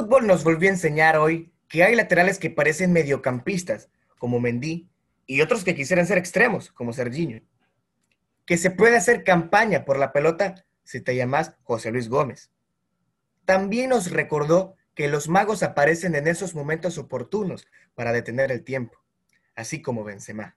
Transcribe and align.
Fútbol 0.00 0.26
nos 0.26 0.44
volvió 0.44 0.70
a 0.70 0.72
enseñar 0.72 1.18
hoy 1.18 1.52
que 1.68 1.84
hay 1.84 1.94
laterales 1.94 2.38
que 2.38 2.48
parecen 2.48 2.90
mediocampistas, 2.90 3.90
como 4.16 4.40
Mendy, 4.40 4.88
y 5.26 5.42
otros 5.42 5.62
que 5.62 5.74
quisieran 5.74 6.06
ser 6.06 6.16
extremos, 6.16 6.72
como 6.72 6.94
Serginho. 6.94 7.42
Que 8.46 8.56
se 8.56 8.70
puede 8.70 8.96
hacer 8.96 9.24
campaña 9.24 9.84
por 9.84 9.98
la 9.98 10.10
pelota 10.10 10.64
si 10.84 11.02
te 11.02 11.14
llamas 11.14 11.54
José 11.64 11.90
Luis 11.90 12.08
Gómez. 12.08 12.50
También 13.44 13.90
nos 13.90 14.10
recordó 14.10 14.74
que 14.94 15.06
los 15.08 15.28
magos 15.28 15.62
aparecen 15.62 16.14
en 16.14 16.28
esos 16.28 16.54
momentos 16.54 16.96
oportunos 16.96 17.66
para 17.94 18.12
detener 18.12 18.50
el 18.50 18.64
tiempo, 18.64 19.04
así 19.54 19.82
como 19.82 20.02
Benzema. 20.02 20.56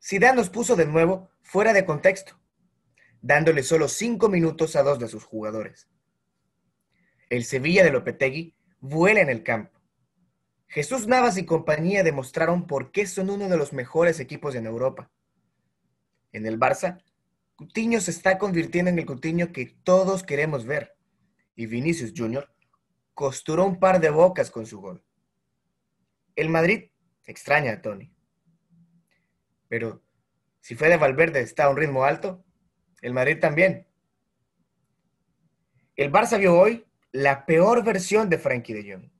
Zidane 0.00 0.36
nos 0.36 0.50
puso 0.50 0.76
de 0.76 0.86
nuevo 0.86 1.32
fuera 1.42 1.72
de 1.72 1.84
contexto, 1.84 2.38
dándole 3.22 3.64
solo 3.64 3.88
cinco 3.88 4.28
minutos 4.28 4.76
a 4.76 4.84
dos 4.84 5.00
de 5.00 5.08
sus 5.08 5.24
jugadores. 5.24 5.89
El 7.30 7.44
Sevilla 7.44 7.84
de 7.84 7.92
Lopetegui 7.92 8.56
vuela 8.80 9.20
en 9.20 9.30
el 9.30 9.44
campo. 9.44 9.80
Jesús 10.66 11.06
Navas 11.06 11.38
y 11.38 11.46
compañía 11.46 12.02
demostraron 12.02 12.66
por 12.66 12.90
qué 12.90 13.06
son 13.06 13.30
uno 13.30 13.48
de 13.48 13.56
los 13.56 13.72
mejores 13.72 14.18
equipos 14.18 14.56
en 14.56 14.66
Europa. 14.66 15.12
En 16.32 16.44
el 16.44 16.58
Barça, 16.58 17.02
Coutinho 17.54 18.00
se 18.00 18.10
está 18.10 18.36
convirtiendo 18.36 18.90
en 18.90 18.98
el 18.98 19.06
Coutinho 19.06 19.52
que 19.52 19.66
todos 19.84 20.24
queremos 20.24 20.66
ver. 20.66 20.96
Y 21.54 21.66
Vinicius 21.66 22.12
Jr. 22.16 22.52
costuró 23.14 23.64
un 23.64 23.78
par 23.78 24.00
de 24.00 24.10
bocas 24.10 24.50
con 24.50 24.66
su 24.66 24.80
gol. 24.80 25.04
El 26.34 26.48
Madrid 26.48 26.90
extraña 27.26 27.72
a 27.74 27.82
Tony. 27.82 28.12
Pero 29.68 30.02
si 30.60 30.74
Fede 30.74 30.96
Valverde 30.96 31.40
está 31.40 31.64
a 31.64 31.70
un 31.70 31.76
ritmo 31.76 32.04
alto, 32.04 32.44
el 33.02 33.12
Madrid 33.12 33.38
también. 33.38 33.86
El 35.94 36.10
Barça 36.10 36.36
vio 36.36 36.58
hoy 36.58 36.86
la 37.12 37.44
peor 37.44 37.84
versión 37.84 38.28
de 38.28 38.38
Frankie 38.38 38.74
de 38.74 38.92
Jong. 38.92 39.10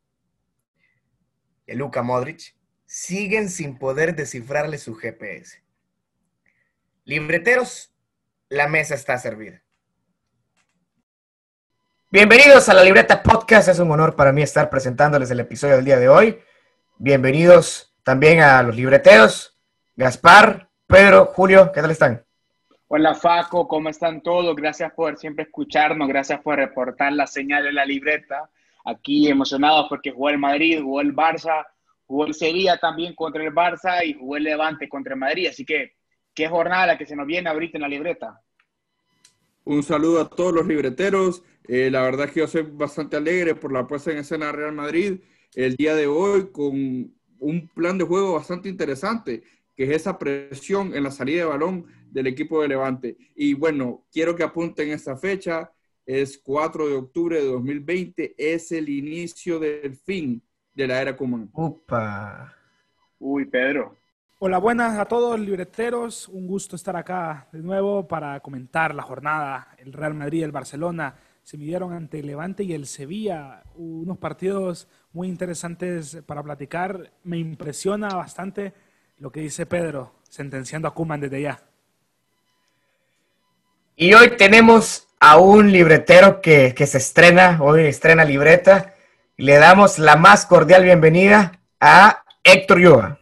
Y 1.66 1.74
Luka 1.74 2.02
Modric 2.02 2.54
siguen 2.86 3.48
sin 3.48 3.78
poder 3.78 4.14
descifrarle 4.14 4.78
su 4.78 4.94
GPS. 4.94 5.62
Libreteros, 7.04 7.92
la 8.48 8.68
mesa 8.68 8.94
está 8.94 9.18
servida. 9.18 9.62
Bienvenidos 12.10 12.68
a 12.68 12.74
la 12.74 12.82
Libreta 12.82 13.22
Podcast. 13.22 13.68
Es 13.68 13.78
un 13.78 13.90
honor 13.90 14.16
para 14.16 14.32
mí 14.32 14.42
estar 14.42 14.68
presentándoles 14.68 15.30
el 15.30 15.40
episodio 15.40 15.76
del 15.76 15.84
día 15.84 15.98
de 15.98 16.08
hoy. 16.08 16.40
Bienvenidos 16.98 17.94
también 18.02 18.40
a 18.40 18.62
los 18.62 18.74
libreteros. 18.74 19.58
Gaspar, 19.96 20.70
Pedro, 20.86 21.26
Julio, 21.26 21.70
¿qué 21.72 21.80
tal 21.80 21.90
están? 21.92 22.24
Hola 22.92 23.14
Faco, 23.14 23.68
¿cómo 23.68 23.88
están 23.88 24.20
todos? 24.20 24.56
Gracias 24.56 24.92
por 24.92 25.16
siempre 25.16 25.44
escucharnos, 25.44 26.08
gracias 26.08 26.40
por 26.40 26.56
reportar 26.56 27.12
la 27.12 27.28
señal 27.28 27.62
de 27.62 27.72
la 27.72 27.84
libreta. 27.84 28.50
Aquí 28.84 29.28
emocionados 29.28 29.86
porque 29.88 30.10
jugó 30.10 30.30
el 30.30 30.38
Madrid, 30.38 30.82
jugó 30.82 31.00
el 31.00 31.14
Barça, 31.14 31.64
jugó 32.04 32.26
el 32.26 32.34
Sevilla 32.34 32.78
también 32.78 33.14
contra 33.14 33.44
el 33.44 33.54
Barça 33.54 34.04
y 34.04 34.14
jugó 34.14 34.38
el 34.38 34.42
Levante 34.42 34.88
contra 34.88 35.14
el 35.14 35.20
Madrid. 35.20 35.46
Así 35.46 35.64
que, 35.64 35.92
qué 36.34 36.48
jornada 36.48 36.88
la 36.88 36.98
que 36.98 37.06
se 37.06 37.14
nos 37.14 37.28
viene 37.28 37.48
ahorita 37.48 37.78
en 37.78 37.82
la 37.82 37.88
libreta. 37.88 38.40
Un 39.62 39.84
saludo 39.84 40.22
a 40.22 40.28
todos 40.28 40.52
los 40.52 40.66
libreteros. 40.66 41.44
Eh, 41.68 41.92
la 41.92 42.02
verdad 42.02 42.26
es 42.26 42.32
que 42.32 42.40
yo 42.40 42.48
soy 42.48 42.62
bastante 42.62 43.16
alegre 43.16 43.54
por 43.54 43.70
la 43.72 43.86
puesta 43.86 44.10
en 44.10 44.18
escena 44.18 44.46
de 44.46 44.52
Real 44.52 44.72
Madrid 44.72 45.20
el 45.54 45.76
día 45.76 45.94
de 45.94 46.08
hoy 46.08 46.50
con 46.50 47.14
un 47.38 47.68
plan 47.72 47.98
de 47.98 48.04
juego 48.04 48.34
bastante 48.34 48.68
interesante, 48.68 49.44
que 49.76 49.84
es 49.84 49.90
esa 49.90 50.18
presión 50.18 50.92
en 50.92 51.04
la 51.04 51.12
salida 51.12 51.42
de 51.42 51.50
balón 51.50 51.99
del 52.10 52.26
equipo 52.26 52.62
de 52.62 52.68
Levante. 52.68 53.16
Y 53.34 53.54
bueno, 53.54 54.04
quiero 54.12 54.34
que 54.34 54.42
apunten 54.42 54.90
esta 54.90 55.16
fecha, 55.16 55.72
es 56.04 56.38
4 56.38 56.88
de 56.88 56.94
octubre 56.94 57.40
de 57.40 57.46
2020, 57.46 58.34
es 58.36 58.72
el 58.72 58.88
inicio 58.88 59.58
del 59.58 59.96
fin 59.96 60.42
de 60.74 60.86
la 60.86 61.00
era 61.00 61.16
Kuman. 61.16 61.50
Upa. 61.52 62.54
Uy, 63.18 63.44
Pedro. 63.46 63.96
Hola, 64.40 64.58
buenas 64.58 64.98
a 64.98 65.04
todos 65.04 65.38
libreteros. 65.38 66.26
Un 66.28 66.46
gusto 66.46 66.74
estar 66.74 66.96
acá 66.96 67.46
de 67.52 67.60
nuevo 67.60 68.08
para 68.08 68.40
comentar 68.40 68.94
la 68.94 69.02
jornada. 69.02 69.74
El 69.76 69.92
Real 69.92 70.14
Madrid 70.14 70.40
y 70.40 70.42
el 70.44 70.52
Barcelona 70.52 71.14
se 71.42 71.58
midieron 71.58 71.92
ante 71.92 72.20
el 72.20 72.26
Levante 72.26 72.64
y 72.64 72.72
el 72.72 72.86
Sevilla. 72.86 73.62
Unos 73.74 74.16
partidos 74.16 74.88
muy 75.12 75.28
interesantes 75.28 76.22
para 76.24 76.42
platicar. 76.42 77.12
Me 77.22 77.38
impresiona 77.38 78.08
bastante 78.08 78.72
lo 79.18 79.30
que 79.30 79.40
dice 79.40 79.66
Pedro, 79.66 80.14
sentenciando 80.22 80.88
a 80.88 80.94
Kuman 80.94 81.20
desde 81.20 81.42
ya. 81.42 81.69
Y 84.02 84.14
hoy 84.14 84.34
tenemos 84.38 85.08
a 85.20 85.36
un 85.36 85.70
libretero 85.70 86.40
que, 86.40 86.72
se 86.74 86.96
estrena, 86.96 87.58
hoy 87.60 87.82
estrena 87.82 88.24
libreta. 88.24 88.94
Le 89.36 89.58
damos 89.58 89.98
la 89.98 90.16
más 90.16 90.46
cordial 90.46 90.84
bienvenida 90.84 91.60
a 91.78 92.24
Héctor 92.42 92.80
Yoga. 92.80 93.18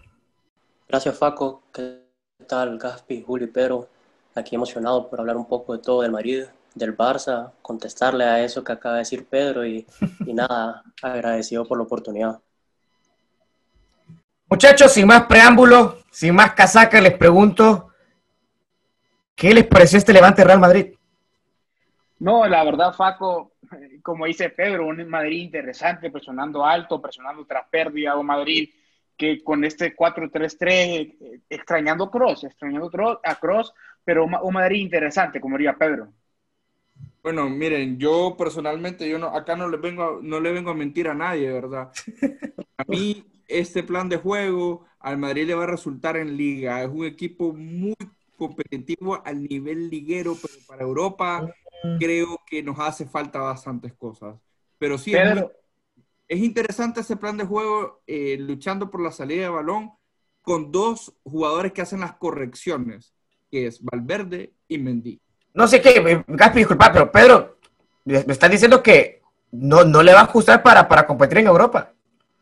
Gracias, 0.89 1.19
Faco. 1.19 1.65
¿Qué 1.75 2.05
tal, 2.47 2.79
Gaspi, 2.79 3.25
Julio 3.27 3.49
y 3.49 3.51
Pedro? 3.51 3.89
Aquí 4.37 4.55
emocionado 4.55 5.11
por 5.11 5.19
hablar 5.19 5.37
un 5.37 5.49
poco 5.49 5.77
de 5.77 5.83
todo 5.83 6.03
del 6.03 6.13
Madrid, 6.13 6.45
del 6.77 6.97
Barça, 6.97 7.51
contestarle 7.61 8.23
a 8.23 8.45
eso 8.45 8.63
que 8.63 8.71
acaba 8.71 8.95
de 8.95 9.01
decir 9.01 9.27
Pedro 9.29 9.67
y, 9.67 9.85
y 10.25 10.33
nada, 10.33 10.85
agradecido 11.03 11.67
por 11.67 11.79
la 11.79 11.83
oportunidad. 11.83 12.39
Muchachos, 14.49 14.93
sin 14.93 15.09
más 15.09 15.27
preámbulo, 15.27 15.99
sin 16.13 16.37
más 16.37 16.53
casaca, 16.53 17.01
les 17.01 17.19
pregunto, 17.19 17.88
¿Qué 19.39 19.55
les 19.55 19.69
pareció 19.69 19.99
este 19.99 20.13
Levante 20.13 20.43
Real 20.43 20.59
Madrid? 20.59 20.95
No, 22.19 22.45
la 22.49 22.65
verdad, 22.65 22.93
Faco, 22.93 23.53
como 24.03 24.27
dice 24.27 24.51
Pedro, 24.51 24.89
un 24.89 25.09
Madrid 25.09 25.43
interesante, 25.43 26.11
presionando 26.11 26.67
alto, 26.67 27.01
presionando 27.01 27.47
tras 27.47 27.69
pérdida, 27.69 28.17
un 28.17 28.27
Madrid 28.27 28.69
que 29.17 29.45
con 29.45 29.63
este 29.63 29.95
4-3-3, 29.95 31.43
extrañando 31.49 32.05
a 32.05 32.11
Cross, 32.11 32.45
extrañando 32.45 32.91
a 33.23 33.35
Cross, 33.37 33.73
pero 34.05 34.25
un 34.25 34.55
Madrid 34.55 34.81
interesante, 34.81 35.41
como 35.41 35.57
diría 35.57 35.77
Pedro. 35.77 36.09
Bueno, 37.23 37.49
miren, 37.49 37.97
yo 37.97 38.35
personalmente, 38.37 39.09
yo 39.09 39.21
no, 39.21 39.29
acá 39.29 39.55
no 39.55 39.69
le 39.69 39.77
vengo, 39.77 40.19
no 40.21 40.41
le 40.41 40.51
vengo 40.51 40.71
a 40.71 40.75
mentir 40.75 41.07
a 41.07 41.15
nadie, 41.15 41.53
¿verdad? 41.53 41.93
A 42.77 42.85
mí 42.89 43.25
este 43.47 43.85
plan 43.85 44.09
de 44.09 44.17
juego 44.17 44.85
al 44.99 45.17
Madrid 45.17 45.47
le 45.47 45.55
va 45.55 45.63
a 45.63 45.69
resultar 45.69 46.17
en 46.17 46.37
liga. 46.37 46.83
Es 46.83 46.89
un 46.89 47.05
equipo 47.05 47.53
muy 47.53 47.95
competitivo 48.39 49.21
al 49.25 49.43
nivel 49.43 49.91
liguero, 49.91 50.37
pero 50.41 50.55
para 50.67 50.83
Europa 50.83 51.55
creo 51.99 52.41
que 52.47 52.63
nos 52.63 52.79
hace 52.79 53.07
falta 53.07 53.41
bastantes 53.41 53.93
cosas. 53.93 54.37
Pero 54.79 54.97
sí, 54.97 55.13
es, 55.15 56.39
interesante 56.39 57.01
ese 57.01 57.17
plan 57.17 57.37
de 57.37 57.45
juego, 57.45 58.01
eh, 58.07 58.37
luchando 58.39 58.91
por 58.91 59.03
la 59.03 59.13
salida 59.13 59.43
de 59.43 59.49
balón, 59.49 59.93
con 60.43 60.73
dos 60.73 61.13
jugadores 61.25 61.73
que 61.73 61.83
hacen 61.83 62.01
las 62.01 62.15
correcciones, 62.15 63.13
que 63.51 63.67
es 63.67 63.83
Valverde 63.83 64.53
y 64.69 64.79
Mendy. 64.79 65.21
No 65.53 65.67
sé 65.67 65.83
qué, 65.83 65.91
eh, 65.91 66.25
Gaspi, 66.27 66.61
disculpa, 66.61 66.93
pero 66.93 67.11
Pedro, 67.11 67.59
me 68.05 68.19
estás 68.19 68.51
diciendo 68.51 68.83
que 68.83 69.21
no, 69.51 69.85
no 69.85 70.03
le 70.03 70.13
va 70.13 70.21
a 70.21 70.25
ajustar 70.25 70.63
para, 70.63 70.89
para 70.89 71.07
competir 71.07 71.39
en 71.39 71.49
Europa. 71.49 71.93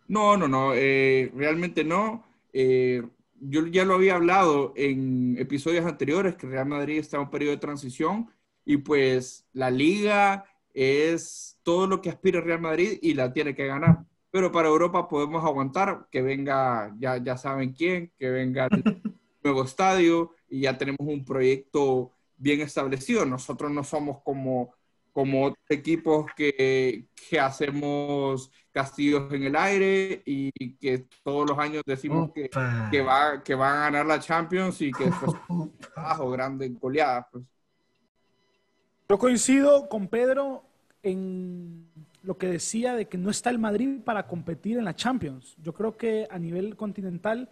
No, 0.09 0.37
no, 0.37 0.47
no, 0.47 0.73
eh, 0.75 1.33
realmente 1.35 1.83
no. 1.85 2.25
Eh, 2.53 3.03
yo 3.41 3.67
ya 3.67 3.85
lo 3.85 3.95
había 3.95 4.17
hablado 4.17 4.73
en 4.77 5.37
episodios 5.39 5.85
anteriores, 5.85 6.37
que 6.37 6.47
Real 6.47 6.67
Madrid 6.67 6.99
está 6.99 7.17
en 7.17 7.25
un 7.25 7.31
periodo 7.31 7.53
de 7.53 7.59
transición 7.59 8.31
y 8.65 8.79
pues 8.79 9.47
la 9.53 9.71
liga 9.71 10.44
es 10.75 11.59
todo 11.62 11.87
lo 11.87 12.00
que 12.00 12.11
aspira 12.11 12.41
Real 12.41 12.61
Madrid 12.61 12.99
y 13.03 13.15
la 13.15 13.33
tiene 13.33 13.55
que 13.55 13.67
ganar. 13.67 14.05
Pero 14.31 14.53
para 14.53 14.69
Europa 14.69 15.09
podemos 15.09 15.44
aguantar 15.44 16.09
que 16.11 16.23
venga, 16.23 16.94
ya, 16.99 17.17
ya 17.19 17.37
saben 17.37 17.73
quién, 17.73 18.12
que 18.19 18.29
venga 18.29 18.69
el 18.71 18.83
nuevo 19.43 19.65
estadio 19.65 20.32
y 20.49 20.61
ya 20.62 20.77
tenemos 20.77 21.00
un 21.00 21.25
proyecto 21.25 22.12
bien 22.37 22.61
establecido. 22.61 23.25
Nosotros 23.25 23.71
no 23.71 23.85
somos 23.85 24.21
como 24.23 24.75
como 25.17 25.47
otros 25.47 25.65
equipos 25.71 26.27
que, 26.37 27.06
que, 27.31 27.41
hacemos 27.41 28.50
castillos 28.76 29.32
en 29.32 29.44
el 29.44 29.56
aire 29.56 30.20
y 30.26 30.52
que 30.75 31.06
todos 31.25 31.49
los 31.49 31.58
años 31.58 31.82
decimos 31.87 32.31
que, 32.34 32.50
que, 32.90 33.00
va, 33.00 33.43
que 33.43 33.55
van 33.55 33.75
a 33.75 33.81
ganar 33.84 34.05
la 34.05 34.20
Champions 34.20 34.82
y 34.82 34.93
que 34.93 35.05
es 35.05 35.14
un 35.49 35.73
trabajo 35.78 36.31
grande 36.31 36.67
en 36.67 36.78
goleadas. 36.78 37.25
Pues. 37.32 37.44
Yo 39.08 39.19
coincido 39.19 39.88
con 39.88 40.08
Pedro 40.08 40.62
en 41.02 41.88
lo 42.23 42.37
que 42.37 42.49
decía 42.49 42.93
de 42.93 43.08
que 43.08 43.17
no 43.17 43.31
está 43.31 43.49
el 43.49 43.58
Madrid 43.58 44.00
para 44.05 44.26
competir 44.26 44.76
en 44.76 44.84
la 44.84 44.94
Champions. 44.94 45.56
Yo 45.62 45.72
creo 45.72 45.96
que 45.96 46.29
a 46.31 46.38
nivel 46.38 46.76
continental 46.76 47.49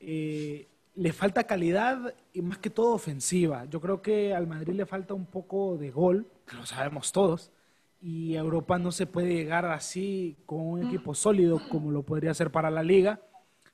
eh, 0.00 0.66
le 0.94 1.12
falta 1.12 1.44
calidad 1.44 2.14
y 2.32 2.40
más 2.40 2.56
que 2.56 2.70
todo 2.70 2.94
ofensiva. 2.94 3.66
Yo 3.66 3.82
creo 3.82 4.00
que 4.00 4.34
al 4.34 4.46
Madrid 4.46 4.72
le 4.72 4.86
falta 4.86 5.12
un 5.12 5.26
poco 5.26 5.76
de 5.76 5.90
gol, 5.90 6.26
que 6.46 6.56
lo 6.56 6.64
sabemos 6.64 7.12
todos, 7.12 7.50
y 8.02 8.36
a 8.36 8.40
Europa 8.40 8.78
no 8.78 8.90
se 8.90 9.06
puede 9.06 9.32
llegar 9.32 9.64
así 9.64 10.36
con 10.44 10.60
un 10.60 10.86
equipo 10.86 11.14
sólido 11.14 11.60
como 11.70 11.92
lo 11.92 12.02
podría 12.02 12.34
ser 12.34 12.50
para 12.50 12.70
la 12.70 12.82
liga. 12.82 13.20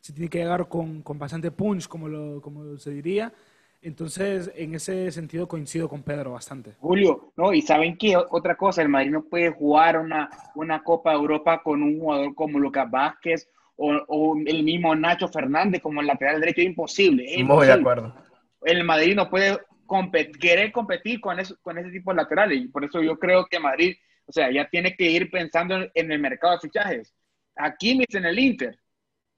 Se 0.01 0.13
tiene 0.13 0.29
que 0.29 0.39
llegar 0.39 0.69
con, 0.69 1.03
con 1.03 1.19
bastante 1.19 1.51
punch, 1.51 1.89
como, 1.89 2.09
lo, 2.09 2.41
como 2.43 2.77
se 2.77 2.91
diría. 2.91 3.33
Entonces, 3.81 4.51
en 4.55 4.75
ese 4.75 5.11
sentido 5.13 5.49
coincido 5.49 5.89
con 5.89 6.03
Pedro 6.03 6.33
bastante. 6.33 6.75
Julio, 6.81 7.33
no, 7.37 7.53
y 7.53 7.63
¿saben 7.63 7.97
qué? 7.97 8.17
Otra 8.17 8.57
cosa, 8.57 8.83
el 8.83 8.89
Madrid 8.89 9.13
no 9.13 9.23
puede 9.25 9.51
jugar 9.51 9.99
una, 9.99 10.29
una 10.55 10.83
Copa 10.83 11.11
de 11.13 11.17
Europa 11.17 11.63
con 11.63 11.83
un 11.83 11.99
jugador 11.99 12.35
como 12.35 12.59
Lucas 12.59 12.91
Vázquez 12.91 13.49
o, 13.77 13.93
o 14.09 14.37
el 14.45 14.63
mismo 14.63 14.95
Nacho 14.95 15.29
Fernández 15.29 15.81
como 15.81 16.01
el 16.01 16.07
lateral 16.07 16.41
derecho, 16.41 16.61
es 16.61 16.67
imposible. 16.67 17.25
Es 17.25 17.37
Muy 17.37 17.43
imposible. 17.43 17.75
de 17.75 17.81
acuerdo. 17.81 18.15
El 18.63 18.85
Madrid 18.85 19.15
no 19.15 19.31
puede 19.31 19.59
compet- 19.87 20.37
querer 20.39 20.73
competir 20.73 21.21
con, 21.21 21.39
eso, 21.39 21.57
con 21.63 21.79
ese 21.79 21.91
tipo 21.91 22.11
de 22.11 22.17
laterales, 22.17 22.59
y 22.61 22.69
por 22.69 22.85
eso 22.85 23.01
yo 23.01 23.17
creo 23.19 23.47
que 23.47 23.61
Madrid, 23.61 23.95
o 24.29 24.33
sea, 24.33 24.53
ya 24.53 24.69
tiene 24.69 24.95
que 24.95 25.11
ir 25.11 25.31
pensando 25.31 25.75
en, 25.77 25.91
en 25.95 26.13
el 26.13 26.19
mercado 26.21 26.53
de 26.55 26.61
fichajes. 26.61 27.15
Aquí 27.57 27.97
me 27.97 28.05
en 28.09 28.27
el 28.27 28.39
Inter. 28.39 28.79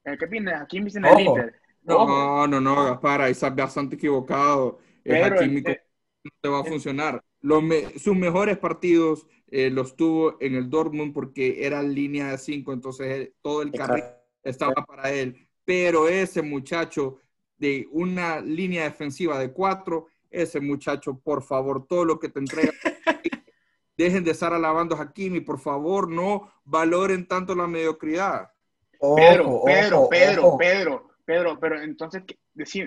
Eh, 0.04 0.16
¿Qué 0.18 0.24
opinas? 0.24 0.60
Aquí 0.62 0.80
me 0.80 0.90
en 0.90 1.04
el 1.04 1.10
Ojo. 1.12 1.36
Inter. 1.36 1.60
Ojo. 1.86 2.06
No, 2.06 2.46
no, 2.48 2.60
no, 2.60 2.84
Gaspar, 2.84 3.22
ahí 3.22 3.32
estás 3.32 3.54
bastante 3.54 3.94
equivocado. 3.94 4.80
Pero, 5.04 5.36
Hakimi 5.38 5.60
eh, 5.64 5.80
no 6.24 6.30
te 6.40 6.48
va 6.48 6.60
a 6.60 6.64
funcionar. 6.64 7.22
Los 7.40 7.62
me- 7.62 7.98
sus 7.98 8.16
mejores 8.16 8.58
partidos 8.58 9.26
eh, 9.50 9.70
los 9.70 9.96
tuvo 9.96 10.36
en 10.40 10.54
el 10.56 10.68
Dortmund 10.68 11.14
porque 11.14 11.64
era 11.64 11.82
línea 11.82 12.32
de 12.32 12.38
cinco, 12.38 12.72
entonces 12.72 13.06
eh, 13.06 13.34
todo 13.42 13.62
el 13.62 13.72
carril 13.72 14.04
estaba 14.42 14.74
para 14.84 15.10
él. 15.12 15.48
Pero 15.64 16.08
ese 16.08 16.42
muchacho 16.42 17.18
de 17.58 17.88
una 17.92 18.40
línea 18.40 18.84
defensiva 18.84 19.38
de 19.38 19.52
cuatro, 19.52 20.06
ese 20.30 20.60
muchacho, 20.60 21.18
por 21.18 21.42
favor, 21.42 21.86
todo 21.86 22.04
lo 22.04 22.18
que 22.18 22.28
te 22.28 22.40
entrega. 22.40 22.72
Dejen 24.00 24.24
de 24.24 24.30
estar 24.30 24.54
alabando 24.54 24.96
a 24.96 25.02
Hakimi, 25.02 25.40
por 25.42 25.58
favor, 25.58 26.08
no 26.08 26.50
valoren 26.64 27.26
tanto 27.26 27.54
la 27.54 27.66
mediocridad. 27.66 28.50
Pedro, 28.98 29.44
Ojo, 29.50 29.64
Pedro, 29.66 29.98
ojo, 30.00 30.08
Pedro, 30.08 30.46
ojo. 30.46 30.58
Pedro, 30.58 31.10
Pedro, 31.26 31.60
pero 31.60 31.82
entonces, 31.82 32.22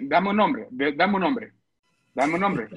dame 0.01 0.29
un 0.31 0.37
nombre, 0.37 0.67
dame 0.71 1.13
un 1.15 1.21
nombre, 1.21 1.53
dame 2.15 2.33
un 2.37 2.39
nombre. 2.41 2.67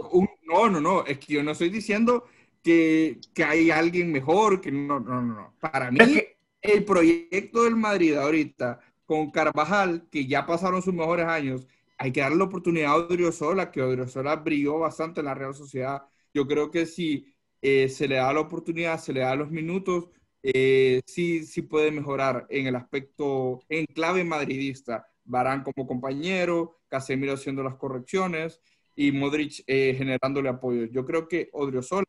No, 0.47 0.69
no, 0.69 0.81
no, 0.83 1.05
es 1.07 1.19
que 1.19 1.33
yo 1.33 1.43
no 1.43 1.53
estoy 1.53 1.71
diciendo 1.71 2.25
que, 2.63 3.19
que 3.35 3.43
hay 3.43 3.71
alguien 3.71 4.13
mejor, 4.13 4.61
que 4.61 4.71
no, 4.71 5.01
no, 5.01 5.23
no, 5.23 5.35
no. 5.35 5.55
Para 5.59 5.91
mí, 5.91 5.99
Es 5.99 6.09
que- 6.09 6.37
el 6.61 6.85
proyecto 6.85 7.63
del 7.65 7.77
Madrid 7.77 8.17
ahorita 8.17 8.81
con 9.07 9.31
Carvajal, 9.31 10.09
que 10.11 10.27
ya 10.27 10.45
pasaron 10.45 10.83
sus 10.83 10.93
mejores 10.93 11.25
años, 11.27 11.67
hay 11.97 12.13
que 12.13 12.21
darle 12.21 12.37
la 12.37 12.45
oportunidad 12.45 12.91
a 12.93 12.97
Odriozola, 12.97 13.71
que 13.71 13.81
Odriozola 13.81 14.37
brilló 14.37 14.79
bastante 14.81 15.21
en 15.21 15.27
la 15.27 15.35
Real 15.35 15.55
Sociedad. 15.55 16.03
Yo 16.35 16.47
creo 16.47 16.71
que 16.71 16.85
si 16.85 17.33
eh, 17.69 17.89
se 17.89 18.07
le 18.07 18.15
da 18.15 18.33
la 18.33 18.39
oportunidad, 18.39 19.01
se 19.01 19.13
le 19.13 19.21
da 19.21 19.35
los 19.35 19.51
minutos, 19.51 20.09
eh, 20.41 21.01
sí, 21.05 21.43
puede 21.63 21.91
mejorar 21.91 22.47
en 22.49 22.69
el 22.69 22.77
aspecto, 22.77 23.59
en 23.69 23.87
clave 23.87 24.23
madridista. 24.23 25.09
Barán 25.25 25.65
como 25.65 25.85
compañero, 25.85 26.79
Casemiro 26.87 27.33
haciendo 27.33 27.65
las 27.65 27.75
correcciones 27.75 28.61
y 28.95 29.11
Modric 29.11 29.65
eh, 29.67 29.97
generándole 29.99 30.49
apoyo. 30.49 30.85
Yo 30.85 31.05
creo 31.05 31.27
que 31.27 31.49
Odriozola 31.53 32.07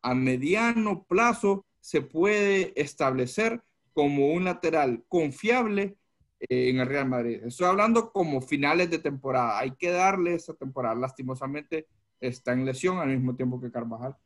a 0.00 0.14
mediano 0.14 1.02
plazo 1.08 1.66
se 1.80 2.02
puede 2.02 2.72
establecer 2.80 3.60
como 3.92 4.32
un 4.32 4.44
lateral 4.44 5.02
confiable 5.08 5.96
eh, 6.38 6.68
en 6.68 6.78
el 6.78 6.86
Real 6.86 7.08
Madrid. 7.08 7.40
Estoy 7.44 7.66
hablando 7.66 8.12
como 8.12 8.40
finales 8.40 8.88
de 8.90 9.00
temporada. 9.00 9.58
Hay 9.58 9.72
que 9.72 9.90
darle 9.90 10.34
esa 10.34 10.54
temporada. 10.54 10.94
Lastimosamente 10.94 11.88
está 12.20 12.52
en 12.52 12.64
lesión 12.64 12.98
al 12.98 13.08
mismo 13.08 13.34
tiempo 13.34 13.60
que 13.60 13.72
Carvajal. 13.72 14.16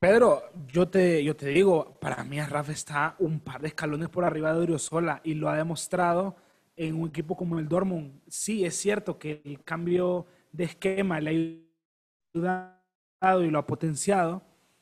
Pedro, 0.00 0.44
yo 0.68 0.88
te, 0.88 1.22
yo 1.22 1.36
te 1.36 1.48
digo, 1.48 1.98
para 2.00 2.24
mí 2.24 2.40
Rafa 2.40 2.72
está 2.72 3.16
un 3.18 3.38
par 3.38 3.60
de 3.60 3.68
escalones 3.68 4.08
por 4.08 4.24
arriba 4.24 4.50
de 4.50 4.60
Oriozola 4.60 5.20
y 5.24 5.34
lo 5.34 5.50
ha 5.50 5.56
demostrado 5.58 6.36
en 6.74 6.94
un 6.98 7.10
equipo 7.10 7.36
como 7.36 7.58
el 7.58 7.68
Dortmund. 7.68 8.18
Sí, 8.26 8.64
es 8.64 8.76
cierto 8.76 9.18
que 9.18 9.42
el 9.44 9.62
cambio 9.62 10.24
de 10.52 10.64
esquema 10.64 11.20
le 11.20 11.60
ha 12.34 12.80
ayudado 13.20 13.44
y 13.44 13.50
lo 13.50 13.58
ha 13.58 13.66
potenciado, 13.66 14.40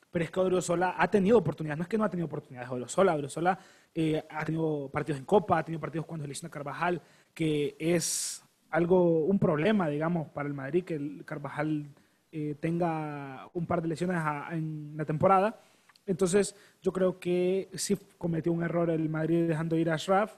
pero 0.09 0.23
es 0.23 0.31
que 0.31 0.39
Odriozola 0.39 0.95
ha 0.97 1.11
tenido 1.11 1.37
oportunidades. 1.37 1.79
No 1.79 1.83
es 1.83 1.89
que 1.89 1.97
no 1.97 2.05
ha 2.05 2.09
tenido 2.09 2.27
oportunidades 2.27 2.69
Odriozola. 2.69 3.13
Odriozola 3.15 3.59
eh, 3.93 4.23
ha 4.29 4.45
tenido 4.45 4.89
partidos 4.89 5.19
en 5.19 5.25
Copa, 5.25 5.59
ha 5.59 5.65
tenido 5.65 5.81
partidos 5.81 6.05
cuando 6.05 6.25
lesiona 6.27 6.49
Carvajal, 6.49 7.01
que 7.33 7.75
es 7.77 8.41
algo, 8.69 9.25
un 9.25 9.37
problema, 9.37 9.89
digamos, 9.89 10.29
para 10.29 10.47
el 10.47 10.53
Madrid, 10.53 10.85
que 10.85 10.95
el 10.95 11.25
Carvajal 11.25 11.89
eh, 12.31 12.55
tenga 12.59 13.49
un 13.53 13.65
par 13.65 13.81
de 13.81 13.87
lesiones 13.89 14.17
a- 14.17 14.49
en 14.51 14.93
la 14.95 15.05
temporada. 15.05 15.59
Entonces, 16.05 16.55
yo 16.81 16.91
creo 16.93 17.19
que 17.19 17.69
sí 17.75 17.97
cometió 18.17 18.51
un 18.51 18.63
error 18.63 18.89
el 18.89 19.09
Madrid 19.09 19.47
dejando 19.47 19.77
ir 19.77 19.89
a 19.89 19.95
Ashraf 19.95 20.33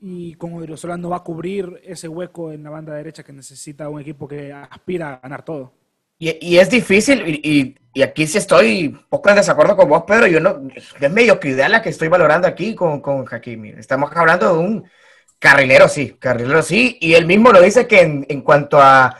y 0.00 0.34
con 0.34 0.54
Odriozola 0.54 0.96
no 0.96 1.10
va 1.10 1.18
a 1.18 1.24
cubrir 1.24 1.80
ese 1.84 2.08
hueco 2.08 2.52
en 2.52 2.62
la 2.64 2.70
banda 2.70 2.94
derecha 2.94 3.22
que 3.22 3.32
necesita 3.32 3.88
un 3.88 4.00
equipo 4.00 4.26
que 4.28 4.52
aspira 4.52 5.14
a 5.14 5.20
ganar 5.20 5.44
todo. 5.44 5.72
Y, 6.18 6.36
y 6.54 6.58
es 6.58 6.68
difícil, 6.70 7.22
y, 7.26 7.40
y- 7.42 7.76
y 7.92 8.02
aquí 8.02 8.26
sí 8.26 8.38
estoy 8.38 8.90
poco 9.08 9.30
en 9.30 9.36
desacuerdo 9.36 9.76
con 9.76 9.88
vos, 9.88 10.04
Pedro. 10.06 10.26
Yo 10.26 10.38
no, 10.40 10.60
es 11.00 11.10
mediocridad 11.10 11.68
la 11.70 11.82
que 11.82 11.88
estoy 11.88 12.08
valorando 12.08 12.46
aquí 12.46 12.74
con, 12.74 13.00
con 13.00 13.24
Hakimi. 13.28 13.70
Estamos 13.70 14.10
hablando 14.14 14.52
de 14.52 14.58
un 14.58 14.84
carrilero, 15.40 15.88
sí, 15.88 16.16
carrilero, 16.18 16.62
sí. 16.62 16.98
Y 17.00 17.14
él 17.14 17.26
mismo 17.26 17.50
lo 17.52 17.60
dice 17.62 17.86
que 17.88 18.00
en, 18.02 18.26
en 18.28 18.42
cuanto 18.42 18.80
a. 18.80 19.16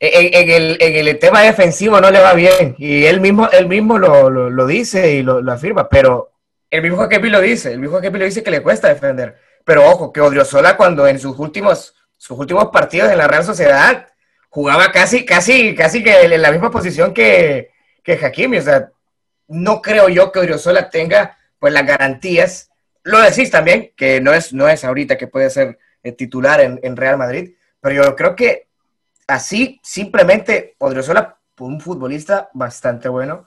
En, 0.00 0.50
el, 0.50 0.76
en 0.80 1.06
el 1.08 1.18
tema 1.18 1.42
defensivo 1.42 2.00
no 2.00 2.10
le 2.10 2.20
va 2.20 2.32
bien. 2.34 2.76
Y 2.78 3.04
él 3.06 3.20
mismo, 3.20 3.48
él 3.50 3.66
mismo 3.66 3.98
lo, 3.98 4.30
lo- 4.30 4.66
dice 4.66 5.12
y 5.14 5.22
lo, 5.22 5.40
lo 5.40 5.52
afirma. 5.52 5.88
Pero 5.88 6.30
el 6.70 6.82
mismo 6.82 7.02
Hakimi 7.02 7.30
lo 7.30 7.40
dice. 7.40 7.72
El 7.72 7.80
mismo 7.80 7.96
Hakimi 7.96 8.18
lo 8.18 8.24
dice 8.24 8.42
que 8.42 8.50
le 8.52 8.62
cuesta 8.62 8.88
defender. 8.88 9.36
Pero 9.64 9.84
ojo, 9.86 10.12
que 10.12 10.20
Odriozola 10.20 10.76
cuando 10.76 11.06
en 11.08 11.18
sus 11.18 11.38
últimos, 11.38 11.94
sus 12.16 12.38
últimos 12.38 12.68
partidos 12.68 13.10
en 13.10 13.18
la 13.18 13.26
Real 13.26 13.44
Sociedad 13.44 14.06
jugaba 14.48 14.92
casi, 14.92 15.24
casi, 15.26 15.74
casi 15.74 16.02
que 16.04 16.22
en 16.22 16.42
la 16.42 16.52
misma 16.52 16.70
posición 16.70 17.12
que, 17.12 17.70
que 18.04 18.12
Hakimi. 18.24 18.58
O 18.58 18.62
sea, 18.62 18.90
no 19.48 19.82
creo 19.82 20.08
yo 20.08 20.30
que 20.30 20.38
Odriozola 20.38 20.90
tenga 20.90 21.36
pues 21.58 21.72
las 21.72 21.84
garantías. 21.86 22.70
Lo 23.02 23.20
decís 23.20 23.50
también, 23.50 23.92
que 23.96 24.20
no 24.20 24.32
es, 24.32 24.52
no 24.52 24.68
es 24.68 24.84
ahorita 24.84 25.18
que 25.18 25.26
puede 25.26 25.50
ser 25.50 25.78
eh, 26.04 26.12
titular 26.12 26.60
en, 26.60 26.78
en 26.84 26.96
Real 26.96 27.18
Madrid, 27.18 27.54
pero 27.80 28.04
yo 28.04 28.14
creo 28.14 28.36
que 28.36 28.67
así, 29.28 29.80
simplemente, 29.84 30.76
Odriozola, 30.80 31.38
un 31.60 31.80
futbolista 31.80 32.50
bastante 32.54 33.08
bueno, 33.10 33.44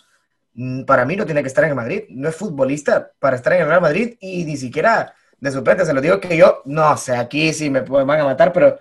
mm, 0.55 0.83
para 0.85 1.05
mí 1.05 1.15
no 1.17 1.25
tiene 1.25 1.41
que 1.43 1.49
estar 1.49 1.63
en 1.65 1.71
el 1.71 1.77
Madrid. 1.77 2.03
No 2.09 2.29
es 2.29 2.35
futbolista 2.37 3.11
para 3.19 3.37
estar 3.37 3.53
en 3.53 3.63
el 3.63 3.67
Real 3.69 3.81
Madrid 3.81 4.17
y 4.21 4.45
ni 4.45 4.57
siquiera 4.57 5.13
de 5.39 5.51
suplente. 5.51 5.85
Se 5.85 5.93
lo 5.93 6.01
digo 6.01 6.19
que 6.21 6.37
yo, 6.37 6.61
no 6.65 6.97
sé, 6.97 7.15
aquí 7.17 7.53
sí 7.53 7.69
me 7.69 7.81
van 7.81 8.19
a 8.21 8.25
matar, 8.25 8.53
pero 8.53 8.79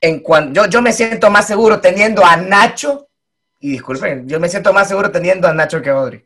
en 0.00 0.20
cuan- 0.22 0.54
yo, 0.54 0.66
yo 0.66 0.82
me 0.82 0.92
siento 0.92 1.30
más 1.30 1.46
seguro 1.46 1.80
teniendo 1.80 2.24
a 2.24 2.36
Nacho, 2.36 3.08
y 3.60 3.72
disculpen, 3.72 4.28
yo 4.28 4.40
me 4.40 4.48
siento 4.48 4.72
más 4.72 4.88
seguro 4.88 5.10
teniendo 5.12 5.48
a 5.48 5.54
Nacho 5.54 5.82
que 5.82 5.90
a 5.90 6.00
Odri. 6.00 6.24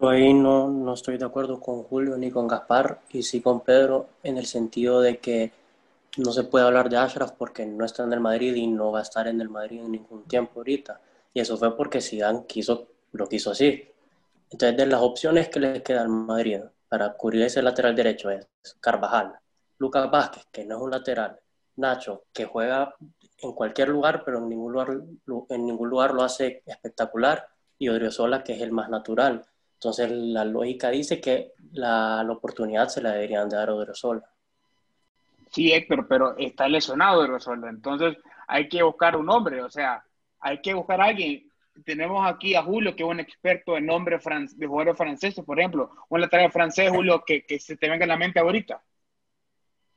Yo 0.00 0.08
ahí 0.08 0.32
no, 0.32 0.68
no 0.68 0.94
estoy 0.94 1.18
de 1.18 1.24
acuerdo 1.24 1.60
con 1.60 1.82
Julio 1.82 2.16
ni 2.16 2.30
con 2.30 2.46
Gaspar 2.48 3.00
y 3.10 3.22
sí 3.22 3.40
con 3.40 3.60
Pedro 3.62 4.08
en 4.22 4.38
el 4.38 4.46
sentido 4.46 5.00
de 5.00 5.18
que 5.18 5.52
no 6.16 6.32
se 6.32 6.44
puede 6.44 6.64
hablar 6.64 6.88
de 6.88 6.96
Ashraf 6.96 7.32
porque 7.32 7.66
no 7.66 7.84
está 7.84 8.04
en 8.04 8.12
el 8.12 8.20
Madrid 8.20 8.54
y 8.54 8.66
no 8.66 8.92
va 8.92 9.00
a 9.00 9.02
estar 9.02 9.26
en 9.28 9.40
el 9.40 9.48
Madrid 9.48 9.80
en 9.80 9.92
ningún 9.92 10.24
tiempo 10.24 10.60
ahorita. 10.60 11.00
Y 11.32 11.40
eso 11.40 11.56
fue 11.56 11.76
porque 11.76 12.00
Zidane 12.00 12.46
quiso, 12.46 12.88
lo 13.12 13.28
quiso 13.28 13.50
así. 13.50 13.88
Entonces, 14.50 14.76
de 14.76 14.86
las 14.86 15.02
opciones 15.02 15.48
que 15.48 15.60
le 15.60 15.82
queda 15.82 16.02
al 16.02 16.08
Madrid 16.08 16.60
para 16.88 17.12
cubrir 17.14 17.42
ese 17.42 17.62
lateral 17.62 17.94
derecho 17.94 18.30
es 18.30 18.46
Carvajal, 18.80 19.34
Lucas 19.78 20.10
Vázquez, 20.10 20.46
que 20.50 20.64
no 20.64 20.76
es 20.76 20.82
un 20.82 20.90
lateral, 20.90 21.38
Nacho, 21.76 22.24
que 22.32 22.46
juega 22.46 22.94
en 23.38 23.52
cualquier 23.52 23.88
lugar, 23.88 24.22
pero 24.24 24.38
en 24.38 24.48
ningún 24.48 24.72
lugar, 24.72 24.88
en 25.50 25.66
ningún 25.66 25.90
lugar 25.90 26.14
lo 26.14 26.22
hace 26.22 26.62
espectacular, 26.64 27.46
y 27.78 27.88
Odriozola, 27.88 28.42
que 28.42 28.54
es 28.54 28.62
el 28.62 28.72
más 28.72 28.88
natural. 28.88 29.44
Entonces, 29.74 30.10
la 30.10 30.44
lógica 30.44 30.88
dice 30.90 31.20
que 31.20 31.52
la, 31.72 32.26
oportunidad 32.30 32.88
se 32.88 33.02
la 33.02 33.12
deberían 33.12 33.48
de 33.48 33.56
dar 33.56 33.68
a 33.68 33.74
Odriozola. 33.74 34.24
Sí, 35.56 35.72
Héctor, 35.72 36.06
pero 36.06 36.36
está 36.36 36.68
lesionado 36.68 37.22
de 37.22 37.28
Rosaldo. 37.28 37.66
Entonces 37.68 38.18
hay 38.46 38.68
que 38.68 38.82
buscar 38.82 39.16
un 39.16 39.30
hombre, 39.30 39.62
o 39.62 39.70
sea, 39.70 40.04
hay 40.40 40.60
que 40.60 40.74
buscar 40.74 41.00
a 41.00 41.06
alguien. 41.06 41.50
Tenemos 41.82 42.26
aquí 42.30 42.54
a 42.54 42.62
Julio, 42.62 42.94
que 42.94 43.02
es 43.04 43.08
un 43.08 43.20
experto 43.20 43.74
en 43.78 43.86
nombre 43.86 44.18
de 44.18 44.66
jugadores 44.66 44.98
franceses, 44.98 45.42
por 45.42 45.58
ejemplo. 45.58 45.90
Un 46.10 46.20
lateral 46.20 46.52
francés, 46.52 46.90
Julio, 46.90 47.24
que, 47.26 47.42
se 47.58 47.78
te 47.78 47.88
venga 47.88 48.04
a 48.04 48.08
la 48.08 48.18
mente 48.18 48.38
ahorita. 48.38 48.82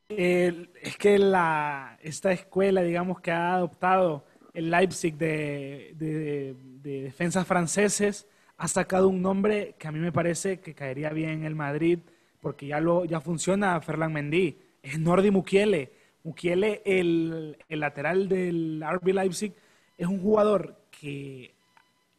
Es 0.07 0.97
que 0.97 1.19
la, 1.19 1.97
esta 2.01 2.31
escuela, 2.31 2.81
digamos, 2.81 3.19
que 3.19 3.31
ha 3.31 3.53
adoptado 3.55 4.25
el 4.53 4.71
Leipzig 4.71 5.15
de, 5.17 5.91
de- 5.95 6.55
de 6.57 7.01
defensas 7.01 7.45
franceses, 7.45 8.27
ha 8.57 8.67
sacado 8.69 9.09
un 9.09 9.21
nombre 9.21 9.75
que 9.77 9.89
a 9.89 9.91
mí 9.91 9.99
me 9.99 10.13
parece 10.13 10.61
que 10.61 10.73
caería 10.73 11.09
bien 11.09 11.31
en 11.31 11.43
el 11.43 11.55
Madrid, 11.55 11.99
porque 12.41 12.67
ya, 12.67 12.79
lo, 12.79 13.03
ya 13.03 13.19
funciona 13.19 13.79
Ferland 13.81 14.13
Mendy. 14.13 14.68
Es 14.81 14.99
Nordi 14.99 15.31
Mukiele. 15.31 15.91
Mukiele, 16.23 16.81
el, 16.85 17.57
el 17.69 17.79
lateral 17.79 18.27
del 18.27 18.83
RB 18.85 19.13
Leipzig, 19.13 19.53
es 19.97 20.07
un 20.07 20.21
jugador 20.21 20.75
que 20.91 21.53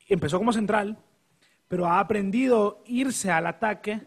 empezó 0.09 0.39
como 0.39 0.53
central, 0.53 0.99
pero 1.69 1.87
ha 1.87 2.01
aprendido 2.01 2.83
irse 2.87 3.31
al 3.31 3.47
ataque, 3.47 4.03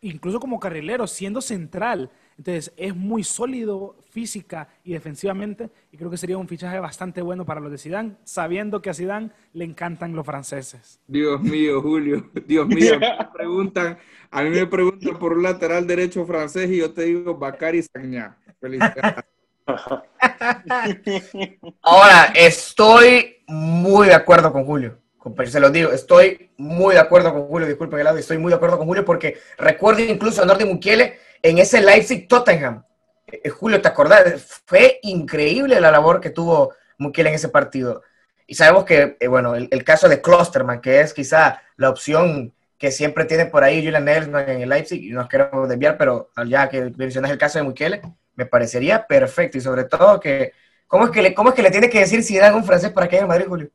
incluso 0.00 0.40
como 0.40 0.60
carrilero, 0.60 1.06
siendo 1.06 1.40
central. 1.40 2.10
Entonces, 2.38 2.72
es 2.76 2.94
muy 2.94 3.24
sólido 3.24 3.96
física 4.10 4.68
y 4.84 4.92
defensivamente 4.92 5.70
y 5.90 5.96
creo 5.96 6.08
que 6.08 6.16
sería 6.16 6.38
un 6.38 6.46
fichaje 6.46 6.78
bastante 6.78 7.20
bueno 7.20 7.44
para 7.44 7.60
los 7.60 7.70
de 7.70 7.78
Zidane, 7.78 8.14
sabiendo 8.22 8.80
que 8.80 8.90
a 8.90 8.94
Zidane 8.94 9.30
le 9.52 9.64
encantan 9.64 10.14
los 10.14 10.24
franceses. 10.24 11.00
Dios 11.08 11.40
mío, 11.40 11.82
Julio, 11.82 12.30
Dios 12.46 12.68
mío, 12.68 12.98
me 13.00 13.28
preguntan, 13.34 13.98
a 14.30 14.42
mí 14.42 14.50
me 14.50 14.66
preguntan 14.66 15.18
por 15.18 15.32
un 15.32 15.42
lateral 15.42 15.86
derecho 15.86 16.24
francés 16.24 16.70
y 16.70 16.78
yo 16.78 16.92
te 16.92 17.02
digo 17.02 17.36
Bakary 17.36 17.82
Sagna. 17.82 18.38
Felicidades. 18.60 19.24
Ahora, 21.82 22.32
estoy 22.36 23.38
muy 23.48 24.06
de 24.06 24.14
acuerdo 24.14 24.52
con 24.52 24.64
Julio. 24.64 24.98
Se 25.46 25.60
lo 25.60 25.70
digo, 25.70 25.90
estoy 25.90 26.50
muy 26.56 26.94
de 26.94 27.00
acuerdo 27.00 27.32
con 27.32 27.48
Julio, 27.48 27.66
disculpen 27.66 27.98
el 27.98 28.04
lado, 28.04 28.16
estoy 28.16 28.38
muy 28.38 28.50
de 28.50 28.56
acuerdo 28.56 28.78
con 28.78 28.86
Julio 28.86 29.04
porque 29.04 29.36
recuerdo 29.58 30.02
incluso 30.02 30.42
a 30.42 30.46
Nordi 30.46 30.64
Mukiele 30.64 31.18
en 31.42 31.58
ese 31.58 31.80
Leipzig-Tottenham. 31.80 32.84
Eh, 33.26 33.48
Julio, 33.48 33.80
¿te 33.80 33.88
acordás? 33.88 34.60
Fue 34.64 34.98
increíble 35.02 35.80
la 35.80 35.90
labor 35.90 36.20
que 36.20 36.30
tuvo 36.30 36.74
Mukiele 36.98 37.30
en 37.30 37.36
ese 37.36 37.48
partido. 37.48 38.02
Y 38.46 38.54
sabemos 38.54 38.84
que, 38.84 39.16
eh, 39.20 39.28
bueno, 39.28 39.54
el, 39.54 39.84
caso 39.84 40.08
de 40.08 40.22
Klosterman, 40.22 40.80
que 40.80 41.00
es 41.00 41.12
quizá 41.12 41.60
la 41.76 41.90
opción 41.90 42.52
que 42.78 42.90
siempre 42.90 43.24
tiene 43.24 43.46
por 43.46 43.64
ahí 43.64 43.84
Julian 43.84 44.04
Nelsman 44.04 44.48
en 44.48 44.62
el 44.62 44.68
Leipzig, 44.68 45.02
y 45.02 45.10
nos 45.10 45.28
queremos 45.28 45.68
desviar, 45.68 45.98
pero 45.98 46.30
ya 46.46 46.68
que 46.68 46.92
mencionas 46.96 47.30
el 47.30 47.38
caso 47.38 47.58
de 47.58 47.64
Mukiele, 47.64 48.00
me 48.36 48.46
parecería 48.46 49.06
perfecto. 49.06 49.58
Y 49.58 49.60
sobre 49.60 49.84
todo 49.84 50.20
que, 50.20 50.52
¿cómo 50.86 51.06
es 51.06 51.10
que 51.10 51.22
le, 51.22 51.34
cómo 51.34 51.50
es 51.50 51.54
que 51.54 51.62
le 51.62 51.70
tiene 51.70 51.90
que 51.90 52.00
decir 52.00 52.22
si 52.22 52.38
dan 52.38 52.54
un 52.54 52.64
francés 52.64 52.92
para 52.92 53.08
que 53.08 53.16
haya 53.16 53.24
en 53.24 53.28
Madrid, 53.28 53.46
Julio? 53.48 53.70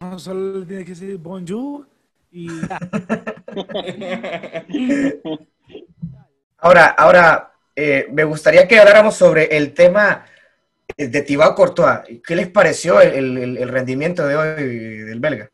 No, 0.00 0.18
solo 0.18 0.60
le 0.60 0.66
tiene 0.66 0.84
que 0.84 0.90
decir 0.90 1.16
bonjour 1.18 1.86
y 2.32 2.48
Ahora, 6.64 6.86
ahora 6.96 7.52
eh, 7.76 8.06
me 8.10 8.24
gustaría 8.24 8.66
que 8.66 8.78
habláramos 8.78 9.14
sobre 9.14 9.54
el 9.54 9.74
tema 9.74 10.24
de 10.96 11.20
Thibaut 11.20 11.54
Courtois. 11.54 12.22
¿Qué 12.26 12.34
les 12.34 12.48
pareció 12.48 13.02
el, 13.02 13.68
rendimiento 13.68 14.26
de 14.26 14.34
hoy 14.34 14.64
del 15.04 15.20
belga? 15.20 15.50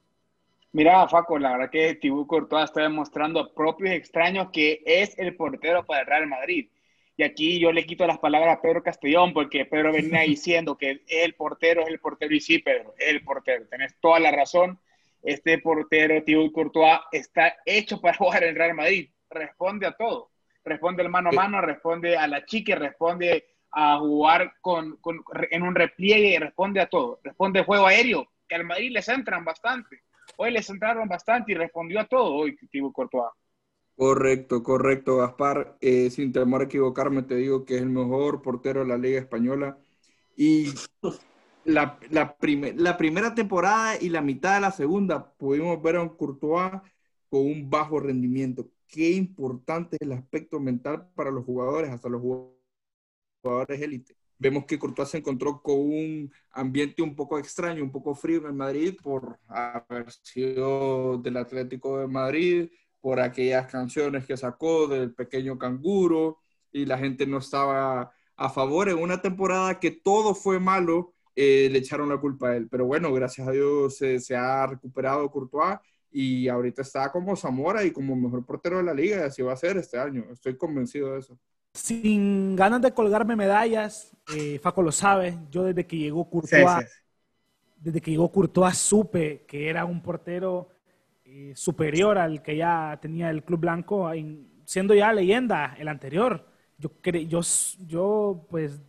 Mira, 0.71 1.09
Faco, 1.09 1.37
la 1.37 1.50
verdad 1.50 1.71
que 1.71 1.97
Thibaut 1.97 2.29
Courtois 2.29 2.67
está 2.67 2.83
demostrando 2.83 3.52
propios 3.52 3.90
extraños 3.90 4.50
que 4.52 4.85
es 4.87 5.19
el 5.19 5.35
portero 5.35 5.85
para 5.85 6.02
el 6.02 6.07
Real 6.07 6.29
Madrid. 6.29 6.69
Y 7.17 7.25
aquí 7.25 7.59
yo 7.59 7.73
le 7.73 7.85
quito 7.85 8.07
las 8.07 8.21
palabras 8.21 8.57
a 8.57 8.62
Pedro 8.62 8.81
Castellón 8.81 9.33
porque 9.33 9.64
Pedro 9.64 9.93
venía 9.93 10.21
diciendo 10.29 10.79
que 10.79 11.02
el 11.09 11.35
portero 11.35 11.83
es 11.83 11.88
el 11.88 11.99
portero 11.99 12.33
y 12.33 12.40
sí, 12.40 12.61
Pedro, 12.61 12.95
es 12.97 13.09
el 13.09 13.25
portero. 13.25 13.67
Tenés 13.69 13.97
toda 14.00 14.21
la 14.21 14.31
razón. 14.31 14.79
Este 15.25 15.59
portero, 15.59 16.23
Thibaut 16.23 16.52
Courtois, 16.52 17.00
está 17.11 17.57
hecho 17.67 18.00
para 18.00 18.17
jugar 18.17 18.45
en 18.45 18.55
Real 18.55 18.75
Madrid. 18.75 19.11
Responde 19.29 19.88
a 19.88 19.93
todo 19.97 20.29
responde 20.64 21.02
el 21.02 21.09
mano 21.09 21.31
a 21.31 21.33
mano, 21.33 21.61
responde 21.61 22.17
a 22.17 22.26
la 22.26 22.45
chica, 22.45 22.75
responde 22.76 23.45
a 23.73 23.99
jugar 23.99 24.55
con, 24.61 24.99
en 25.50 25.62
un 25.62 25.75
repliegue, 25.75 26.38
responde 26.38 26.81
a 26.81 26.88
todo. 26.88 27.21
Responde 27.23 27.64
juego 27.64 27.87
aéreo, 27.87 28.26
que 28.49 28.55
al 28.55 28.64
Madrid 28.64 28.90
les 28.93 29.09
entran 29.09 29.45
bastante. 29.45 30.02
Hoy 30.37 30.50
les 30.50 30.69
entraron 30.71 31.09
bastante 31.09 31.52
y 31.52 31.55
respondió 31.55 32.00
a 32.00 32.07
todo 32.07 32.35
hoy 32.35 32.57
Thibaut 32.71 32.93
Courtois. 32.93 33.33
Correcto, 33.97 34.62
correcto, 34.62 35.19
Gaspar. 35.19 35.76
Eh, 35.81 36.11
sin 36.11 36.33
temor 36.33 36.62
a 36.62 36.64
equivocarme, 36.64 37.23
te 37.23 37.37
digo 37.37 37.64
que 37.64 37.76
es 37.76 37.83
el 37.83 37.90
mejor 37.90 38.40
portero 38.40 38.81
de 38.81 38.87
la 38.87 38.97
Liga 38.97 39.21
Española. 39.21 39.76
Y 40.37 40.73
la, 41.64 41.99
la, 42.11 42.35
la 42.76 42.97
primera 42.97 43.35
temporada 43.35 43.97
y 44.00 44.09
la 44.09 44.23
mitad 44.23 44.55
de 44.55 44.62
la 44.62 44.71
segunda 44.71 45.33
pudimos 45.35 45.83
ver 45.83 45.97
a 45.97 46.02
un 46.02 46.17
Courtois 46.17 46.73
con 47.29 47.43
un 47.43 47.69
bajo 47.69 48.00
rendimiento 48.00 48.67
qué 48.90 49.11
importante 49.12 49.97
es 49.97 50.02
el 50.02 50.12
aspecto 50.12 50.61
mental 50.61 51.09
para 51.14 51.30
los 51.30 51.44
jugadores, 51.44 51.90
hasta 51.90 52.09
los 52.09 52.20
jugadores 52.20 53.80
élite. 53.80 54.16
Vemos 54.38 54.64
que 54.64 54.78
Courtois 54.78 55.09
se 55.09 55.18
encontró 55.18 55.62
con 55.62 55.78
un 55.78 56.32
ambiente 56.52 57.02
un 57.02 57.14
poco 57.14 57.38
extraño, 57.38 57.82
un 57.85 57.92
poco 57.92 58.14
frío 58.14 58.49
en 58.49 58.56
Madrid 58.56 58.97
por 59.02 59.38
haber 59.49 60.11
sido 60.23 61.18
del 61.18 61.37
Atlético 61.37 61.99
de 61.99 62.09
Madrid, 62.09 62.70
por 63.00 63.20
aquellas 63.20 63.66
canciones 63.70 64.26
que 64.26 64.37
sacó 64.37 64.88
del 64.88 65.14
pequeño 65.14 65.59
canguro 65.59 66.38
y 66.73 66.87
la 66.87 66.99
gente 66.99 67.26
no 67.26 67.38
estaba 67.38 68.12
a 68.37 68.50
favor 68.50 68.88
en 68.88 68.99
una 68.99 69.20
temporada 69.20 69.78
que 69.78 69.90
todo 69.90 70.35
fue 70.35 70.59
malo, 70.59 71.12
eh, 71.37 71.68
le 71.70 71.78
echaron 71.78 72.09
la 72.09 72.18
culpa 72.18 72.49
a 72.49 72.56
él. 72.56 72.68
Pero 72.70 72.87
bueno, 72.87 73.12
gracias 73.12 73.47
a 73.47 73.52
Dios 73.52 73.97
se 73.99 74.37
ha 74.37 74.66
recuperado 74.66 75.30
Courtois 75.30 75.78
y 76.12 76.49
ahorita 76.49 76.83
está 76.83 77.11
como 77.12 77.37
Zamora 77.37 77.85
y 77.85 77.93
como 77.93 78.17
mejor 78.17 78.45
portero 78.45 78.79
de 78.79 78.85
la 78.85 78.95
liga, 78.95 79.19
y 79.19 79.21
así 79.21 79.43
va 79.43 79.52
a 79.52 79.57
ser 79.57 79.76
este 79.76 79.99
año. 79.99 80.25
Estoy 80.33 80.57
convencido 80.57 81.12
de 81.12 81.21
eso. 81.21 81.38
Sin 81.73 82.57
ganas 82.57 82.83
de 82.83 82.93
colgarme 82.93 83.37
medallas, 83.37 84.17
eh, 84.35 84.59
Faco 84.59 84.83
lo 84.83 84.90
sabe, 84.90 85.38
yo 85.50 85.64
desde 85.64 85.87
que 85.87 85.97
llegó 85.97 86.29
Courtois, 86.29 86.87
desde 87.76 88.00
que 88.00 88.11
llegó 88.11 88.31
Courtois 88.31 88.76
supe 88.76 89.45
que 89.47 89.69
era 89.69 89.85
un 89.85 90.02
portero 90.02 90.69
eh, 91.25 91.52
superior 91.55 92.19
al 92.19 92.43
que 92.43 92.57
ya 92.57 92.99
tenía 93.00 93.31
el 93.31 93.45
Club 93.45 93.61
Blanco, 93.61 94.11
siendo 94.64 94.95
ya 94.95 95.12
leyenda 95.12 95.76
el 95.79 95.87
anterior. 95.87 96.45
Yo, 96.76 96.90
yo, 97.29 97.40
yo 97.87 98.47
pues 98.50 98.81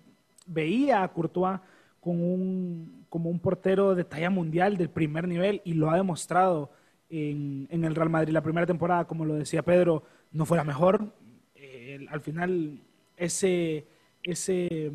veía 0.47 1.03
a 1.03 1.13
Courtois 1.13 1.59
como 1.99 2.33
un, 2.33 3.05
como 3.09 3.29
un 3.29 3.39
portero 3.39 3.93
de 3.93 4.03
talla 4.03 4.31
mundial 4.31 4.75
del 4.75 4.89
primer 4.89 5.27
nivel 5.27 5.61
y 5.63 5.73
lo 5.73 5.91
ha 5.91 5.97
demostrado 5.97 6.71
en, 7.11 7.83
el 7.83 7.95
Real 7.95 8.09
Madrid. 8.09 8.33
La 8.33 8.41
primera 8.41 8.65
temporada, 8.65 9.05
como 9.05 9.25
lo 9.25 9.35
decía 9.35 9.63
Pedro, 9.63 10.03
no 10.31 10.45
fue 10.45 10.57
la 10.57 10.63
mejor. 10.63 11.13
Eh, 11.55 12.05
al 12.09 12.21
final, 12.21 12.81
ese, 13.17 13.85
ese, 14.23 14.91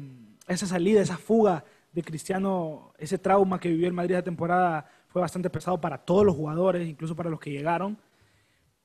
esa 0.49 0.66
salida, 0.66 1.02
esa 1.02 1.18
fuga 1.18 1.64
de 1.92 2.02
Cristiano, 2.02 2.92
ese 2.99 3.18
trauma 3.18 3.61
que 3.61 3.68
vivió 3.68 3.87
el 3.87 3.92
Madrid 3.92 4.14
esa 4.14 4.25
temporada 4.25 4.87
fue 5.08 5.20
bastante 5.20 5.50
pesado 5.50 5.80
para 5.80 5.99
todos 5.99 6.25
los 6.25 6.35
jugadores, 6.35 6.88
incluso 6.88 7.14
para 7.14 7.30
los 7.30 7.40
que 7.40 7.50
llegaron. 7.50 7.99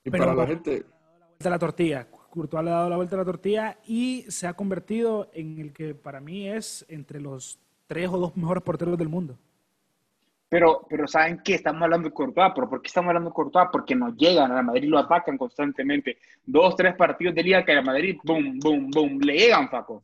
Y 0.04 0.10
para 0.10 0.34
la 0.34 0.48
gente. 0.48 0.80
La 0.80 1.28
vuelta 1.28 1.48
a 1.48 1.50
la 1.50 1.60
tortilla. 1.60 2.08
Courtois 2.30 2.64
le 2.64 2.70
ha 2.70 2.74
dado 2.74 2.90
la 2.90 2.96
vuelta 2.96 3.16
a 3.16 3.20
la 3.20 3.26
tortilla 3.26 3.78
y 3.86 4.26
se 4.30 4.48
ha 4.48 4.54
convertido 4.54 5.30
en 5.34 5.60
el 5.60 5.74
que 5.74 5.94
para 5.94 6.22
mí 6.22 6.48
es 6.48 6.86
entre 6.88 7.20
los 7.20 7.60
tres 7.88 8.10
o 8.10 8.18
dos 8.18 8.38
mejores 8.38 8.64
porteros 8.64 8.98
del 8.98 9.10
mundo. 9.10 9.38
Pero, 10.52 10.86
pero 10.90 11.08
¿saben 11.08 11.40
qué? 11.42 11.56
Estamos 11.56 11.82
hablando 11.82 12.10
de 12.10 12.14
Courtois, 12.14 12.52
¿pero 12.54 12.70
por 12.70 12.82
qué 12.82 12.90
estamos 12.90 13.08
hablando 13.08 13.30
de 13.30 13.34
Courtois? 13.34 13.70
Porque 13.72 13.96
nos 13.96 14.18
llegan, 14.18 14.52
a 14.52 14.62
Madrid 14.62 14.90
lo 14.90 15.00
atacan 15.00 15.38
constantemente. 15.38 16.18
Dos, 16.46 16.76
tres 16.76 16.94
partidos 16.94 17.34
de 17.34 17.42
liga 17.42 17.64
que 17.64 17.72
a 17.72 17.82
Madrid, 17.82 18.18
boom, 18.22 18.60
boom, 18.60 18.92
boom, 18.92 19.20
le 19.22 19.34
llegan, 19.34 19.70
Faco. 19.70 20.04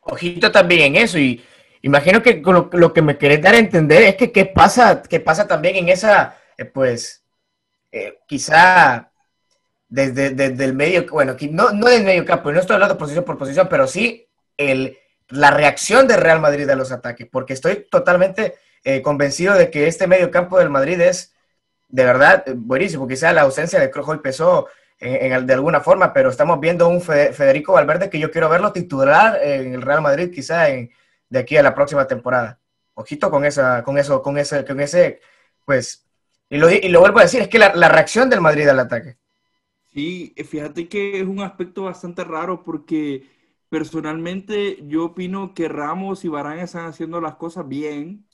Ojito 0.00 0.50
también 0.50 0.96
en 0.96 1.02
eso, 1.02 1.18
y 1.18 1.44
imagino 1.82 2.22
que 2.22 2.42
lo, 2.42 2.92
que 2.94 3.02
me 3.02 3.18
querés 3.18 3.42
dar 3.42 3.54
a 3.54 3.58
entender 3.58 4.02
es 4.02 4.16
que 4.16 4.32
qué 4.32 4.46
pasa, 4.46 5.02
qué 5.02 5.20
pasa 5.20 5.46
también 5.46 5.76
en 5.76 5.90
esa, 5.90 6.38
eh, 6.56 6.64
pues, 6.64 7.22
eh, 7.92 8.18
quizá 8.26 9.12
desde, 9.90 10.30
desde, 10.30 10.64
el 10.64 10.72
medio, 10.72 11.04
bueno, 11.10 11.36
no, 11.50 11.70
no 11.72 11.86
del 11.88 12.04
medio 12.04 12.24
campo, 12.24 12.50
no 12.50 12.60
estoy 12.60 12.74
hablando 12.74 12.96
posición 12.96 13.26
por 13.26 13.36
posición, 13.36 13.68
pero 13.68 13.86
sí 13.86 14.26
el 14.56 14.96
la 15.28 15.50
reacción 15.50 16.06
del 16.06 16.20
Real 16.20 16.40
Madrid 16.40 16.68
a 16.68 16.76
los 16.76 16.92
ataques, 16.92 17.26
porque 17.30 17.54
estoy 17.54 17.86
totalmente 17.90 18.54
eh, 18.84 19.02
convencido 19.02 19.54
de 19.54 19.70
que 19.70 19.86
este 19.86 20.06
medio 20.06 20.30
campo 20.30 20.58
del 20.58 20.70
Madrid 20.70 21.00
es 21.00 21.34
de 21.88 22.04
verdad 22.04 22.44
buenísimo. 22.54 23.08
Quizá 23.08 23.32
la 23.32 23.42
ausencia 23.42 23.80
de 23.80 23.90
Crojo 23.90 24.20
pesó 24.20 24.66
en, 24.98 25.46
de 25.46 25.54
alguna 25.54 25.80
forma, 25.80 26.12
pero 26.12 26.30
estamos 26.30 26.60
viendo 26.60 26.88
un 26.88 27.00
Federico 27.00 27.72
Valverde 27.72 28.10
que 28.10 28.18
yo 28.18 28.30
quiero 28.30 28.48
verlo 28.48 28.72
titular 28.72 29.38
en 29.42 29.74
el 29.74 29.82
Real 29.82 30.02
Madrid, 30.02 30.30
quizá 30.32 30.64
de 30.64 31.38
aquí 31.38 31.56
a 31.56 31.62
la 31.62 31.74
próxima 31.74 32.06
temporada. 32.06 32.58
Ojito 32.94 33.30
con 33.30 33.44
esa, 33.44 33.82
con 33.82 33.98
eso, 33.98 34.22
con 34.22 34.38
ese, 34.38 34.64
con 34.64 34.80
ese, 34.80 35.20
pues, 35.64 36.06
y 36.48 36.58
lo, 36.58 36.70
y 36.70 36.88
lo 36.88 37.00
vuelvo 37.00 37.18
a 37.18 37.22
decir, 37.22 37.42
es 37.42 37.48
que 37.48 37.58
la, 37.58 37.74
la 37.74 37.88
reacción 37.88 38.30
del 38.30 38.40
Madrid 38.40 38.68
al 38.68 38.78
ataque. 38.78 39.16
Sí, 39.92 40.34
fíjate 40.48 40.88
que 40.88 41.20
es 41.20 41.26
un 41.26 41.40
aspecto 41.40 41.84
bastante 41.84 42.24
raro 42.24 42.62
porque 42.62 43.26
Personalmente, 43.68 44.78
yo 44.86 45.06
opino 45.06 45.54
que 45.54 45.68
Ramos 45.68 46.24
y 46.24 46.28
Barán 46.28 46.58
están 46.60 46.86
haciendo 46.86 47.20
las 47.20 47.36
cosas 47.36 47.66
bien, 47.66 48.26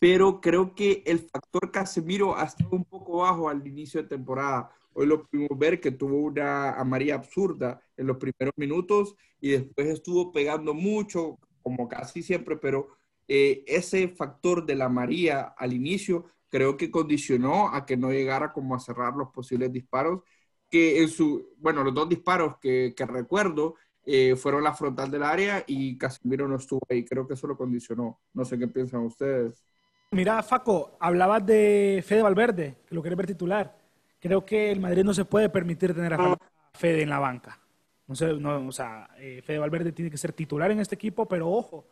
pero 0.00 0.40
creo 0.40 0.74
que 0.74 1.02
el 1.06 1.20
factor 1.20 1.70
Casemiro 1.70 2.36
ha 2.36 2.44
estado 2.44 2.70
un 2.72 2.84
poco 2.84 3.18
bajo 3.18 3.48
al 3.48 3.66
inicio 3.66 4.02
de 4.02 4.08
temporada. 4.08 4.70
Hoy 4.94 5.06
lo 5.06 5.24
pudimos 5.24 5.56
ver 5.58 5.80
que 5.80 5.92
tuvo 5.92 6.16
una 6.18 6.72
amarilla 6.74 7.14
absurda 7.14 7.80
en 7.96 8.08
los 8.08 8.16
primeros 8.16 8.52
minutos 8.56 9.14
y 9.40 9.50
después 9.50 9.86
estuvo 9.88 10.32
pegando 10.32 10.74
mucho, 10.74 11.38
como 11.62 11.88
casi 11.88 12.22
siempre, 12.22 12.56
pero 12.56 12.88
eh, 13.28 13.64
ese 13.66 14.08
factor 14.08 14.66
de 14.66 14.74
la 14.74 14.86
amarilla 14.86 15.54
al 15.56 15.72
inicio 15.72 16.26
creo 16.48 16.76
que 16.76 16.90
condicionó 16.90 17.68
a 17.74 17.86
que 17.86 17.96
no 17.96 18.10
llegara 18.10 18.52
como 18.52 18.74
a 18.74 18.80
cerrar 18.80 19.14
los 19.14 19.30
posibles 19.30 19.72
disparos, 19.72 20.22
que 20.68 21.00
en 21.02 21.08
su, 21.08 21.54
bueno, 21.58 21.84
los 21.84 21.94
dos 21.94 22.08
disparos 22.08 22.56
que, 22.60 22.94
que 22.96 23.06
recuerdo 23.06 23.76
eh, 24.04 24.34
fueron 24.36 24.64
la 24.64 24.74
frontal 24.74 25.10
del 25.10 25.22
área 25.22 25.62
y 25.66 25.96
Casimiro 25.96 26.48
no 26.48 26.56
estuvo 26.56 26.80
ahí. 26.88 27.04
Creo 27.04 27.26
que 27.26 27.34
eso 27.34 27.46
lo 27.46 27.56
condicionó. 27.56 28.20
No 28.34 28.44
sé 28.44 28.58
qué 28.58 28.68
piensan 28.68 29.00
ustedes. 29.00 29.62
Mira, 30.10 30.42
Faco, 30.42 30.96
hablabas 31.00 31.46
de 31.46 32.04
Fede 32.06 32.22
Valverde, 32.22 32.76
que 32.86 32.94
lo 32.94 33.00
quiere 33.00 33.16
ver 33.16 33.26
titular. 33.26 33.74
Creo 34.20 34.44
que 34.44 34.70
el 34.70 34.80
Madrid 34.80 35.04
no 35.04 35.14
se 35.14 35.24
puede 35.24 35.48
permitir 35.48 35.94
tener 35.94 36.14
a 36.14 36.36
Fede 36.74 37.02
en 37.02 37.10
la 37.10 37.18
banca. 37.18 37.58
No 38.06 38.14
sé, 38.14 38.34
no, 38.34 38.66
o 38.66 38.72
sea, 38.72 39.08
eh, 39.18 39.40
Fede 39.42 39.58
Valverde 39.58 39.92
tiene 39.92 40.10
que 40.10 40.18
ser 40.18 40.32
titular 40.32 40.70
en 40.70 40.80
este 40.80 40.96
equipo, 40.96 41.26
pero 41.26 41.48
ojo, 41.50 41.86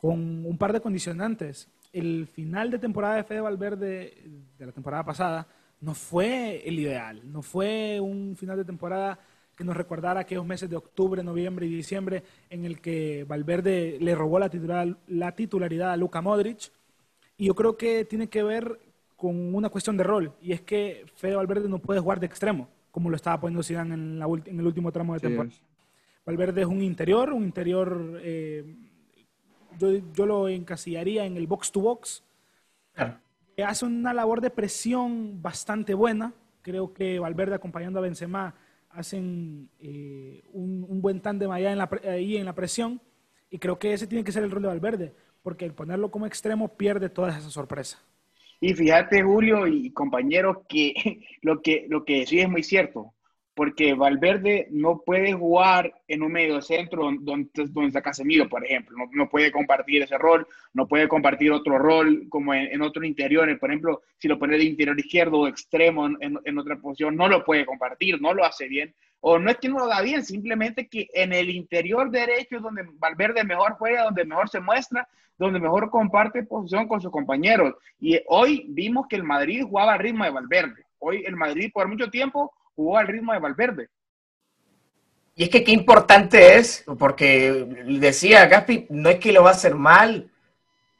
con 0.00 0.46
un 0.46 0.56
par 0.56 0.72
de 0.72 0.80
condicionantes. 0.80 1.68
El 1.92 2.26
final 2.26 2.70
de 2.70 2.78
temporada 2.78 3.16
de 3.16 3.24
Fede 3.24 3.40
Valverde 3.40 4.22
de 4.56 4.66
la 4.66 4.72
temporada 4.72 5.04
pasada 5.04 5.48
no 5.80 5.94
fue 5.94 6.62
el 6.68 6.78
ideal, 6.78 7.22
no 7.24 7.42
fue 7.42 7.98
un 8.00 8.36
final 8.36 8.56
de 8.56 8.64
temporada 8.64 9.18
que 9.58 9.64
nos 9.64 9.76
recordara 9.76 10.20
aquellos 10.20 10.46
meses 10.46 10.70
de 10.70 10.76
octubre, 10.76 11.20
noviembre 11.24 11.66
y 11.66 11.68
diciembre 11.68 12.22
en 12.48 12.64
el 12.64 12.80
que 12.80 13.24
Valverde 13.24 13.98
le 14.00 14.14
robó 14.14 14.38
la, 14.38 14.96
la 15.08 15.32
titularidad 15.32 15.90
a 15.90 15.96
Luka 15.96 16.22
Modric. 16.22 16.70
Y 17.36 17.46
yo 17.46 17.56
creo 17.56 17.76
que 17.76 18.04
tiene 18.04 18.28
que 18.28 18.44
ver 18.44 18.78
con 19.16 19.52
una 19.52 19.68
cuestión 19.68 19.96
de 19.96 20.04
rol, 20.04 20.32
y 20.40 20.52
es 20.52 20.60
que 20.60 21.04
Fede 21.16 21.34
Valverde 21.34 21.68
no 21.68 21.80
puede 21.80 21.98
jugar 21.98 22.20
de 22.20 22.26
extremo, 22.26 22.68
como 22.92 23.10
lo 23.10 23.16
estaba 23.16 23.40
poniendo 23.40 23.64
Zidane 23.64 23.94
en, 23.94 24.22
en 24.46 24.60
el 24.60 24.64
último 24.64 24.92
tramo 24.92 25.14
de 25.14 25.20
temporada. 25.20 25.52
Valverde 26.24 26.60
es 26.60 26.68
un 26.68 26.80
interior, 26.80 27.32
un 27.32 27.42
interior, 27.42 28.20
eh, 28.22 28.76
yo, 29.76 30.24
lo 30.24 30.48
encasillaría 30.48 31.24
en 31.24 31.36
el 31.36 31.48
box 31.48 31.72
to 31.72 31.80
box, 31.80 32.22
hace 33.66 33.84
una 33.84 34.14
labor 34.14 34.40
de 34.40 34.50
presión 34.50 35.42
bastante 35.42 35.94
buena. 35.94 36.32
Creo 36.62 36.92
que 36.92 37.18
Valverde 37.18 37.56
acompañando 37.56 37.98
a 37.98 38.02
Benzema 38.02 38.54
hacen 38.90 39.70
eh, 39.80 40.42
un, 40.52 41.00
buen 41.00 41.20
tándem 41.20 41.50
allá 41.50 41.72
en 41.72 41.78
la, 41.78 41.90
ahí 42.04 42.36
en 42.36 42.44
la 42.44 42.54
presión, 42.54 43.00
y 43.50 43.58
creo 43.58 43.78
que 43.78 43.92
ese 43.92 44.06
tiene 44.06 44.24
que 44.24 44.32
ser 44.32 44.42
el 44.42 44.50
rol 44.50 44.62
de 44.62 44.68
Valverde, 44.68 45.14
porque 45.42 45.64
el 45.64 45.74
ponerlo 45.74 46.10
como 46.10 46.26
extremo 46.26 46.76
pierde 46.76 47.08
toda 47.08 47.30
esa 47.30 47.50
sorpresa. 47.50 48.02
Y 48.60 48.74
fíjate, 48.74 49.22
Julio 49.22 49.66
y 49.66 49.90
compañeros, 49.92 50.58
que 50.68 50.94
lo 51.42 51.62
que, 51.62 51.86
lo 51.88 52.04
que 52.04 52.20
decís 52.20 52.42
es 52.42 52.48
muy 52.48 52.62
cierto, 52.62 53.14
porque 53.58 53.92
Valverde 53.92 54.68
no 54.70 55.02
puede 55.04 55.32
jugar 55.32 55.92
en 56.06 56.22
un 56.22 56.30
medio 56.30 56.62
centro 56.62 57.10
donde, 57.18 57.50
donde 57.52 57.88
está 57.88 58.00
Casemiro, 58.00 58.48
por 58.48 58.64
ejemplo. 58.64 58.96
No, 59.10 59.28
puede 59.28 59.50
compartir 59.50 60.00
ese 60.00 60.16
rol, 60.16 60.46
no 60.74 60.86
puede 60.86 61.08
compartir 61.08 61.50
otro 61.50 61.76
rol 61.76 62.28
como 62.28 62.54
en, 62.54 62.80
otro 62.82 63.04
interior. 63.04 63.58
Por 63.58 63.70
ejemplo, 63.70 64.02
si 64.16 64.28
lo 64.28 64.38
pone 64.38 64.56
de 64.56 64.62
interior 64.62 64.96
izquierdo 64.96 65.40
o 65.40 65.48
extremo 65.48 66.06
en, 66.06 66.38
en, 66.44 66.58
otra 66.58 66.76
posición, 66.76 67.16
no 67.16 67.26
lo 67.26 67.44
puede 67.44 67.66
compartir, 67.66 68.22
no 68.22 68.32
lo 68.32 68.44
hace 68.44 68.68
bien. 68.68 68.94
O 69.18 69.40
no 69.40 69.50
es 69.50 69.56
que 69.56 69.68
no 69.68 69.80
lo 69.80 69.86
haga 69.86 70.02
bien, 70.02 70.24
simplemente 70.24 70.86
que 70.86 71.08
en 71.12 71.32
el 71.32 71.50
interior 71.50 72.12
derecho 72.12 72.58
es 72.58 72.62
donde 72.62 72.86
Valverde 73.00 73.42
mejor 73.42 73.72
juega, 73.72 74.04
donde 74.04 74.24
mejor 74.24 74.48
se 74.48 74.60
muestra, 74.60 75.08
donde 75.36 75.58
mejor 75.58 75.90
comparte 75.90 76.44
posición 76.44 76.86
con 76.86 77.00
sus 77.00 77.10
compañeros. 77.10 77.74
Y 77.98 78.20
hoy 78.28 78.66
vimos 78.68 79.08
que 79.08 79.16
el 79.16 79.24
Madrid 79.24 79.64
jugaba 79.64 79.94
al 79.94 79.98
ritmo 79.98 80.22
de 80.22 80.30
Valverde. 80.30 80.84
Hoy 81.00 81.24
el 81.26 81.34
Madrid 81.34 81.72
por 81.74 81.88
mucho 81.88 82.08
tiempo 82.08 82.52
jugó 82.78 82.96
al 82.96 83.08
ritmo 83.08 83.32
de 83.32 83.40
Valverde. 83.40 83.88
Y 85.34 85.42
es 85.42 85.50
que 85.50 85.64
qué 85.64 85.72
importante 85.72 86.54
es, 86.58 86.84
porque 86.96 87.66
decía 88.00 88.46
Gaspi, 88.46 88.86
no 88.90 89.08
es 89.08 89.18
que 89.18 89.32
lo 89.32 89.42
va 89.42 89.50
a 89.50 89.54
hacer 89.54 89.74
mal, 89.74 90.30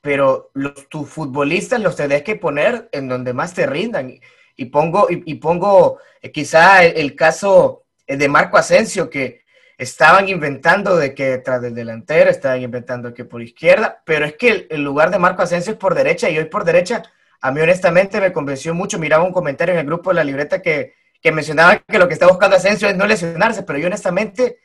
pero 0.01 0.51
tus 0.89 1.09
futbolistas 1.09 1.81
los 1.81 1.95
tenés 1.95 2.25
que 2.25 2.35
poner 2.35 2.89
en 2.91 3.07
donde 3.07 3.33
más 3.33 3.55
te 3.55 3.65
rindan. 3.65 4.19
Y, 4.57 4.65
pongo, 4.67 5.07
y, 5.09 5.35
pongo 5.37 6.01
eh, 6.21 6.33
quizá 6.33 6.83
el, 6.85 7.15
caso 7.15 7.85
eh, 8.09 8.17
de 8.17 8.29
Marco 8.29 8.57
Asensio, 8.57 9.09
que 9.09 9.43
estaban 9.77 10.29
inventando 10.29 10.97
de 10.97 11.15
que 11.15 11.27
detrás 11.27 11.63
del 11.63 11.77
delantero, 11.77 12.29
estaban 12.29 12.61
inventando 12.61 13.15
que 13.15 13.25
por 13.25 13.41
izquierda, 13.41 14.03
pero 14.05 14.27
es 14.27 14.35
que 14.37 14.67
el, 14.69 14.83
lugar 14.83 15.13
de 15.13 15.21
Marco 15.21 15.43
Asensio 15.43 15.75
es 15.75 15.79
por 15.79 15.95
derecha 15.95 16.29
y 16.29 16.39
hoy 16.39 16.47
por 16.47 16.65
derecha, 16.65 17.05
a 17.41 17.53
mí 17.53 17.61
honestamente 17.61 18.21
me 18.21 18.33
convenció 18.33 18.75
mucho. 18.75 18.99
Miraba 18.99 19.23
un 19.23 19.33
comentario 19.33 19.75
en 19.75 19.81
el 19.81 19.87
grupo 19.87 20.11
de 20.11 20.17
la 20.17 20.25
libreta 20.25 20.61
que, 20.61 20.99
que 21.21 21.33
mencionaba 21.33 21.79
que 21.79 21.99
lo 21.99 22.07
que 22.07 22.15
está 22.15 22.27
buscando 22.29 22.57
Asensio 22.57 22.89
es 22.89 22.97
no 22.97 23.07
lesionarse, 23.07 23.63
pero 23.63 23.79
yo 23.79 23.87
honestamente 23.87 24.59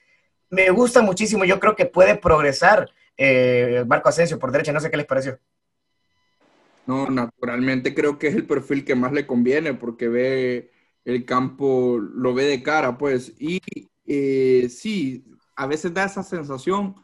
me 0.50 0.70
gusta 0.70 1.02
muchísimo. 1.02 1.46
Yo 1.46 1.60
creo 1.60 1.76
que 1.76 1.86
puede 1.86 2.16
progresar 2.16 2.89
eh, 3.18 3.84
Marco 3.88 4.10
Asensio 4.10 4.39
por 4.39 4.52
derecha. 4.52 4.72
No 4.72 4.80
sé 4.80 4.92
qué 4.92 4.98
les 4.98 5.06
pareció. 5.06 5.39
No, 6.86 7.10
naturalmente 7.10 7.96
creo 7.96 8.20
que 8.20 8.28
es 8.28 8.36
el 8.36 8.46
perfil 8.46 8.84
que 8.84 8.96
más 8.96 9.13
le 9.13 9.26
conviene 9.26 9.74
porque 9.74 10.10
ve 10.10 10.72
el 11.06 11.26
campo, 11.26 11.98
lo 11.98 12.34
ve 12.34 12.44
de 12.44 12.62
cara, 12.62 12.98
pues. 12.98 13.34
Y 13.39 13.62
eh, 14.06 14.68
sí, 14.70 15.26
a 15.56 15.66
veces 15.66 15.94
da 15.94 16.06
esa 16.06 16.24
sensación 16.24 16.96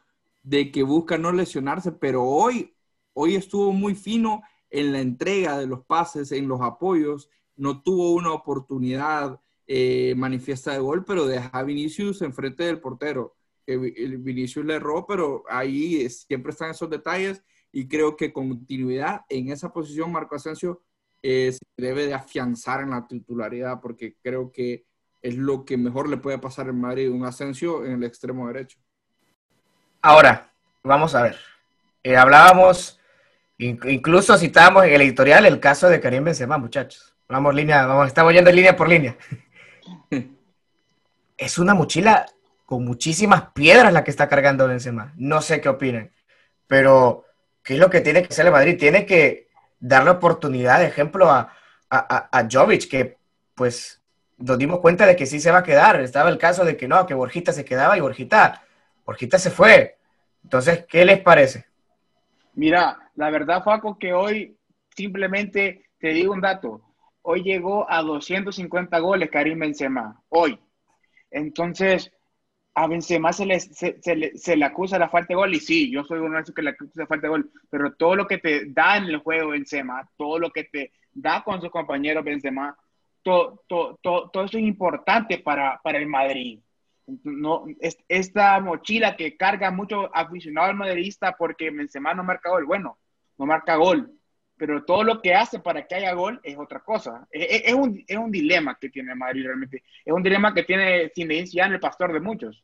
de 0.44 0.72
que 0.72 0.84
busca 0.84 1.18
no 1.18 1.32
lesionarse, 1.32 1.92
pero 1.92 2.24
hoy, 2.24 2.76
hoy 3.14 3.36
estuvo 3.36 3.72
muy 3.72 3.96
fino 3.96 4.42
en 4.70 4.92
la 4.92 5.00
entrega 5.00 5.58
de 5.58 5.68
los 5.68 5.86
pases, 5.86 6.32
en 6.32 6.48
los 6.48 6.62
apoyos, 6.62 7.30
no 7.60 7.82
tuvo 7.82 8.14
una 8.14 8.32
oportunidad 8.32 9.40
eh, 9.68 10.16
manifiesta 10.18 10.72
de 10.72 10.80
gol, 10.80 11.06
pero 11.06 11.28
deja 11.28 11.50
a 11.54 11.64
Vinicius 11.64 12.22
enfrente 12.22 12.64
del 12.64 12.80
portero. 12.80 13.36
el 13.68 14.18
Vinicius 14.18 14.66
le 14.66 14.76
erró, 14.76 15.06
pero 15.06 15.44
ahí 15.48 16.10
siempre 16.10 16.52
están 16.52 16.72
esos 16.72 16.90
detalles 16.90 17.44
y 17.72 17.88
creo 17.88 18.16
que 18.16 18.34
continuidad 18.34 19.22
en 19.30 19.52
esa 19.52 19.72
posición 19.72 20.12
Marco 20.12 20.36
Asensio 20.36 20.82
eh, 21.22 21.52
se 21.52 21.60
debe 21.78 22.08
de 22.08 22.14
afianzar 22.14 22.82
en 22.82 22.92
la 22.92 23.08
titularidad 23.08 23.80
porque 23.82 24.16
creo 24.24 24.52
que 24.52 24.86
es 25.22 25.36
lo 25.36 25.66
que 25.66 25.78
mejor 25.78 26.10
le 26.10 26.18
puede 26.18 26.40
pasar 26.40 26.70
en 26.70 26.80
Madrid, 26.80 27.12
un 27.12 27.26
ascenso 27.26 27.86
en 27.86 27.94
el 27.94 28.04
extremo 28.04 28.48
derecho. 28.48 28.80
Ahora, 30.02 30.52
vamos 30.82 31.14
a 31.14 31.24
ver. 31.24 31.38
Eh, 32.04 32.16
hablábamos, 32.16 33.00
incluso 33.58 34.38
citábamos 34.38 34.86
en 34.86 34.94
el 34.94 35.02
editorial 35.02 35.46
el 35.46 35.60
caso 35.60 35.90
de 35.90 36.00
Karim 36.00 36.24
Benzema, 36.24 36.58
muchachos. 36.58 37.09
Vamos 37.32 37.54
línea, 37.54 37.86
vamos, 37.86 38.08
estamos 38.08 38.34
yendo 38.34 38.52
línea 38.52 38.76
por 38.76 38.90
línea. 38.90 39.16
es 41.38 41.60
una 41.60 41.76
mochila 41.76 42.26
con 42.66 42.84
muchísimas 42.84 43.52
piedras 43.52 43.94
la 43.94 44.04
que 44.04 44.10
está 44.10 44.28
cargando 44.28 44.68
Benzema. 44.68 45.14
No 45.16 45.40
sé 45.40 45.62
qué 45.62 45.70
opinan, 45.70 46.12
pero 46.66 47.26
¿qué 47.62 47.76
es 47.76 47.80
lo 47.80 47.92
que 47.92 48.02
tiene 48.02 48.24
que 48.24 48.30
hacer 48.30 48.48
el 48.48 48.52
Madrid? 48.52 48.80
Tiene 48.80 49.06
que 49.06 49.48
darle 49.80 50.10
oportunidad, 50.10 50.80
de 50.80 50.88
ejemplo, 50.88 51.30
a, 51.30 51.54
a, 51.92 52.30
a 52.32 52.48
Jovic, 52.52 52.90
que 52.90 53.20
pues 53.54 54.02
nos 54.40 54.58
dimos 54.58 54.80
cuenta 54.80 55.06
de 55.06 55.16
que 55.16 55.28
sí 55.28 55.40
se 55.40 55.52
va 55.52 55.60
a 55.60 55.64
quedar. 55.64 56.02
Estaba 56.02 56.32
el 56.32 56.40
caso 56.40 56.66
de 56.66 56.76
que 56.76 56.88
no, 56.88 57.06
que 57.06 57.14
Borjita 57.14 57.54
se 57.54 57.64
quedaba 57.64 57.96
y 57.96 58.02
Borjita, 58.02 58.64
Borjita 59.06 59.38
se 59.38 59.52
fue. 59.52 60.00
Entonces, 60.44 60.84
¿qué 60.90 61.06
les 61.06 61.20
parece? 61.20 61.68
Mira, 62.56 63.12
la 63.14 63.30
verdad, 63.30 63.64
Faco, 63.64 64.00
que 64.00 64.14
hoy 64.14 64.58
simplemente 64.96 65.86
te 66.00 66.08
digo 66.08 66.34
un 66.34 66.42
dato. 66.42 66.89
Hoy 67.32 67.44
llegó 67.44 67.86
a 67.88 68.02
250 68.02 68.98
goles 68.98 69.30
Karim 69.30 69.60
Benzema, 69.60 70.20
hoy. 70.30 70.58
Entonces, 71.30 72.12
a 72.74 72.88
Benzema 72.88 73.32
se 73.34 73.46
le, 73.46 73.60
se, 73.60 74.56
le, 74.56 74.66
acusa 74.66 74.98
la 74.98 75.10
falta 75.10 75.28
de 75.28 75.36
gol, 75.36 75.54
y 75.54 75.60
sí, 75.60 75.92
yo 75.92 76.04
soy 76.04 76.18
uno 76.18 76.38
de 76.38 76.42
esos 76.42 76.56
que 76.56 76.64
le 76.64 76.72
acusa 76.72 76.92
la 76.96 77.06
falta 77.06 77.28
de 77.28 77.30
gol, 77.30 77.52
pero 77.70 77.94
todo 77.94 78.16
lo 78.16 78.26
que 78.26 78.40
te 78.40 78.72
da 78.72 78.98
en 78.98 79.04
el 79.04 79.18
juego 79.18 79.52
Benzema, 79.52 80.10
todo 80.18 80.40
lo 80.40 80.50
que 80.50 80.64
te 80.64 80.92
da 81.12 81.44
con 81.44 81.62
sus 81.62 81.70
compañeros 81.70 82.24
Benzema, 82.24 82.76
todo, 83.22 83.64
eso 84.02 84.58
es 84.58 84.64
importante 84.64 85.38
para, 85.38 85.80
para 85.84 86.00
el 86.00 86.08
Madrid. 86.08 86.62
No, 87.06 87.66
esta 88.08 88.60
mochila 88.60 89.16
que 89.16 89.38
carga 89.38 89.70
mucho 89.70 90.10
aficionado 90.16 90.70
al 90.70 90.76
madridista 90.76 91.36
porque 91.38 91.70
Benzema 91.70 92.16
no 92.16 92.24
marca 92.24 92.50
gol, 92.50 92.66
bueno, 92.66 92.98
no 93.38 93.46
marca 93.46 93.76
gol, 93.76 94.19
pero 94.60 94.84
todo 94.84 95.04
lo 95.06 95.22
que 95.22 95.34
hace 95.34 95.60
para 95.60 95.88
que 95.88 95.96
haya 95.96 96.12
gol 96.12 96.42
es 96.44 96.58
otra 96.58 96.82
cosa. 96.82 97.26
Es, 97.32 97.62
es, 97.64 97.74
un, 97.74 98.04
es 98.06 98.18
un, 98.18 98.30
dilema 98.30 98.78
que 98.78 98.90
tiene 98.90 99.16
Madrid 99.16 99.46
realmente. 99.46 99.84
Es 100.04 100.12
un 100.12 100.22
dilema 100.22 100.54
que 100.54 100.64
tiene 100.64 101.46
ya 101.46 101.66
en 101.66 101.74
el 101.74 101.80
pastor 101.80 102.12
de 102.12 102.20
muchos. 102.20 102.62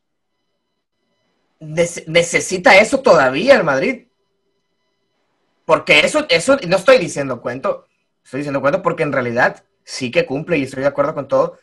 necesita 1.58 2.78
eso 2.78 3.00
todavía 3.00 3.56
el 3.56 3.64
Madrid. 3.64 4.08
Porque 5.64 6.00
eso, 6.00 6.26
eso, 6.28 6.58
no 6.68 6.76
estoy 6.76 6.98
diciendo 6.98 7.40
cuento, 7.40 7.86
estoy 8.22 8.40
diciendo 8.40 8.60
cuento 8.60 8.82
porque 8.82 9.02
en 9.02 9.12
realidad 9.12 9.64
sí 9.82 10.10
que 10.10 10.26
cumple 10.26 10.58
y 10.58 10.64
estoy 10.64 10.82
de 10.82 10.88
acuerdo 10.88 11.14
con 11.14 11.28
todo, 11.28 11.58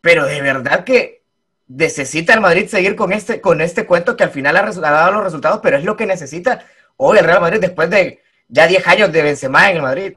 pero 0.00 0.24
de 0.24 0.40
verdad 0.40 0.82
que 0.82 1.22
necesita 1.68 2.32
el 2.32 2.40
Madrid 2.40 2.68
seguir 2.68 2.96
con 2.96 3.12
este, 3.12 3.42
con 3.42 3.60
este 3.60 3.84
cuento 3.84 4.16
que 4.16 4.24
al 4.24 4.30
final 4.30 4.56
ha, 4.56 4.62
dado 4.72 5.12
los 5.12 5.24
resultados, 5.24 5.60
pero 5.62 5.76
es 5.76 5.84
lo 5.84 5.94
que 5.94 6.06
necesita 6.06 6.64
hoy 6.96 7.18
el 7.18 7.24
Real 7.24 7.42
Madrid 7.42 7.60
después 7.60 7.90
de 7.90 8.22
ya 8.48 8.66
10 8.66 8.86
años 8.86 9.12
de 9.12 9.22
Benzema 9.22 9.70
en 9.70 9.76
el 9.76 9.82
Madrid. 9.82 10.14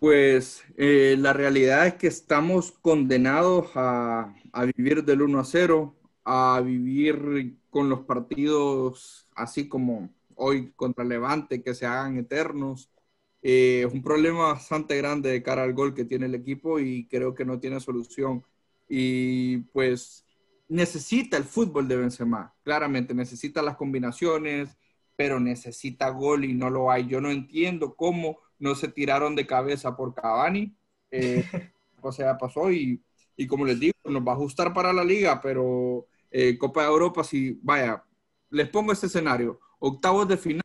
Pues 0.00 0.64
eh, 0.76 1.16
la 1.18 1.32
realidad 1.32 1.86
es 1.86 1.94
que 1.94 2.08
estamos 2.08 2.72
condenados 2.72 3.70
a, 3.74 4.34
a 4.52 4.64
vivir 4.64 5.04
del 5.04 5.22
1 5.22 5.40
a 5.40 5.44
0, 5.44 5.94
a 6.24 6.60
vivir 6.64 7.56
con 7.70 7.88
los 7.88 8.00
partidos 8.00 9.28
así 9.34 9.68
como 9.68 10.10
hoy 10.36 10.72
contra 10.76 11.04
Levante, 11.04 11.62
que 11.62 11.74
se 11.74 11.86
hagan 11.86 12.18
eternos, 12.18 12.90
eh, 13.46 13.84
es 13.86 13.92
un 13.92 14.02
problema 14.02 14.54
bastante 14.54 14.96
grande 14.96 15.30
de 15.30 15.42
cara 15.42 15.64
al 15.64 15.74
gol 15.74 15.94
que 15.94 16.06
tiene 16.06 16.24
el 16.26 16.34
equipo 16.34 16.80
y 16.80 17.06
creo 17.08 17.34
que 17.34 17.44
no 17.44 17.60
tiene 17.60 17.78
solución. 17.78 18.42
Y 18.88 19.58
pues 19.72 20.24
necesita 20.66 21.36
el 21.36 21.44
fútbol 21.44 21.86
de 21.86 21.96
Benzema, 21.98 22.54
claramente 22.62 23.14
necesita 23.14 23.60
las 23.60 23.76
combinaciones, 23.76 24.78
pero 25.16 25.40
necesita 25.40 26.08
gol 26.10 26.44
y 26.44 26.54
no 26.54 26.70
lo 26.70 26.90
hay. 26.90 27.06
Yo 27.06 27.20
no 27.20 27.30
entiendo 27.30 27.94
cómo 27.94 28.38
no 28.58 28.74
se 28.74 28.88
tiraron 28.88 29.34
de 29.34 29.46
cabeza 29.46 29.96
por 29.96 30.14
Cavani. 30.14 30.74
Eh, 31.10 31.44
o 32.00 32.12
sea, 32.12 32.36
pasó 32.36 32.70
y 32.70 33.02
y 33.36 33.46
como 33.46 33.64
les 33.64 33.80
digo, 33.80 33.94
nos 34.04 34.22
va 34.22 34.32
a 34.32 34.34
ajustar 34.34 34.72
para 34.72 34.92
la 34.92 35.04
liga, 35.04 35.40
pero 35.40 36.06
eh, 36.30 36.56
Copa 36.58 36.82
de 36.82 36.88
Europa, 36.88 37.24
si, 37.24 37.58
vaya, 37.62 38.02
les 38.50 38.68
pongo 38.68 38.92
este 38.92 39.06
escenario, 39.06 39.60
octavos 39.78 40.28
de 40.28 40.36
final, 40.36 40.62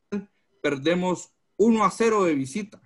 perdemos 0.61 1.31
1 1.57 1.83
a 1.83 1.89
0 1.89 2.25
de 2.25 2.35
visita. 2.35 2.79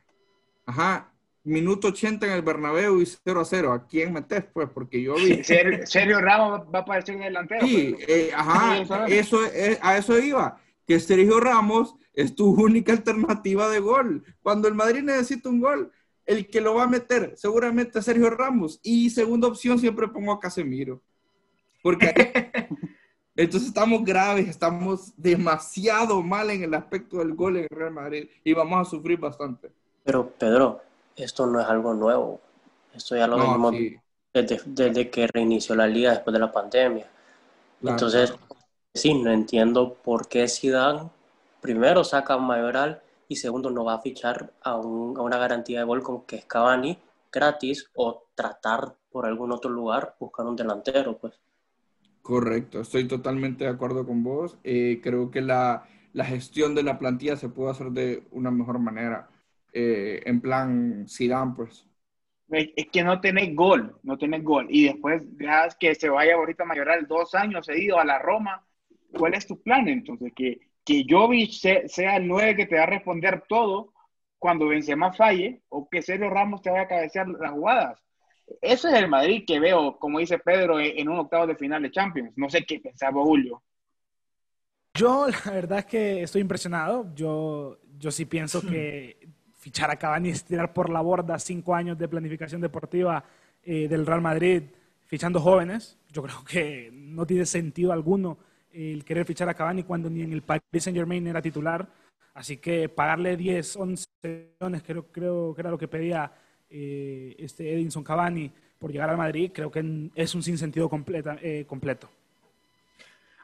Ajá, 0.65 1.11
minuto 1.43 1.89
80 1.89 2.25
en 2.25 2.31
el 2.33 2.41
Bernabéu 2.41 3.01
y 3.01 3.05
0 3.05 3.41
a 3.41 3.45
0. 3.45 3.73
¿A 3.73 3.85
quién 3.85 4.13
metes? 4.13 4.45
Pues 4.53 4.69
porque 4.69 5.01
yo 5.01 5.15
vi. 5.15 5.43
Sergio 5.43 6.21
Ramos 6.21 6.61
va 6.73 6.79
a 6.79 6.81
aparecer 6.83 7.15
en 7.15 7.21
delantero. 7.21 7.67
Sí, 7.67 7.93
pues. 7.95 8.09
eh, 8.09 8.31
ajá, 8.33 8.77
eso, 9.07 9.43
es, 9.45 9.77
a 9.81 9.97
eso 9.97 10.17
iba. 10.17 10.57
Que 10.87 10.99
Sergio 10.99 11.39
Ramos 11.39 11.95
es 12.13 12.35
tu 12.35 12.51
única 12.51 12.91
alternativa 12.91 13.69
de 13.69 13.79
gol. 13.79 14.23
Cuando 14.41 14.67
el 14.67 14.73
Madrid 14.73 15.03
necesita 15.03 15.49
un 15.49 15.61
gol, 15.61 15.91
el 16.25 16.49
que 16.49 16.61
lo 16.61 16.75
va 16.75 16.83
a 16.83 16.87
meter 16.87 17.33
seguramente 17.35 17.99
es 17.99 18.05
Sergio 18.05 18.29
Ramos. 18.29 18.79
Y 18.83 19.09
segunda 19.09 19.47
opción 19.47 19.79
siempre 19.79 20.07
pongo 20.07 20.31
a 20.31 20.39
Casemiro. 20.39 21.01
Porque 21.81 22.13
entonces 23.35 23.69
estamos 23.69 24.03
graves, 24.03 24.47
estamos 24.47 25.13
demasiado 25.17 26.21
mal 26.21 26.49
en 26.49 26.63
el 26.63 26.73
aspecto 26.73 27.17
del 27.17 27.33
gol 27.33 27.57
en 27.57 27.67
Real 27.69 27.91
Madrid 27.91 28.29
y 28.43 28.53
vamos 28.53 28.87
a 28.87 28.89
sufrir 28.89 29.19
bastante. 29.19 29.71
Pero 30.03 30.29
Pedro, 30.29 30.81
esto 31.15 31.45
no 31.45 31.59
es 31.59 31.67
algo 31.67 31.93
nuevo. 31.93 32.41
Esto 32.93 33.15
ya 33.15 33.27
lo 33.27 33.37
no, 33.37 33.71
desde, 34.33 35.09
que 35.09 35.27
reinició 35.27 35.75
la 35.75 35.87
liga 35.87 36.11
después 36.11 36.33
de 36.33 36.39
la 36.39 36.51
pandemia. 36.51 37.07
Entonces, 37.81 38.33
sí, 38.93 39.13
no 39.13 39.31
entiendo 39.31 39.95
por 39.95 40.27
qué 40.27 40.47
Zidane 40.47 41.09
primero 41.61 42.03
saca 42.03 42.35
a 42.35 42.37
Mayoral 42.37 43.01
y 43.27 43.37
segundo 43.37 43.69
no 43.69 43.85
va 43.85 43.95
a 43.95 44.01
fichar 44.01 44.53
a, 44.61 44.75
una 44.75 45.37
garantía 45.37 45.79
de 45.79 45.85
gol 45.85 46.03
como 46.03 46.25
que 46.25 46.35
es 46.35 46.45
Cavani 46.45 46.97
gratis 47.31 47.89
o 47.95 48.27
tratar 48.35 48.95
por 49.11 49.25
algún 49.25 49.51
otro 49.51 49.71
lugar 49.71 50.15
buscar 50.19 50.45
un 50.45 50.55
delantero, 50.55 51.17
pues. 51.17 51.39
Correcto, 52.21 52.81
estoy 52.81 53.07
totalmente 53.07 53.65
de 53.65 53.71
acuerdo 53.71 54.05
con 54.05 54.23
vos. 54.23 54.57
Eh, 54.63 54.99
creo 55.01 55.31
que 55.31 55.41
la, 55.41 55.83
la, 56.13 56.25
gestión 56.25 56.73
de 56.75 56.83
la 56.83 56.97
plantilla 56.97 57.35
se 57.35 57.49
puede 57.49 57.71
hacer 57.71 57.91
de 57.91 58.23
una 58.31 58.51
mejor 58.51 58.79
manera. 58.79 59.29
Eh, 59.73 60.21
en 60.25 60.39
plan 60.39 61.05
Zidane, 61.09 61.53
pues. 61.55 61.87
Es 62.49 62.87
que 62.91 63.03
no 63.03 63.19
tenés 63.19 63.55
gol, 63.55 63.97
no 64.03 64.17
tenés 64.17 64.43
gol. 64.43 64.67
Y 64.69 64.85
después 64.85 65.23
dejas 65.37 65.75
que 65.75 65.95
se 65.95 66.09
vaya 66.09 66.35
ahorita 66.35 66.63
a 66.63 66.67
Mayoral 66.67 67.07
dos 67.07 67.33
años 67.33 67.65
cedido 67.65 67.99
a 67.99 68.05
la 68.05 68.19
Roma. 68.19 68.63
¿Cuál 69.17 69.33
es 69.35 69.47
tu 69.47 69.61
plan 69.61 69.87
entonces? 69.87 70.31
Que, 70.35 70.59
que 70.83 71.05
Jovic 71.07 71.51
sea, 71.51 72.17
el 72.17 72.27
9 72.27 72.55
que 72.55 72.65
te 72.65 72.75
va 72.75 72.83
a 72.83 72.87
responder 72.87 73.43
todo 73.47 73.93
cuando 74.39 74.67
Benzema 74.67 75.13
falle 75.13 75.61
o 75.69 75.87
que 75.89 76.01
Sergio 76.01 76.29
Ramos 76.29 76.61
te 76.61 76.69
vaya 76.69 76.83
a 76.83 76.87
cabecear 76.87 77.27
las 77.27 77.51
jugadas. 77.51 78.03
Ese 78.61 78.89
es 78.89 78.93
el 78.95 79.07
Madrid 79.07 79.43
que 79.47 79.59
veo, 79.59 79.97
como 79.97 80.19
dice 80.19 80.37
Pedro, 80.37 80.79
en 80.79 81.07
un 81.07 81.19
octavo 81.19 81.47
de 81.47 81.55
final 81.55 81.81
de 81.81 81.91
Champions. 81.91 82.33
No 82.35 82.49
sé 82.49 82.65
qué 82.65 82.79
pensaba 82.79 83.23
Julio. 83.23 83.63
Yo, 84.95 85.27
la 85.27 85.51
verdad 85.51 85.79
es 85.79 85.85
que 85.85 86.23
estoy 86.23 86.41
impresionado. 86.41 87.13
Yo, 87.15 87.79
yo 87.97 88.11
sí 88.11 88.25
pienso 88.25 88.61
que 88.61 89.17
fichar 89.57 89.89
a 89.89 89.95
Cavani 89.95 90.29
y 90.29 90.33
tirar 90.33 90.73
por 90.73 90.89
la 90.89 91.01
borda 91.01 91.39
cinco 91.39 91.73
años 91.73 91.97
de 91.97 92.07
planificación 92.07 92.61
deportiva 92.61 93.23
eh, 93.63 93.87
del 93.87 94.05
Real 94.05 94.21
Madrid 94.21 94.63
fichando 95.05 95.39
jóvenes. 95.39 95.97
Yo 96.11 96.21
creo 96.21 96.43
que 96.43 96.89
no 96.91 97.25
tiene 97.25 97.45
sentido 97.45 97.93
alguno 97.93 98.37
el 98.73 99.05
querer 99.05 99.25
fichar 99.25 99.47
a 99.49 99.53
Cavani 99.53 99.83
cuando 99.83 100.09
ni 100.09 100.21
en 100.21 100.33
el 100.33 100.41
Paris 100.41 100.63
Saint 100.79 100.97
Germain 100.97 101.25
era 101.27 101.41
titular. 101.41 101.87
Así 102.33 102.57
que 102.57 102.89
pagarle 102.89 103.37
10, 103.37 103.75
11 103.75 104.05
millones, 104.23 104.83
creo, 104.85 105.05
creo 105.11 105.53
que 105.53 105.61
era 105.61 105.69
lo 105.69 105.77
que 105.77 105.87
pedía 105.87 106.31
eh, 106.69 107.35
este 107.37 107.71
Edinson 107.71 108.03
Cavani 108.03 108.51
por 108.79 108.91
llegar 108.91 109.09
al 109.09 109.17
Madrid, 109.17 109.51
creo 109.53 109.71
que 109.71 110.09
es 110.15 110.35
un 110.35 110.43
sinsentido 110.43 110.89
completa, 110.89 111.37
eh, 111.41 111.65
completo. 111.67 112.09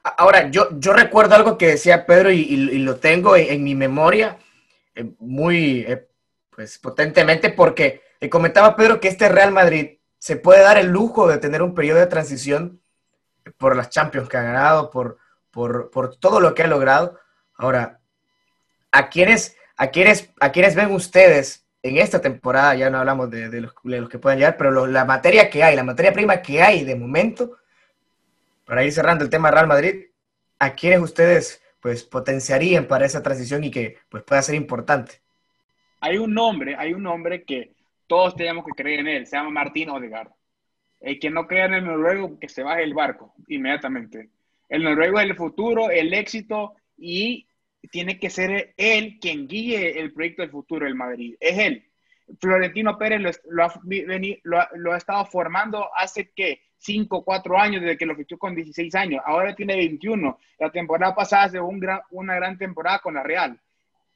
Ahora, 0.04 0.50
yo, 0.50 0.68
yo 0.80 0.94
recuerdo 0.94 1.36
algo 1.36 1.58
que 1.58 1.68
decía 1.68 2.06
Pedro 2.06 2.32
y, 2.32 2.56
lo 2.80 2.96
tengo 2.96 3.36
en, 3.36 3.64
mi 3.64 3.76
memoria 3.76 4.38
muy 5.20 5.86
pues 6.50 6.78
potentemente 6.80 7.52
porque 7.52 8.02
comentaba 8.30 8.76
Pedro 8.76 9.00
que 9.00 9.08
este 9.08 9.30
Real 9.30 9.52
Madrid 9.52 10.00
se 10.18 10.36
puede 10.36 10.62
dar 10.62 10.78
el 10.78 10.88
lujo 10.88 11.28
de 11.28 11.38
tener 11.38 11.62
un 11.62 11.74
periodo 11.74 12.00
de 12.00 12.08
transición 12.08 12.82
por 13.58 13.76
las 13.76 13.90
Champions 13.90 14.30
que 14.30 14.38
ha 14.38 14.44
ganado, 14.44 14.90
por, 14.90 15.20
por, 15.52 16.16
todo 16.18 16.40
lo 16.40 16.54
que 16.54 16.64
ha 16.64 16.68
logrado. 16.68 17.20
Ahora, 17.56 18.00
¿a 18.92 19.10
quiénes, 19.10 19.58
a, 19.78 19.88
quiénes, 19.88 20.32
¿a 20.40 20.52
quiénes 20.52 20.76
ven 20.76 20.92
ustedes 20.92 21.66
en 21.84 21.98
esta 21.98 22.22
temporada? 22.22 22.76
Ya 22.76 22.90
no 22.90 23.00
hablamos 23.00 23.30
de, 23.30 23.62
los, 23.62 23.74
los, 23.84 24.10
que 24.10 24.20
puedan 24.20 24.40
llegar, 24.40 24.58
pero 24.58 24.88
la 24.88 25.06
materia 25.06 25.50
que 25.50 25.64
hay, 25.64 25.76
la 25.76 25.84
materia 25.84 26.14
prima 26.14 26.42
que 26.42 26.62
hay 26.62 26.84
de 26.84 26.96
momento, 26.96 27.58
para 28.66 28.84
ir 28.84 28.92
cerrando 28.92 29.24
el 29.24 29.30
tema 29.30 29.52
Real 29.52 29.68
Madrid, 29.68 30.06
¿a 30.60 30.74
quiénes 30.74 31.02
ustedes 31.02 31.62
pues 31.80 32.04
potenciarían 32.04 32.86
para 32.86 33.06
esa 33.06 33.24
transición 33.24 33.64
y 33.64 33.72
que 33.72 33.98
pues 34.10 34.24
pueda 34.24 34.42
ser 34.42 34.56
importante? 34.56 35.22
hay 36.02 36.18
un 36.18 36.34
nombre, 36.34 36.76
hay 36.78 36.94
un 36.94 37.04
nombre 37.04 37.44
que 37.44 37.74
todos 38.08 38.36
tenemos 38.36 38.66
que 38.66 38.72
creer 38.72 39.02
en 39.02 39.08
él, 39.08 39.28
se 39.28 39.36
llama 39.36 39.50
Martín 39.50 39.90
Odegaard. 39.90 40.30
El 41.00 41.20
que 41.20 41.30
no 41.30 41.48
crea 41.48 41.66
en 41.66 41.76
el 41.76 41.86
noruego, 41.86 42.40
que 42.40 42.50
se 42.50 42.64
baje 42.64 42.84
el 42.84 42.94
barco 42.94 43.34
inmediatamente. 43.48 44.30
El 44.68 44.84
noruego 44.84 45.20
es 45.20 45.30
el 45.30 45.36
futuro, 45.36 45.90
el 45.90 46.14
éxito 46.14 46.74
y 46.98 47.48
tiene 47.92 48.20
que 48.20 48.30
ser 48.30 48.74
él 48.78 49.18
quien 49.20 49.48
guíe 49.48 50.00
el 50.00 50.14
proyecto 50.14 50.42
del 50.42 50.52
futuro 50.52 50.86
del 50.86 50.96
Madrid. 50.96 51.36
Es 51.40 51.58
él. 51.58 51.86
Florentino 52.40 52.98
Pérez 52.98 53.42
lo, 53.50 53.64
ha, 54.94 54.98
estado 54.98 55.26
formando 55.26 55.90
hace 55.96 56.32
que 56.32 56.62
5 56.78 57.18
o 57.18 57.24
4 57.24 57.58
años 57.58 57.82
desde 57.82 57.98
que 57.98 58.06
lo 58.06 58.16
fichó 58.16 58.38
con 58.38 58.54
16 58.54 58.94
años. 58.96 59.22
Ahora 59.26 59.56
tiene 59.56 59.76
21. 59.76 60.38
La 60.60 60.72
temporada 60.72 61.16
pasada 61.16 61.44
hace 61.46 61.60
un 61.60 61.82
una 62.12 62.36
gran 62.36 62.58
temporada 62.58 63.00
con 63.00 63.16
la 63.16 63.24
Real. 63.24 63.60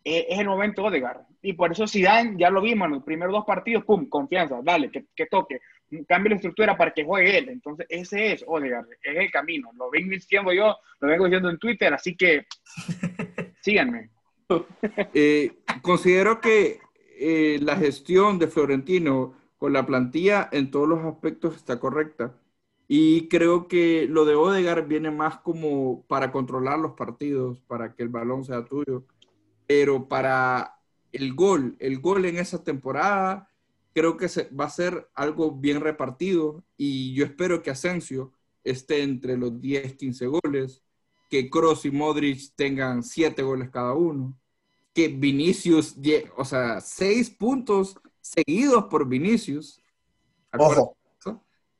Eh, 0.04 0.28
es 0.30 0.39
el 0.39 0.48
momento 0.48 0.84
Odegaard. 0.84 1.22
Y 1.41 1.54
por 1.54 1.72
eso 1.72 1.88
Zidane, 1.88 2.36
ya 2.38 2.50
lo 2.50 2.62
vimos 2.62 2.86
en 2.88 2.96
los 2.96 3.04
primeros 3.04 3.34
dos 3.34 3.46
partidos, 3.46 3.86
pum, 3.86 4.08
confianza, 4.10 4.60
dale, 4.62 4.91
que, 4.91 5.06
que 5.15 5.26
toque, 5.28 5.62
cambie 6.08 6.32
la 6.32 6.36
estructura 6.36 6.77
para 6.77 6.93
que 6.93 7.03
juegue 7.03 7.38
él. 7.38 7.49
Entonces, 7.49 7.86
ese 7.89 8.34
es 8.34 8.43
Odegaard, 8.47 8.88
es 9.01 9.17
el 9.17 9.32
camino. 9.32 9.71
Lo 9.75 9.89
vengo 9.89 10.12
diciendo 10.12 10.51
yo, 10.53 10.75
lo 10.99 11.08
vengo 11.08 11.25
diciendo 11.25 11.49
en 11.49 11.58
Twitter, 11.58 11.93
así 11.93 12.15
que 12.15 12.45
síganme. 13.62 14.10
Eh, 15.15 15.58
considero 15.82 16.39
que 16.39 16.79
eh, 17.17 17.58
la 17.62 17.75
gestión 17.77 18.38
de 18.38 18.47
Florentino 18.47 19.36
con 19.58 19.73
la 19.73 19.86
plantilla 19.86 20.47
en 20.51 20.69
todos 20.69 20.88
los 20.88 21.03
aspectos 21.06 21.56
está 21.56 21.79
correcta. 21.79 22.36
Y 22.88 23.29
creo 23.29 23.67
que 23.67 24.06
lo 24.08 24.25
de 24.25 24.36
Odegaard 24.36 24.88
viene 24.88 25.10
más 25.10 25.38
como 25.38 26.06
para 26.08 26.32
controlar 26.32 26.77
los 26.77 26.91
partidos, 26.91 27.62
para 27.62 27.95
que 27.95 28.03
el 28.03 28.10
balón 28.10 28.43
sea 28.43 28.65
tuyo 28.65 29.06
pero 29.67 30.08
para 30.08 30.79
el 31.12 31.34
gol, 31.34 31.75
el 31.79 31.99
gol 31.99 32.25
en 32.25 32.38
esa 32.38 32.63
temporada, 32.63 33.49
creo 33.93 34.17
que 34.17 34.27
va 34.60 34.65
a 34.65 34.69
ser 34.69 35.10
algo 35.13 35.51
bien 35.51 35.82
repartido 35.82 36.63
y 36.77 37.13
yo 37.13 37.25
espero 37.25 37.62
que 37.62 37.71
Asensio 37.71 38.34
esté 38.63 39.03
entre 39.03 39.38
los 39.38 39.60
10, 39.60 39.95
15 39.95 40.27
goles, 40.27 40.84
que 41.29 41.49
Kroos 41.49 41.86
y 41.86 41.91
Modric 41.91 42.53
tengan 42.56 43.03
7 43.03 43.41
goles 43.43 43.69
cada 43.69 43.93
uno, 43.93 44.38
que 44.93 45.08
Vinicius, 45.08 45.95
o 46.38 46.45
sea, 46.45 46.82
6 46.82 47.29
puntos 47.32 47.99
seguidos 48.21 48.86
por 48.86 49.08
Vinicius. 49.08 49.82
Ojo. 50.58 50.97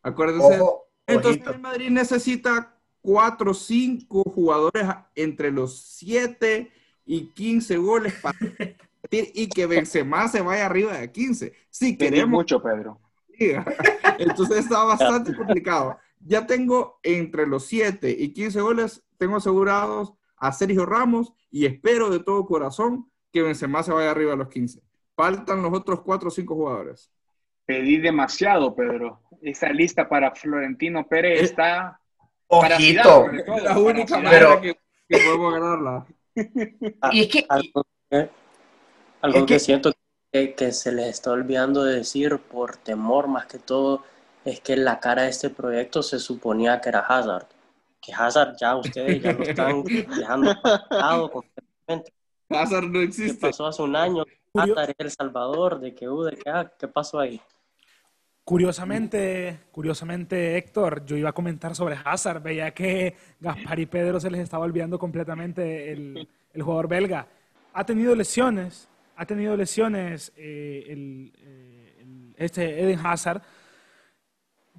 Acuérdense. 0.02 0.60
Entonces 1.08 1.46
el 1.48 1.60
Madrid 1.60 1.90
necesita 1.90 2.78
4 3.02 3.52
o 3.52 3.54
5 3.54 4.24
jugadores 4.24 4.88
entre 5.16 5.52
los 5.52 5.82
7 5.82 6.72
y 7.06 7.28
15 7.28 7.78
goles 7.78 8.14
para 8.22 8.38
y 9.34 9.48
que 9.48 9.68
Benzema 9.68 10.28
se 10.28 10.42
vaya 10.42 10.66
arriba 10.66 10.98
de 10.98 11.12
15. 11.12 11.54
Sí, 11.70 11.98
queremos 11.98 12.30
mucho, 12.30 12.62
Pedro. 12.62 13.00
Entonces 14.20 14.58
está 14.58 14.84
bastante 14.84 15.36
complicado. 15.36 15.98
Ya 16.20 16.46
tengo 16.46 17.00
entre 17.04 17.46
los 17.48 17.66
7 17.66 18.16
y 18.18 18.34
15 18.34 18.62
goles, 18.62 19.04
tengo 19.18 19.38
asegurados 19.38 20.14
a 20.38 20.52
Sergio 20.52 20.86
Ramos 20.86 21.34
y 21.52 21.66
espero 21.66 22.10
de 22.10 22.20
todo 22.20 22.46
corazón 22.46 23.10
que 23.32 23.42
Benzema 23.42 23.84
se 23.84 23.92
vaya 23.92 24.12
arriba 24.12 24.32
de 24.32 24.38
los 24.38 24.50
15. 24.50 24.82
Faltan 25.16 25.62
los 25.62 25.74
otros 25.74 26.02
4 26.02 26.28
o 26.28 26.32
5 26.32 26.56
jugadores. 26.56 27.12
Pedí 27.66 27.98
demasiado, 27.98 28.76
Pedro. 28.76 29.22
Esa 29.42 29.70
lista 29.70 30.08
para 30.08 30.34
Florentino 30.34 31.08
Pérez 31.08 31.42
eh, 31.42 31.44
está... 31.46 32.00
Ojito. 32.48 33.28
la 33.64 33.78
única 33.80 34.20
manera 34.20 34.62
que, 34.62 34.78
que 35.10 35.18
podemos 35.18 35.54
ganarla. 35.54 36.06
y 37.12 37.22
es 37.22 37.28
que, 37.28 37.48
algo, 39.24 39.46
que, 39.46 39.58
siento 39.58 39.94
que, 40.32 40.72
se 40.74 40.92
les 40.92 41.08
está 41.08 41.32
olvidando 41.32 41.86
de 41.86 41.96
decir 41.96 42.40
por 42.40 42.76
temor 42.76 43.28
más 43.28 43.46
que 43.46 43.58
todo 43.58 44.04
es 44.44 44.60
que 44.60 44.76
la 44.76 45.00
cara 45.00 45.24
de 45.24 45.30
este 45.30 45.50
proyecto 45.50 46.04
se 46.04 46.20
suponía 46.20 46.82
que 46.82 46.90
era 46.90 47.00
Hazard. 47.00 47.48
Que 48.02 48.14
Hazard 48.14 48.58
ya 48.60 48.76
ustedes 48.76 49.24
ya 49.24 49.32
lo 49.32 49.44
están 49.44 49.84
dejando 50.18 51.32
completamente. 51.32 52.14
Hazard 52.50 52.90
no 52.90 53.00
existe. 53.00 53.36
¿Qué 53.36 53.40
pasó 53.40 53.66
hace 53.66 53.82
un 53.82 53.96
año? 53.96 54.26
Hazard 54.54 54.94
El 54.98 55.10
Salvador, 55.10 55.80
de 55.80 55.96
que, 55.96 56.06
de 56.06 56.36
que, 56.36 56.50
ah, 56.50 56.70
¿qué 56.78 56.90
pasó 56.90 57.20
ahí? 57.20 57.40
Curiosamente, 58.44 59.62
curiosamente, 59.72 60.58
Héctor, 60.58 61.06
yo 61.06 61.16
iba 61.16 61.30
a 61.30 61.34
comentar 61.34 61.76
sobre 61.76 61.98
Hazard. 62.04 62.44
Veía 62.44 62.74
que 62.74 63.16
Gaspar 63.40 63.80
y 63.80 63.86
Pedro 63.86 64.20
se 64.20 64.30
les 64.30 64.42
estaba 64.42 64.66
olvidando 64.66 65.00
completamente 65.00 65.94
el, 65.94 66.28
el 66.52 66.62
jugador 66.62 66.90
belga. 66.90 67.26
Ha 67.72 67.86
tenido 67.86 68.14
lesiones, 68.14 68.90
ha 69.16 69.26
tenido 69.26 69.56
lesiones 69.56 70.32
eh, 70.36 70.86
el, 70.90 71.34
eh, 71.38 71.98
el- 72.02 72.36
este 72.38 72.82
Eden 72.84 73.00
Hazard 73.06 73.42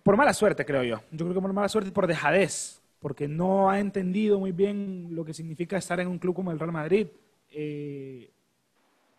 por 0.03 0.17
mala 0.17 0.35
suerte, 0.35 0.65
creo 0.65 0.83
yo. 0.83 1.01
Yo 1.11 1.25
creo 1.27 1.35
que 1.35 1.41
por 1.41 1.53
mala 1.53 1.69
suerte 1.69 1.89
y 1.89 1.93
por 1.93 2.07
dejadez, 2.07 2.81
porque 3.01 3.27
no 3.29 3.71
ha 3.71 3.81
entendido 3.81 4.39
muy 4.39 4.53
bien 4.53 5.09
lo 5.11 5.25
que 5.25 5.33
significa 5.35 5.77
estar 5.79 5.99
en 6.01 6.09
un 6.09 6.19
club 6.19 6.35
como 6.35 6.53
el 6.53 6.59
Real 6.59 6.73
Madrid. 6.73 7.07
Eh, 7.51 8.31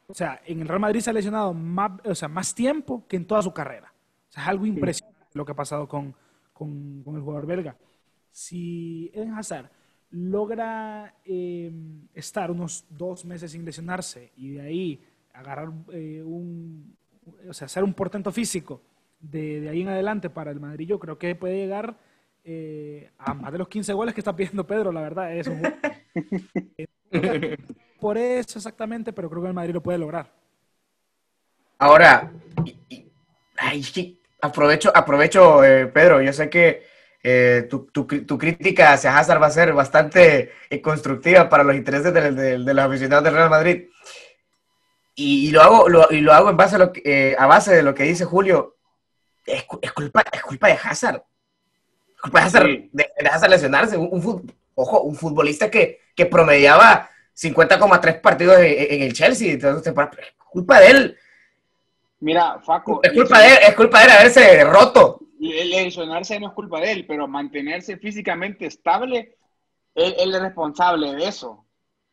o 0.08 0.13
sea, 0.13 0.41
en 0.45 0.60
el 0.62 0.67
Real 0.67 0.80
Madrid 0.80 0.99
se 0.99 1.10
ha 1.10 1.13
lesionado 1.13 1.54
más, 1.54 1.91
o 2.06 2.13
sea, 2.13 2.28
más 2.28 2.54
tiempo 2.54 3.04
que 3.08 3.15
en 3.15 3.25
toda 3.25 3.41
su 3.41 3.51
carrera. 3.54 3.91
O 4.30 4.32
sea, 4.32 4.43
es 4.43 4.49
algo 4.49 4.65
impresionante 4.67 5.17
lo 5.34 5.43
que 5.45 5.51
ha 5.54 5.56
pasado 5.56 5.88
con, 5.88 6.13
con- 6.54 7.01
con 7.04 7.15
el 7.15 7.21
jugador 7.21 7.47
belga. 7.47 7.75
Si 8.32 9.10
Eden 9.13 9.34
Hazard 9.34 9.69
logra 10.15 11.13
eh, 11.25 11.71
estar 12.13 12.49
unos 12.49 12.86
dos 12.89 13.25
meses 13.25 13.51
sin 13.51 13.65
lesionarse 13.65 14.32
y 14.38 14.51
de 14.51 14.62
ahí 14.62 15.01
agarrar 15.34 15.69
eh, 15.91 16.21
un, 16.23 16.95
o 17.49 17.54
sea, 17.54 17.67
ser 17.67 17.84
un 17.84 17.93
portento 17.93 18.32
físico 18.32 18.82
de, 19.19 19.60
de 19.62 19.69
ahí 19.69 19.82
en 19.82 19.89
adelante 19.89 20.30
para 20.30 20.51
el 20.51 20.60
Madrid, 20.60 20.88
yo 20.88 20.99
creo 20.99 21.17
que 21.17 21.36
puede 21.36 21.58
llegar 21.58 21.97
eh, 22.45 23.10
a 23.17 23.34
más 23.34 23.51
de 23.51 23.58
los 23.58 23.67
15 23.67 23.91
goles 23.91 24.13
que 24.13 24.21
está 24.21 24.36
pidiendo 24.36 24.65
Pedro, 24.65 24.91
la 24.91 25.01
verdad. 25.01 25.36
Es 25.36 25.47
un- 25.47 25.62
por 27.99 28.17
eso 28.17 28.60
exactamente, 28.60 29.12
pero 29.12 29.30
creo 29.30 29.41
que 29.41 29.47
el 29.49 29.54
Madrid 29.54 29.73
lo 29.73 29.84
puede 29.84 29.97
lograr. 29.97 30.32
Ahora, 31.80 32.32
y- 32.63 32.78
y- 32.89 33.12
ay, 33.58 33.84
sí, 33.84 34.21
aprovecho, 34.41 34.95
aprovecho 34.95 35.63
eh, 35.63 35.88
Pedro, 35.88 36.21
yo 36.21 36.32
sé 36.32 36.49
que 36.49 36.84
eh, 37.27 37.65
tu, 37.67 37.88
tu 37.91 38.05
tu 38.05 38.38
crítica 38.38 38.93
hacia 38.93 39.17
Hazard 39.17 39.41
va 39.41 39.47
a 39.47 39.51
ser 39.51 39.73
bastante 39.73 40.51
eh, 40.69 40.79
constructiva 40.79 41.49
para 41.49 41.63
los 41.63 41.75
intereses 41.75 42.13
del- 42.13 42.35
del- 42.35 42.63
de, 42.65 42.73
los 42.75 42.85
aficionados 42.85 43.23
del 43.23 43.33
Real 43.33 43.49
Madrid. 43.49 43.85
Y, 45.15 45.47
y 45.47 45.51
lo 45.51 45.61
hago, 45.63 45.89
lo- 45.89 46.11
y 46.11 46.21
lo 46.21 46.33
hago 46.33 46.51
en 46.51 46.57
base 46.57 46.75
a, 46.75 46.79
lo 46.79 46.91
eh, 47.03 47.35
a 47.39 47.47
base 47.47 47.73
de 47.75 47.81
lo 47.81 47.95
que 47.95 48.03
dice 48.03 48.25
Julio. 48.25 48.75
Es, 49.45 49.65
es 49.81 49.91
culpa, 49.91 50.23
es 50.31 50.41
culpa 50.43 50.67
de 50.67 50.73
Hazard. 50.83 51.23
Es 52.15 52.21
culpa 52.21 52.41
de 52.41 52.45
Hazard, 52.45 52.65
Sí. 52.67 52.89
de, 52.93 53.09
de 53.19 53.27
Hazard 53.29 53.49
lesionarse. 53.49 53.97
Un, 53.97 54.09
un 54.11 54.53
ojo, 54.75 55.01
un 55.01 55.15
futbolista 55.15 55.71
que, 55.71 56.01
que 56.15 56.27
promediaba 56.27 57.09
50,3 57.35 58.21
partidos 58.21 58.57
en, 58.59 58.65
en 58.93 59.01
el 59.01 59.13
Chelsea. 59.13 59.53
Entonces, 59.53 59.88
es 59.93 60.33
culpa 60.49 60.79
de 60.79 60.88
él. 60.88 61.17
Mira, 62.19 62.59
Faco, 62.63 62.99
Es 63.03 63.13
culpa 63.13 63.39
de 63.41 63.47
es 63.67 63.73
culpa 63.75 63.99
de 63.99 64.05
él 64.05 64.11
haberse 64.11 64.63
roto. 64.65 65.21
El 65.53 65.69
lesionarse 65.69 66.39
no 66.39 66.47
es 66.47 66.53
culpa 66.53 66.79
de 66.79 66.91
él, 66.91 67.05
pero 67.08 67.27
mantenerse 67.27 67.97
físicamente 67.97 68.65
estable, 68.65 69.36
él, 69.93 70.15
él 70.17 70.36
es 70.36 70.41
responsable 70.41 71.13
de 71.13 71.27
eso. 71.27 71.65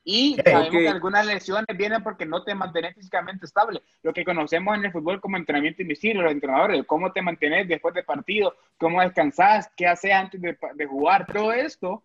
Y 0.05 0.37
sabemos 0.45 0.71
que 0.71 0.89
algunas 0.89 1.25
lesiones 1.25 1.77
vienen 1.77 2.03
porque 2.03 2.27
no 2.27 2.43
te 2.43 2.55
mantienes 2.55 2.95
físicamente 2.95 3.47
estable. 3.47 3.83
Lo 4.03 4.13
que 4.13 4.25
conocemos 4.25 4.77
en 4.77 4.85
el 4.85 4.93
fútbol 4.93 5.21
como 5.21 5.37
entrenamiento 5.37 5.83
invisible, 5.83 6.23
los 6.23 6.33
entrenadores, 6.33 6.85
cómo 6.87 7.13
te 7.13 7.23
mantienes 7.23 7.69
después 7.69 7.95
de 7.95 8.03
partido, 8.03 8.55
cómo 8.79 9.01
descansas, 9.01 9.71
qué 9.77 9.87
haces 9.87 10.13
antes 10.13 10.41
de, 10.41 10.59
de 10.75 10.87
jugar, 10.87 11.27
todo 11.33 11.53
esto. 11.53 12.03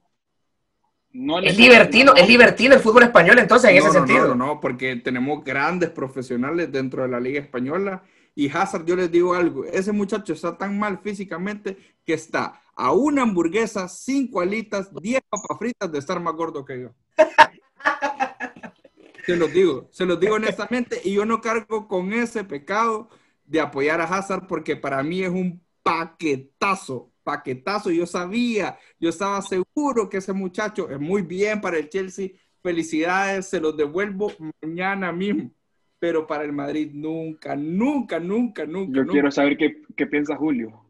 No 1.11 1.39
Es 1.39 1.57
libertino, 1.57 2.13
no, 2.13 2.17
es 2.17 2.27
libertino 2.27 2.75
el 2.75 2.81
fútbol 2.81 3.03
español 3.03 3.39
entonces 3.39 3.71
en 3.71 3.77
no, 3.77 3.89
ese 3.89 3.99
no, 3.99 4.05
sentido. 4.05 4.35
No, 4.35 4.59
porque 4.59 4.97
tenemos 4.97 5.43
grandes 5.43 5.89
profesionales 5.89 6.71
dentro 6.71 7.01
de 7.01 7.07
la 7.07 7.19
Liga 7.19 7.39
Española. 7.39 8.03
Y 8.37 8.55
Hazard, 8.55 8.85
yo 8.85 8.95
les 8.95 9.11
digo 9.11 9.33
algo, 9.33 9.65
ese 9.65 9.91
muchacho 9.91 10.31
está 10.31 10.55
tan 10.55 10.77
mal 10.77 10.99
físicamente 10.99 11.75
que 12.05 12.13
está 12.13 12.61
a 12.75 12.91
una 12.91 13.23
hamburguesa, 13.23 13.87
cinco 13.87 14.41
alitas, 14.41 14.93
diez 15.01 15.21
papas 15.27 15.57
fritas 15.57 15.91
de 15.91 15.97
estar 15.97 16.19
más 16.19 16.35
gordo 16.35 16.63
que 16.63 16.81
yo. 16.81 16.89
Se 19.25 19.35
los 19.35 19.51
digo, 19.51 19.89
se 19.91 20.05
los 20.05 20.19
digo 20.19 20.35
honestamente, 20.35 21.01
y 21.03 21.13
yo 21.13 21.25
no 21.25 21.41
cargo 21.41 21.87
con 21.87 22.13
ese 22.13 22.43
pecado 22.43 23.09
de 23.43 23.59
apoyar 23.59 23.99
a 23.99 24.05
Hazard 24.05 24.45
porque 24.47 24.75
para 24.75 25.01
mí 25.01 25.23
es 25.23 25.29
un 25.29 25.61
paquetazo, 25.81 27.11
paquetazo. 27.23 27.89
Yo 27.89 28.05
sabía, 28.05 28.77
yo 28.99 29.09
estaba 29.09 29.41
seguro 29.41 30.09
que 30.09 30.17
ese 30.17 30.31
muchacho 30.31 30.89
es 30.89 30.99
muy 30.99 31.23
bien 31.23 31.59
para 31.59 31.77
el 31.77 31.89
Chelsea. 31.89 32.29
Felicidades, 32.61 33.47
se 33.47 33.59
los 33.59 33.75
devuelvo 33.75 34.31
mañana 34.61 35.11
mismo. 35.11 35.51
Pero 35.99 36.27
para 36.27 36.43
el 36.43 36.51
Madrid 36.51 36.91
nunca, 36.93 37.55
nunca, 37.55 38.19
nunca, 38.19 38.65
nunca. 38.65 38.93
Yo 38.93 39.01
nunca. 39.01 39.13
quiero 39.13 39.31
saber 39.31 39.57
qué, 39.57 39.81
qué 39.95 40.05
piensa 40.05 40.35
Julio. 40.35 40.83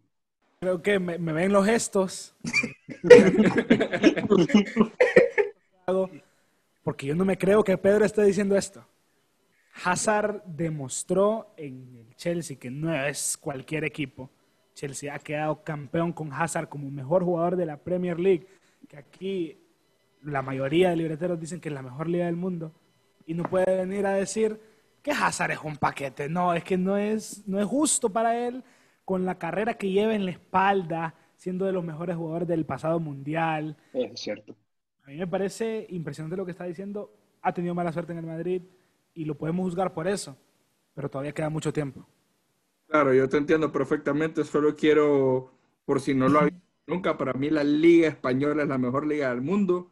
Creo 0.60 0.82
que 0.82 1.00
me, 1.00 1.18
me 1.18 1.32
ven 1.34 1.54
los 1.54 1.66
gestos. 1.66 2.36
Porque 6.84 7.06
yo 7.06 7.16
no 7.16 7.26
me 7.26 7.38
creo 7.38 7.64
que 7.64 7.78
Pedro 7.78 8.06
esté 8.06 8.24
diciendo 8.24 8.58
esto. 8.58 8.84
Hazard 9.84 10.44
demostró 10.46 11.54
en 11.58 11.96
el 11.96 12.16
Chelsea 12.16 12.58
que 12.58 12.72
no 12.72 12.94
es 12.94 13.38
cualquier 13.38 13.84
equipo. 13.84 14.30
Chelsea 14.74 15.14
ha 15.14 15.20
quedado 15.20 15.64
campeón 15.64 16.14
con 16.14 16.34
Hazard 16.34 16.70
como 16.70 16.90
mejor 16.90 17.24
jugador 17.24 17.56
de 17.56 17.66
la 17.66 17.78
Premier 17.78 18.20
League. 18.20 18.48
Que 18.88 18.98
aquí 18.98 19.58
la 20.24 20.42
mayoría 20.42 20.90
de 20.90 20.96
libreteros 20.96 21.40
dicen 21.40 21.60
que 21.60 21.70
es 21.70 21.74
la 21.74 21.82
mejor 21.82 22.10
liga 22.10 22.26
del 22.26 22.36
mundo. 22.36 22.72
Y 23.26 23.34
no 23.34 23.44
puede 23.44 23.78
venir 23.78 24.06
a 24.06 24.14
decir 24.14 24.60
que 25.08 25.14
Hazard 25.14 25.52
es 25.52 25.60
un 25.64 25.78
paquete. 25.78 26.28
No, 26.28 26.54
es 26.54 26.66
que 26.66 26.78
no 26.78 26.98
es, 26.98 27.48
no 27.48 27.60
es 27.60 27.66
justo 27.66 28.10
para 28.10 28.46
él 28.46 28.62
con 29.06 29.26
la 29.26 29.40
carrera 29.40 29.76
que 29.76 29.90
lleva 29.90 30.14
en 30.14 30.26
la 30.26 30.32
espalda, 30.32 31.16
siendo 31.38 31.66
de 31.66 31.72
los 31.72 31.82
mejores 31.84 32.18
jugadores 32.18 32.46
del 32.46 32.66
pasado 32.66 33.00
mundial. 33.00 33.78
Es 33.94 34.20
cierto. 34.20 34.54
A 35.06 35.10
mí 35.10 35.16
me 35.16 35.28
parece 35.28 35.88
impresionante 35.92 36.36
lo 36.36 36.44
que 36.44 36.52
está 36.52 36.66
diciendo. 36.66 37.14
Ha 37.42 37.54
tenido 37.54 37.74
mala 37.74 37.94
suerte 37.94 38.12
en 38.12 38.18
el 38.18 38.26
Madrid 38.26 38.64
y 39.14 39.24
lo 39.24 39.36
podemos 39.38 39.64
juzgar 39.64 39.94
por 39.94 40.10
eso, 40.10 40.36
pero 40.94 41.10
todavía 41.10 41.32
queda 41.32 41.50
mucho 41.50 41.72
tiempo. 41.72 42.06
Claro, 42.88 43.14
yo 43.14 43.30
te 43.30 43.38
entiendo 43.38 43.72
perfectamente. 43.72 44.44
Solo 44.44 44.76
quiero, 44.76 45.54
por 45.86 46.02
si 46.02 46.14
no 46.14 46.28
lo 46.28 46.40
había 46.40 46.60
nunca, 46.86 47.18
para 47.18 47.32
mí 47.32 47.50
la 47.50 47.64
Liga 47.64 48.10
Española 48.10 48.64
es 48.64 48.70
la 48.70 48.78
mejor 48.78 49.08
liga 49.08 49.30
del 49.30 49.42
mundo. 49.42 49.90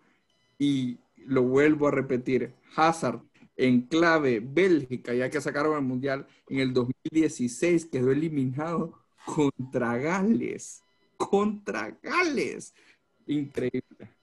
Y 0.59 0.97
lo 1.15 1.43
vuelvo 1.43 1.87
a 1.87 1.91
repetir. 1.91 2.53
Hazard 2.75 3.21
en 3.57 3.81
clave 3.83 4.41
Bélgica, 4.43 5.13
ya 5.13 5.29
que 5.29 5.41
sacaron 5.41 5.75
el 5.75 5.81
Mundial 5.81 6.27
en 6.49 6.59
el 6.59 6.73
2016, 6.73 7.85
quedó 7.85 8.11
eliminado 8.11 9.05
contra 9.25 9.97
Gales. 9.97 10.83
Contra 11.17 11.97
Gales. 12.01 12.73
Increíble. 13.27 14.15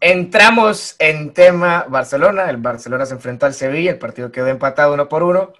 Entramos 0.00 0.96
en 0.98 1.32
tema 1.32 1.86
Barcelona. 1.88 2.50
El 2.50 2.56
Barcelona 2.56 3.06
se 3.06 3.14
enfrentó 3.14 3.46
al 3.46 3.54
Sevilla, 3.54 3.92
el 3.92 3.98
partido 3.98 4.32
quedó 4.32 4.48
empatado 4.48 4.94
uno 4.94 5.08
por 5.08 5.22
uno. 5.22 5.52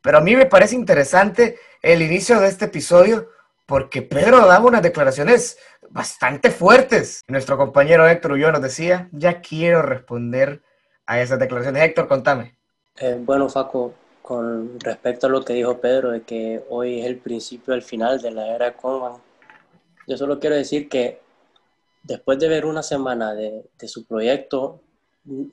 Pero 0.00 0.18
a 0.18 0.20
mí 0.22 0.36
me 0.36 0.46
parece 0.46 0.74
interesante 0.74 1.58
el 1.82 2.00
inicio 2.00 2.40
de 2.40 2.48
este 2.48 2.66
episodio 2.66 3.28
porque 3.66 4.00
Pedro 4.00 4.46
daba 4.46 4.64
unas 4.64 4.82
declaraciones 4.82 5.58
bastante 5.90 6.50
fuertes. 6.50 7.22
Nuestro 7.28 7.58
compañero 7.58 8.08
Héctor 8.08 8.32
Ulloa 8.32 8.52
nos 8.52 8.62
decía, 8.62 9.10
ya 9.12 9.42
quiero 9.42 9.82
responder 9.82 10.62
a 11.08 11.20
esas 11.22 11.38
declaraciones. 11.38 11.82
Héctor, 11.82 12.06
contame. 12.06 12.54
Eh, 13.00 13.18
bueno, 13.18 13.48
Faco, 13.48 13.94
con 14.20 14.78
respecto 14.78 15.26
a 15.26 15.30
lo 15.30 15.42
que 15.42 15.54
dijo 15.54 15.80
Pedro 15.80 16.10
de 16.10 16.22
que 16.22 16.62
hoy 16.68 17.00
es 17.00 17.06
el 17.06 17.16
principio 17.16 17.72
del 17.72 17.82
final 17.82 18.20
de 18.20 18.30
la 18.30 18.54
era 18.54 18.74
Koeman, 18.74 19.14
yo 20.06 20.18
solo 20.18 20.38
quiero 20.38 20.54
decir 20.54 20.86
que 20.88 21.20
después 22.02 22.38
de 22.38 22.48
ver 22.48 22.66
una 22.66 22.82
semana 22.82 23.34
de, 23.34 23.64
de 23.78 23.88
su 23.88 24.04
proyecto, 24.04 24.82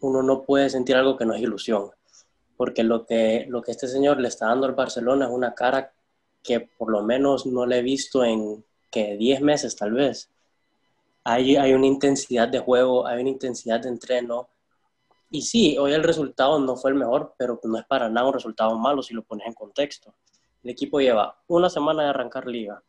uno 0.02 0.22
no 0.22 0.44
puede 0.44 0.70
sentir 0.70 0.98
algo 0.98 1.16
que 1.16 1.26
no 1.26 1.34
es 1.34 1.42
ilusión, 1.42 1.92
porque 2.58 2.84
lo 2.84 3.06
que, 3.06 3.46
lo 3.48 3.62
que 3.62 3.72
este 3.72 3.88
señor 3.88 4.20
le 4.20 4.28
está 4.28 4.48
dando 4.48 4.68
al 4.68 4.74
Barcelona 4.74 5.26
es 5.26 5.32
una 5.32 5.56
cara 5.56 5.94
que 6.44 6.60
por 6.60 6.92
lo 6.92 7.02
menos 7.02 7.46
no 7.46 7.66
le 7.66 7.78
he 7.78 7.82
visto 7.82 8.26
en 8.26 8.64
que 8.92 9.16
10 9.16 9.40
meses 9.40 9.76
tal 9.78 9.94
vez. 9.94 10.30
Hay, 11.24 11.56
hay 11.56 11.74
una 11.74 11.88
intensidad 11.88 12.50
de 12.50 12.60
juego, 12.60 13.08
hay 13.08 13.22
una 13.22 13.30
intensidad 13.30 13.80
de 13.80 13.90
entreno, 13.90 14.50
y 15.30 15.42
sí, 15.42 15.78
hoy 15.78 15.94
el 15.94 16.04
resultado 16.04 16.60
no 16.60 16.76
fue 16.76 16.92
el 16.92 16.98
mejor, 16.98 17.34
pero 17.38 17.60
no 17.64 17.78
es 17.78 17.86
para 17.86 18.10
nada 18.10 18.28
un 18.28 18.34
resultado 18.34 18.78
malo 18.78 19.02
si 19.02 19.14
lo 19.14 19.24
pones 19.24 19.48
en 19.48 19.54
contexto. 19.54 20.16
El 20.64 20.72
equipo 20.72 21.00
lleva 21.00 21.42
una 21.48 21.70
semana 21.70 22.04
de 22.04 22.10
arrancar 22.10 22.48
liga. 22.48 22.84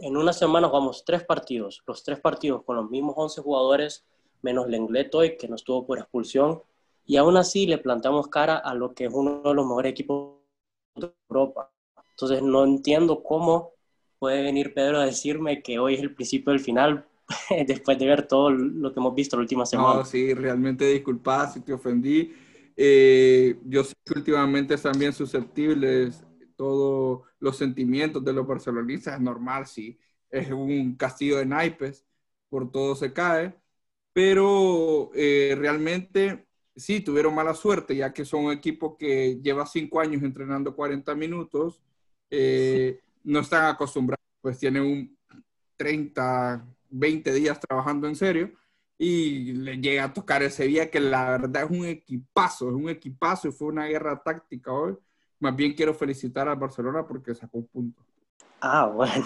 En 0.00 0.16
una 0.16 0.32
semana 0.32 0.68
jugamos 0.68 1.04
tres 1.04 1.24
partidos, 1.24 1.82
los 1.86 2.02
tres 2.02 2.20
partidos 2.20 2.64
con 2.64 2.76
los 2.76 2.90
mismos 2.90 3.14
11 3.16 3.42
jugadores, 3.42 4.04
menos 4.42 4.68
Lenglet 4.68 5.14
hoy, 5.14 5.36
que 5.36 5.48
no 5.48 5.56
estuvo 5.56 5.86
por 5.86 5.98
expulsión, 5.98 6.62
y 7.06 7.16
aún 7.16 7.36
así 7.36 7.66
le 7.66 7.78
plantamos 7.78 8.28
cara 8.28 8.56
a 8.56 8.74
lo 8.74 8.94
que 8.94 9.06
es 9.06 9.12
uno 9.12 9.42
de 9.42 9.54
los 9.54 9.66
mejores 9.66 9.92
equipos 9.92 10.34
de 10.96 11.12
Europa. 11.28 11.70
Entonces 12.10 12.42
no 12.42 12.64
entiendo 12.64 13.22
cómo 13.22 13.72
puede 14.18 14.42
venir 14.42 14.74
Pedro 14.74 14.98
a 14.98 15.04
decirme 15.04 15.62
que 15.62 15.78
hoy 15.78 15.94
es 15.94 16.00
el 16.00 16.14
principio 16.14 16.52
del 16.52 16.60
final 16.60 17.06
después 17.66 17.98
de 17.98 18.06
ver 18.06 18.26
todo 18.26 18.50
lo 18.50 18.92
que 18.92 19.00
hemos 19.00 19.14
visto 19.14 19.36
la 19.36 19.42
última 19.42 19.66
semana. 19.66 19.94
No, 19.94 20.04
sí, 20.04 20.34
realmente 20.34 20.86
disculpa 20.86 21.50
si 21.50 21.60
te 21.60 21.72
ofendí. 21.72 22.34
Eh, 22.76 23.58
yo 23.64 23.84
sé 23.84 23.94
que 24.04 24.18
últimamente 24.18 24.74
están 24.74 24.98
bien 24.98 25.12
susceptibles 25.12 26.24
todos 26.56 27.22
los 27.38 27.56
sentimientos 27.56 28.24
de 28.24 28.32
los 28.32 28.46
barcelonistas, 28.46 29.14
es 29.14 29.20
normal, 29.20 29.66
sí, 29.66 29.98
es 30.30 30.50
un 30.50 30.96
castillo 30.96 31.36
de 31.36 31.46
naipes, 31.46 32.04
por 32.48 32.70
todo 32.70 32.94
se 32.94 33.12
cae, 33.12 33.54
pero 34.12 35.10
eh, 35.14 35.54
realmente 35.58 36.46
sí, 36.76 37.00
tuvieron 37.00 37.34
mala 37.34 37.54
suerte, 37.54 37.96
ya 37.96 38.12
que 38.12 38.24
son 38.24 38.46
un 38.46 38.52
equipo 38.52 38.96
que 38.96 39.40
lleva 39.42 39.66
cinco 39.66 40.00
años 40.00 40.22
entrenando 40.22 40.74
40 40.74 41.14
minutos, 41.14 41.82
eh, 42.30 43.00
no 43.24 43.40
están 43.40 43.66
acostumbrados, 43.66 44.24
pues 44.40 44.58
tienen 44.58 44.82
un 44.82 45.18
30, 45.76 46.66
20 46.94 47.32
días 47.32 47.58
trabajando 47.60 48.06
en 48.06 48.16
serio 48.16 48.52
y 48.96 49.52
le 49.52 49.78
llega 49.78 50.04
a 50.04 50.12
tocar 50.12 50.42
ese 50.42 50.66
día 50.66 50.90
que 50.90 51.00
la 51.00 51.30
verdad 51.30 51.64
es 51.64 51.70
un 51.70 51.84
equipazo, 51.84 52.68
es 52.68 52.74
un 52.74 52.88
equipazo 52.88 53.48
y 53.48 53.52
fue 53.52 53.68
una 53.68 53.86
guerra 53.86 54.22
táctica 54.22 54.72
hoy. 54.72 54.96
Más 55.40 55.54
bien 55.56 55.74
quiero 55.74 55.92
felicitar 55.94 56.48
al 56.48 56.56
Barcelona 56.56 57.06
porque 57.06 57.34
sacó 57.34 57.58
un 57.58 57.66
punto. 57.66 58.02
Ah, 58.60 58.86
bueno. 58.86 59.24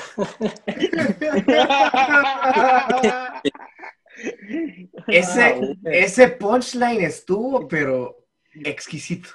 ese, 5.06 5.42
Ah, 5.42 5.54
bueno. 5.56 5.74
ese 5.84 6.28
punchline 6.28 7.02
estuvo, 7.02 7.68
pero 7.68 8.26
exquisito. 8.54 9.28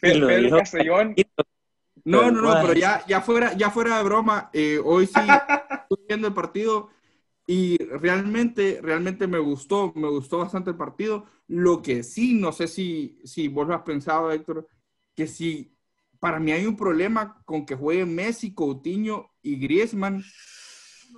Pedro, 0.00 0.28
Pedro. 0.28 0.58
Castellón, 0.58 1.14
No, 2.04 2.30
no, 2.30 2.40
no, 2.40 2.54
pero 2.62 2.74
ya, 2.74 3.04
ya, 3.06 3.20
fuera, 3.20 3.52
ya 3.54 3.70
fuera 3.70 3.98
de 3.98 4.04
broma, 4.04 4.50
eh, 4.52 4.80
hoy 4.82 5.06
sí 5.06 5.12
estoy 5.90 5.98
viendo 6.08 6.28
el 6.28 6.34
partido 6.34 6.93
y 7.46 7.76
realmente, 7.78 8.80
realmente 8.82 9.26
me 9.26 9.38
gustó, 9.38 9.92
me 9.94 10.08
gustó 10.08 10.38
bastante 10.38 10.70
el 10.70 10.76
partido. 10.76 11.26
Lo 11.46 11.82
que 11.82 12.02
sí, 12.02 12.34
no 12.34 12.52
sé 12.52 12.68
si, 12.68 13.20
si 13.24 13.48
vos 13.48 13.68
lo 13.68 13.74
has 13.74 13.82
pensado, 13.82 14.30
Héctor, 14.32 14.66
que 15.14 15.26
si 15.26 15.76
para 16.18 16.40
mí 16.40 16.52
hay 16.52 16.66
un 16.66 16.76
problema 16.76 17.42
con 17.44 17.66
que 17.66 17.74
jueguen 17.76 18.14
Messi, 18.14 18.54
Coutinho 18.54 19.30
y 19.42 19.56
Griezmann, 19.56 20.24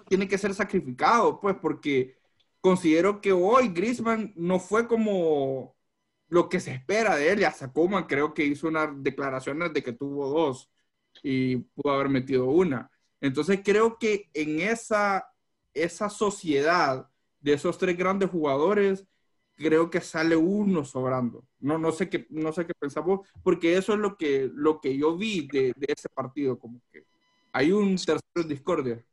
tiene 0.09 0.29
que 0.29 0.39
ser 0.39 0.55
sacrificado, 0.55 1.41
pues, 1.41 1.57
porque 1.61 2.17
considero 2.61 3.21
que 3.21 3.33
hoy 3.33 3.69
Griezmann 3.69 4.33
no 4.37 4.59
fue 4.59 4.89
como 4.89 5.77
lo 6.29 6.49
que 6.49 6.61
se 6.61 6.73
espera 6.73 7.17
de 7.17 7.33
él. 7.33 7.41
Ya 7.41 7.55
Coman 7.73 8.07
creo 8.07 8.35
que 8.35 8.45
hizo 8.45 8.69
unas 8.69 8.91
declaraciones 9.03 9.73
de 9.73 9.83
que 9.83 9.93
tuvo 9.93 10.29
dos 10.29 10.71
y 11.23 11.57
pudo 11.57 11.93
haber 11.95 12.09
metido 12.09 12.47
una. 12.47 12.91
Entonces 13.21 13.61
creo 13.65 13.99
que 13.99 14.31
en 14.35 14.61
esa, 14.61 15.27
esa 15.85 16.09
sociedad 16.11 17.09
de 17.41 17.53
esos 17.53 17.79
tres 17.79 17.97
grandes 17.97 18.31
jugadores, 18.31 19.07
creo 19.55 19.91
que 19.91 20.01
sale 20.01 20.37
uno 20.37 20.85
sobrando. 20.85 21.45
No, 21.61 21.79
no 21.79 21.93
sé 21.93 22.09
qué, 22.09 22.27
no 22.31 22.53
sé 22.53 22.67
qué 22.67 22.73
pensamos, 22.79 23.27
porque 23.43 23.77
eso 23.77 23.95
es 23.95 23.99
lo 23.99 24.17
que, 24.17 24.51
lo 24.53 24.81
que 24.81 24.97
yo 24.97 25.17
vi 25.17 25.47
de, 25.47 25.73
de 25.77 25.87
ese 25.89 26.09
partido, 26.09 26.59
como 26.59 26.81
que 26.93 27.05
hay 27.53 27.73
un 27.73 27.97
tercero 27.97 28.21
en 28.37 28.49
discordia. 28.49 29.05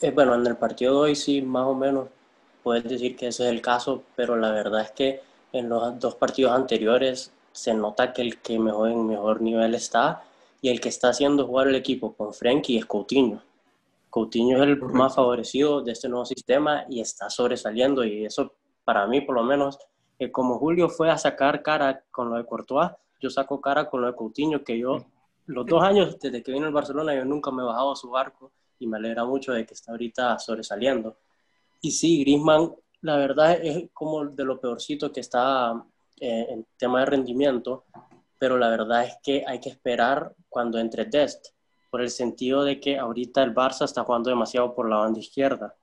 Eh, 0.00 0.10
bueno, 0.10 0.34
en 0.34 0.46
el 0.46 0.56
partido 0.56 0.92
de 0.94 1.10
hoy 1.10 1.16
sí, 1.16 1.40
más 1.40 1.66
o 1.66 1.74
menos, 1.74 2.08
puedes 2.62 2.84
decir 2.84 3.16
que 3.16 3.28
ese 3.28 3.44
es 3.44 3.50
el 3.50 3.62
caso, 3.62 4.02
pero 4.16 4.36
la 4.36 4.50
verdad 4.50 4.82
es 4.82 4.90
que 4.90 5.20
en 5.52 5.68
los 5.68 5.98
dos 6.00 6.16
partidos 6.16 6.52
anteriores 6.52 7.32
se 7.52 7.72
nota 7.72 8.12
que 8.12 8.22
el 8.22 8.38
que 8.38 8.58
mejor 8.58 8.90
en 8.90 9.06
mejor 9.06 9.40
nivel 9.40 9.74
está 9.74 10.24
y 10.60 10.68
el 10.68 10.80
que 10.80 10.88
está 10.88 11.10
haciendo 11.10 11.46
jugar 11.46 11.68
el 11.68 11.76
equipo 11.76 12.12
con 12.14 12.34
Frenkie 12.34 12.76
es 12.76 12.86
Coutinho. 12.86 13.42
Coutinho 14.16 14.56
es 14.56 14.62
el 14.62 14.78
Correcto. 14.78 14.98
más 14.98 15.14
favorecido 15.14 15.82
de 15.82 15.92
este 15.92 16.08
nuevo 16.08 16.24
sistema 16.24 16.86
y 16.88 17.02
está 17.02 17.28
sobresaliendo 17.28 18.02
y 18.02 18.24
eso 18.24 18.54
para 18.82 19.06
mí 19.06 19.20
por 19.20 19.34
lo 19.34 19.44
menos, 19.44 19.78
eh, 20.18 20.32
como 20.32 20.58
Julio 20.58 20.88
fue 20.88 21.10
a 21.10 21.18
sacar 21.18 21.62
cara 21.62 22.02
con 22.10 22.30
lo 22.30 22.36
de 22.36 22.46
Courtois, 22.46 22.92
yo 23.20 23.28
saco 23.28 23.60
cara 23.60 23.90
con 23.90 24.00
lo 24.00 24.06
de 24.06 24.14
Coutinho, 24.14 24.64
que 24.64 24.78
yo 24.78 25.04
los 25.44 25.66
dos 25.66 25.82
años 25.82 26.18
desde 26.18 26.42
que 26.42 26.50
vino 26.50 26.64
al 26.64 26.72
Barcelona 26.72 27.14
yo 27.14 27.26
nunca 27.26 27.50
me 27.50 27.60
he 27.60 27.66
bajado 27.66 27.92
a 27.92 27.96
su 27.96 28.08
barco 28.08 28.52
y 28.78 28.86
me 28.86 28.96
alegra 28.96 29.26
mucho 29.26 29.52
de 29.52 29.66
que 29.66 29.74
está 29.74 29.92
ahorita 29.92 30.38
sobresaliendo. 30.38 31.18
Y 31.82 31.90
sí, 31.90 32.20
Griezmann, 32.20 32.74
la 33.02 33.18
verdad 33.18 33.52
es 33.62 33.90
como 33.92 34.24
de 34.24 34.44
lo 34.46 34.58
peorcito 34.58 35.12
que 35.12 35.20
está 35.20 35.84
eh, 36.18 36.46
en 36.48 36.66
tema 36.78 37.00
de 37.00 37.06
rendimiento, 37.06 37.84
pero 38.38 38.56
la 38.56 38.70
verdad 38.70 39.04
es 39.04 39.18
que 39.22 39.44
hay 39.46 39.60
que 39.60 39.68
esperar 39.68 40.34
cuando 40.48 40.78
entre 40.78 41.04
Dest, 41.04 41.48
por 41.90 42.00
el 42.02 42.10
sentido 42.10 42.64
de 42.64 42.80
que 42.80 42.98
ahorita 42.98 43.42
el 43.42 43.54
Barça 43.54 43.84
está 43.84 44.02
jugando 44.04 44.30
demasiado 44.30 44.74
por 44.74 44.88
la 44.88 44.96
banda 44.96 45.20
izquierda. 45.20 45.74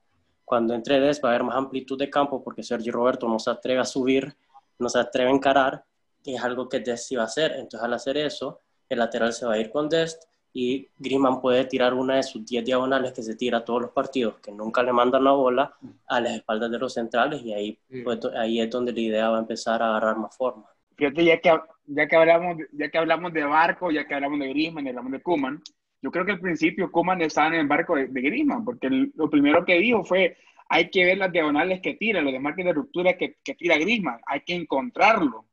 Cuando 0.46 0.74
entre 0.74 1.00
Dest 1.00 1.24
va 1.24 1.30
a 1.30 1.32
haber 1.32 1.44
más 1.44 1.56
amplitud 1.56 1.98
de 1.98 2.10
campo 2.10 2.44
porque 2.44 2.64
Sergio 2.64 2.92
Roberto 2.92 3.28
no 3.28 3.40
se 3.40 3.50
atreve 3.50 3.80
a 3.80 3.86
subir, 3.86 4.36
no 4.80 4.90
se 4.90 5.00
atreve 5.00 5.30
a 5.30 5.34
encarar, 5.34 5.84
y 6.24 6.36
es 6.36 6.44
algo 6.44 6.68
que 6.70 6.80
Dest 6.80 7.12
iba 7.12 7.24
a 7.24 7.26
hacer. 7.26 7.52
Entonces 7.54 7.82
al 7.82 7.94
hacer 7.94 8.18
eso, 8.18 8.60
el 8.90 9.00
lateral 9.00 9.34
se 9.34 9.46
va 9.46 9.54
a 9.54 9.58
ir 9.58 9.70
con 9.72 9.88
Dest 9.90 10.24
y 10.56 10.88
Griezmann 11.00 11.42
puede 11.42 11.66
tirar 11.66 11.94
una 11.96 12.18
de 12.18 12.24
sus 12.24 12.46
10 12.46 12.64
diagonales 12.64 13.12
que 13.12 13.24
se 13.24 13.36
tira 13.36 13.66
todos 13.66 13.82
los 13.82 13.92
partidos, 13.92 14.36
que 14.40 14.52
nunca 14.52 14.84
le 14.84 14.94
mandan 14.94 15.24
la 15.24 15.32
bola 15.32 15.74
a 16.06 16.22
las 16.22 16.34
espaldas 16.34 16.70
de 16.70 16.78
los 16.78 16.94
centrales 16.94 17.42
y 17.42 17.54
ahí, 17.54 17.80
Sí. 17.90 18.02
pues, 18.04 18.20
ahí 18.38 18.60
es 18.62 18.70
donde 18.70 18.92
la 18.94 19.00
idea 19.00 19.30
va 19.30 19.38
a 19.38 19.42
empezar 19.42 19.82
a 19.82 19.88
agarrar 19.90 20.18
más 20.18 20.36
forma. 20.38 20.66
fíjate, 20.96 21.26
ya 21.26 21.40
que, 21.42 21.60
ya 21.88 22.08
que 22.08 22.16
hablamos, 22.16 22.58
ya 22.72 22.88
que 22.90 22.98
hablamos 23.00 23.34
de 23.34 23.44
barco, 23.44 23.90
ya 23.90 24.06
que 24.06 24.14
hablamos 24.14 24.40
de 24.40 24.50
Griezmann 24.50 24.86
y 24.86 24.90
hablamos 24.90 25.12
de 25.14 25.22
Kuman, 25.24 25.60
yo 26.04 26.12
creo 26.12 26.26
que 26.26 26.34
al 26.34 26.40
principio 26.40 26.92
Kuman 26.92 27.22
estaba 27.22 27.48
en 27.48 27.54
el 27.62 27.68
barco 27.68 27.96
de, 27.96 28.08
de 28.08 28.22
Griezmann, 28.22 28.64
porque 28.64 28.88
el- 28.88 29.12
lo 29.16 29.28
primero 29.30 29.66
que 29.66 29.80
dijo 29.80 30.04
fue, 30.04 30.38
hay 30.70 30.90
que 30.92 31.06
ver 31.06 31.18
las 31.18 31.32
diagonales 31.32 31.82
que 31.82 31.96
tira, 31.96 32.22
los 32.22 32.32
desmarques 32.34 32.66
de 32.66 32.74
ruptura 32.74 33.18
que, 33.18 33.38
que 33.44 33.56
tira 33.56 33.78
Griezmann, 33.78 34.20
hay 34.28 34.42
que 34.42 34.54
encontrarlo. 34.54 35.46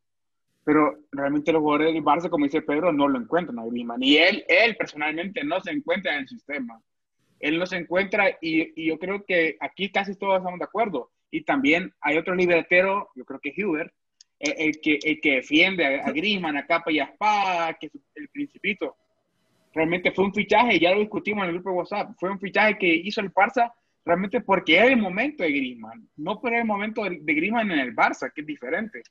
Pero 0.64 0.98
realmente 1.12 1.52
los 1.52 1.62
jugadores 1.62 1.94
del 1.94 2.04
Barça, 2.04 2.28
como 2.28 2.44
dice 2.44 2.62
Pedro, 2.62 2.92
no 2.92 3.08
lo 3.08 3.18
encuentran 3.18 3.58
a 3.58 3.64
Griezmann. 3.64 4.02
Y 4.02 4.18
él, 4.18 4.44
él 4.48 4.76
personalmente 4.76 5.42
no 5.42 5.60
se 5.60 5.70
encuentra 5.70 6.12
en 6.14 6.20
el 6.20 6.28
sistema. 6.28 6.80
Él 7.38 7.58
no 7.58 7.64
se 7.64 7.76
encuentra 7.76 8.28
y, 8.42 8.72
y 8.82 8.88
yo 8.88 8.98
creo 8.98 9.24
que 9.24 9.56
aquí 9.60 9.90
casi 9.90 10.16
todos 10.16 10.38
estamos 10.38 10.58
de 10.58 10.64
acuerdo. 10.66 11.10
Y 11.30 11.42
también 11.44 11.92
hay 12.00 12.18
otro 12.18 12.34
libretero, 12.34 13.08
yo 13.16 13.24
creo 13.24 13.40
que 13.40 13.54
Hubert, 13.64 13.92
el, 14.38 14.54
el 14.58 14.80
que, 14.80 14.98
el 15.02 15.20
que 15.20 15.36
defiende 15.36 15.86
a, 15.86 16.06
a 16.06 16.12
Griezmann 16.12 16.56
a 16.56 16.66
capa 16.66 16.90
y 16.92 16.98
a 16.98 17.04
espada, 17.04 17.74
que 17.74 17.86
es 17.86 17.92
el 18.16 18.28
principito. 18.28 18.96
Realmente 19.72 20.10
fue 20.10 20.24
un 20.24 20.34
fichaje, 20.34 20.78
ya 20.80 20.92
lo 20.92 21.00
discutimos 21.00 21.44
en 21.44 21.50
el 21.50 21.54
grupo 21.56 21.72
WhatsApp, 21.72 22.10
fue 22.18 22.30
un 22.30 22.40
fichaje 22.40 22.76
que 22.76 22.92
hizo 22.92 23.20
el 23.20 23.32
Barça 23.32 23.72
realmente 24.04 24.40
porque 24.40 24.76
era 24.76 24.86
el 24.86 24.96
momento 24.96 25.42
de 25.42 25.50
Griezmann, 25.50 26.08
no 26.16 26.40
por 26.40 26.52
el 26.52 26.64
momento 26.64 27.04
de, 27.04 27.20
Griezmann 27.20 27.70
en 27.70 27.78
el 27.78 27.94
Barça, 27.94 28.32
que 28.32 28.40
es 28.40 28.46
diferente. 28.46 29.02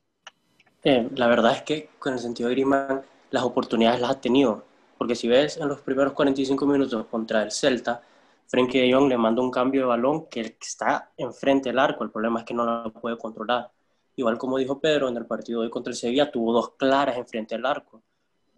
Eh, 0.83 1.07
la 1.15 1.27
verdad 1.27 1.53
es 1.53 1.61
que 1.61 1.89
con 1.99 2.13
el 2.13 2.19
sentido 2.19 2.49
de 2.49 2.55
Griezmann 2.55 3.01
las 3.31 3.43
oportunidades 3.43 4.01
las 4.01 4.11
ha 4.11 4.21
tenido, 4.21 4.65
porque 4.97 5.15
si 5.15 5.27
ves 5.27 5.57
en 5.57 5.67
los 5.67 5.81
primeros 5.81 6.13
45 6.13 6.65
minutos 6.65 7.05
contra 7.05 7.43
el 7.43 7.51
Celta, 7.51 8.01
Frenkie 8.47 8.79
de 8.79 8.91
Jong 8.91 9.07
le 9.07 9.17
manda 9.17 9.43
un 9.43 9.51
cambio 9.51 9.81
de 9.81 9.87
balón 9.87 10.25
que 10.25 10.57
está 10.59 11.11
enfrente 11.15 11.69
del 11.69 11.77
arco, 11.77 12.03
el 12.03 12.09
problema 12.09 12.39
es 12.39 12.45
que 12.45 12.53
no 12.53 12.65
lo 12.65 12.91
puede 12.91 13.17
controlar. 13.17 13.69
Igual 14.15 14.37
como 14.37 14.57
dijo 14.57 14.79
Pedro, 14.79 15.07
en 15.07 15.17
el 15.17 15.25
partido 15.25 15.61
de 15.61 15.67
hoy 15.67 15.71
contra 15.71 15.91
el 15.91 15.97
Sevilla 15.97 16.31
tuvo 16.31 16.51
dos 16.51 16.71
claras 16.71 17.15
enfrente 17.15 17.55
del 17.55 17.65
arco. 17.65 18.01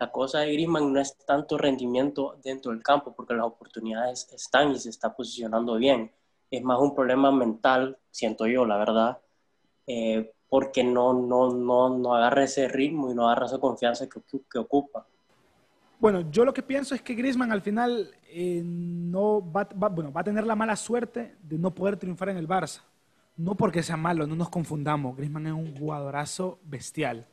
La 0.02 0.12
cosa 0.12 0.40
de 0.40 0.52
Griezmann 0.54 0.92
no 0.92 1.00
es 1.00 1.16
tanto 1.28 1.60
rendimiento 1.60 2.36
dentro 2.44 2.72
del 2.72 2.82
campo, 2.82 3.14
porque 3.16 3.36
las 3.36 3.46
oportunidades 3.46 4.28
están 4.34 4.72
y 4.72 4.80
se 4.80 4.90
está 4.90 5.16
posicionando 5.16 5.76
bien. 5.76 6.12
Es 6.50 6.64
más 6.64 6.80
un 6.80 6.96
problema 6.96 7.32
mental, 7.32 8.00
siento 8.10 8.48
yo, 8.48 8.66
la 8.66 8.78
verdad, 8.78 9.20
eh, 9.86 10.34
porque 10.50 10.84
no, 10.84 11.14
no, 11.14 11.54
no, 11.54 11.96
no 12.00 12.16
agarra 12.16 12.46
ese 12.46 12.68
ritmo 12.68 13.12
y 13.12 13.14
no 13.14 13.28
agarra 13.30 13.46
esa 13.46 13.60
confianza 13.60 14.10
que, 14.10 14.20
que 14.52 14.58
ocupa. 14.58 15.06
Bueno, 16.00 16.32
yo 16.32 16.46
lo 16.46 16.54
que 16.56 16.64
pienso 16.64 16.96
es 16.96 17.04
que 17.04 17.14
Griezmann 17.14 17.52
al 17.52 17.62
final 17.62 18.10
eh, 18.28 18.64
no 18.66 19.52
va, 19.52 19.66
va- 19.66 19.90
bueno, 19.90 20.12
va 20.12 20.22
a 20.22 20.24
tener 20.24 20.48
la 20.48 20.56
mala 20.56 20.76
suerte 20.78 21.36
de 21.44 21.60
no 21.60 21.70
poder 21.76 21.98
triunfar 21.98 22.30
en 22.30 22.38
el 22.38 22.48
Barça. 22.48 22.82
No 23.38 23.54
porque 23.54 23.84
sea 23.84 23.98
malo, 23.98 24.26
no 24.26 24.36
nos 24.36 24.50
confundamos. 24.50 25.16
Griezmann 25.16 25.46
es 25.46 25.54
un 25.54 25.78
jugadorazo 25.78 26.58
bestial. 26.64 27.28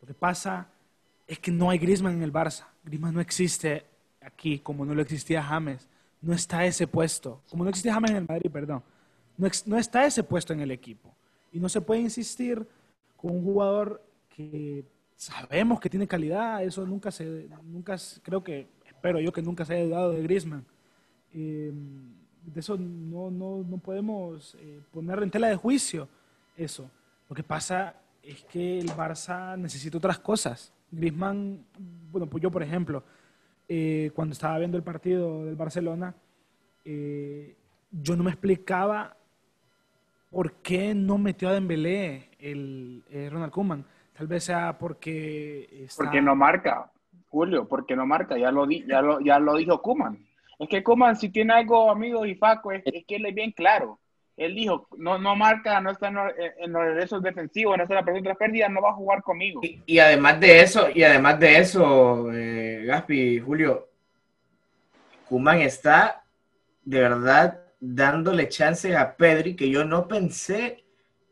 Lo 0.00 0.06
que 0.06 0.14
pasa 0.14 0.68
es 1.26 1.38
que 1.38 1.50
no 1.50 1.70
hay 1.70 1.78
Griezmann 1.78 2.14
en 2.14 2.22
el 2.22 2.32
Barça. 2.32 2.66
Griezmann 2.84 3.14
no 3.14 3.20
existe 3.20 3.84
aquí 4.20 4.58
como 4.58 4.84
no 4.84 4.94
lo 4.94 5.02
existía 5.02 5.42
James. 5.42 5.88
No 6.20 6.32
está 6.32 6.64
ese 6.64 6.86
puesto. 6.86 7.42
Como 7.50 7.64
no 7.64 7.70
existía 7.70 7.94
James 7.94 8.10
en 8.10 8.16
el 8.18 8.26
Madrid, 8.26 8.50
perdón. 8.50 8.82
No, 9.36 9.48
no 9.66 9.78
está 9.78 10.06
ese 10.06 10.22
puesto 10.22 10.52
en 10.52 10.60
el 10.60 10.70
equipo. 10.70 11.14
Y 11.52 11.60
no 11.60 11.68
se 11.68 11.80
puede 11.80 12.00
insistir 12.00 12.66
con 13.16 13.32
un 13.32 13.44
jugador 13.44 14.02
que 14.34 14.84
sabemos 15.16 15.80
que 15.80 15.90
tiene 15.90 16.06
calidad. 16.06 16.62
Eso 16.62 16.86
nunca 16.86 17.10
se, 17.10 17.48
nunca, 17.64 17.96
creo 18.22 18.42
que, 18.42 18.68
espero 18.86 19.20
yo 19.20 19.32
que 19.32 19.42
nunca 19.42 19.64
se 19.64 19.74
haya 19.74 19.84
dudado 19.84 20.12
de 20.12 20.22
Griezmann. 20.22 20.64
Eh, 21.32 21.72
de 22.46 22.60
eso 22.60 22.76
no, 22.76 23.30
no, 23.30 23.64
no 23.64 23.78
podemos 23.78 24.56
eh, 24.60 24.80
poner 24.92 25.22
en 25.22 25.30
tela 25.30 25.48
de 25.48 25.56
juicio 25.56 26.08
eso. 26.56 26.88
Lo 27.28 27.34
que 27.34 27.42
pasa 27.42 27.96
es 28.22 28.44
que 28.44 28.78
el 28.78 28.88
Barça 28.90 29.58
necesita 29.58 29.98
otras 29.98 30.18
cosas. 30.18 30.72
Griezmann, 30.96 31.64
bueno, 32.10 32.26
pues 32.26 32.42
yo 32.42 32.50
por 32.50 32.62
ejemplo, 32.62 33.04
eh, 33.68 34.10
cuando 34.14 34.32
estaba 34.32 34.58
viendo 34.58 34.76
el 34.76 34.82
partido 34.82 35.44
del 35.44 35.56
Barcelona, 35.56 36.14
eh, 36.84 37.56
yo 37.90 38.16
no 38.16 38.24
me 38.24 38.30
explicaba 38.30 39.16
por 40.30 40.54
qué 40.54 40.94
no 40.94 41.18
metió 41.18 41.48
a 41.48 41.52
Dembélé 41.52 42.30
el 42.38 43.04
eh, 43.10 43.28
Ronald 43.30 43.52
Koeman. 43.52 43.84
Tal 44.16 44.26
vez 44.26 44.44
sea 44.44 44.78
porque 44.78 45.86
Porque 45.96 46.22
no 46.22 46.34
marca. 46.34 46.90
Julio, 47.28 47.68
porque 47.68 47.96
no 47.96 48.06
marca, 48.06 48.38
ya 48.38 48.50
lo, 48.50 48.66
di, 48.66 48.84
ya 48.86 49.02
lo, 49.02 49.20
ya 49.20 49.38
lo 49.38 49.56
dijo 49.56 49.82
Kuman. 49.82 50.18
Es 50.58 50.68
que 50.68 50.82
Kuman, 50.82 51.16
si 51.16 51.28
tiene 51.28 51.52
algo, 51.52 51.90
amigo 51.90 52.24
y 52.24 52.34
Faco, 52.34 52.72
es, 52.72 52.82
que 52.82 53.16
él 53.16 53.26
es 53.26 53.34
bien 53.34 53.52
claro. 53.52 53.98
Él 54.36 54.54
dijo, 54.54 54.86
no, 54.98 55.18
no 55.18 55.34
marca, 55.34 55.80
no 55.80 55.90
está 55.90 56.08
en, 56.08 56.72
los 56.72 56.82
regresos 56.82 57.22
defensivos, 57.22 57.76
no 57.76 57.84
está 57.84 57.94
en 57.94 58.00
la 58.00 58.04
presión 58.04 58.22
de 58.22 58.28
las 58.28 58.38
pérdidas, 58.38 58.70
no 58.70 58.82
va 58.82 58.90
a 58.90 58.94
jugar 58.94 59.22
conmigo. 59.22 59.60
Y, 59.62 59.98
además 59.98 60.38
de 60.40 60.60
eso, 60.60 60.88
y 60.94 61.02
además 61.04 61.40
de 61.40 61.58
eso, 61.58 62.30
eh, 62.32 62.84
Gaspi, 62.84 63.40
Julio, 63.40 63.88
Kuman 65.28 65.60
está 65.60 66.22
de 66.84 67.00
verdad 67.00 67.60
dándole 67.80 68.48
chance 68.48 68.94
a 68.94 69.16
Pedri 69.16 69.56
que 69.56 69.70
yo 69.70 69.84
no 69.84 70.06
pensé, 70.06 70.84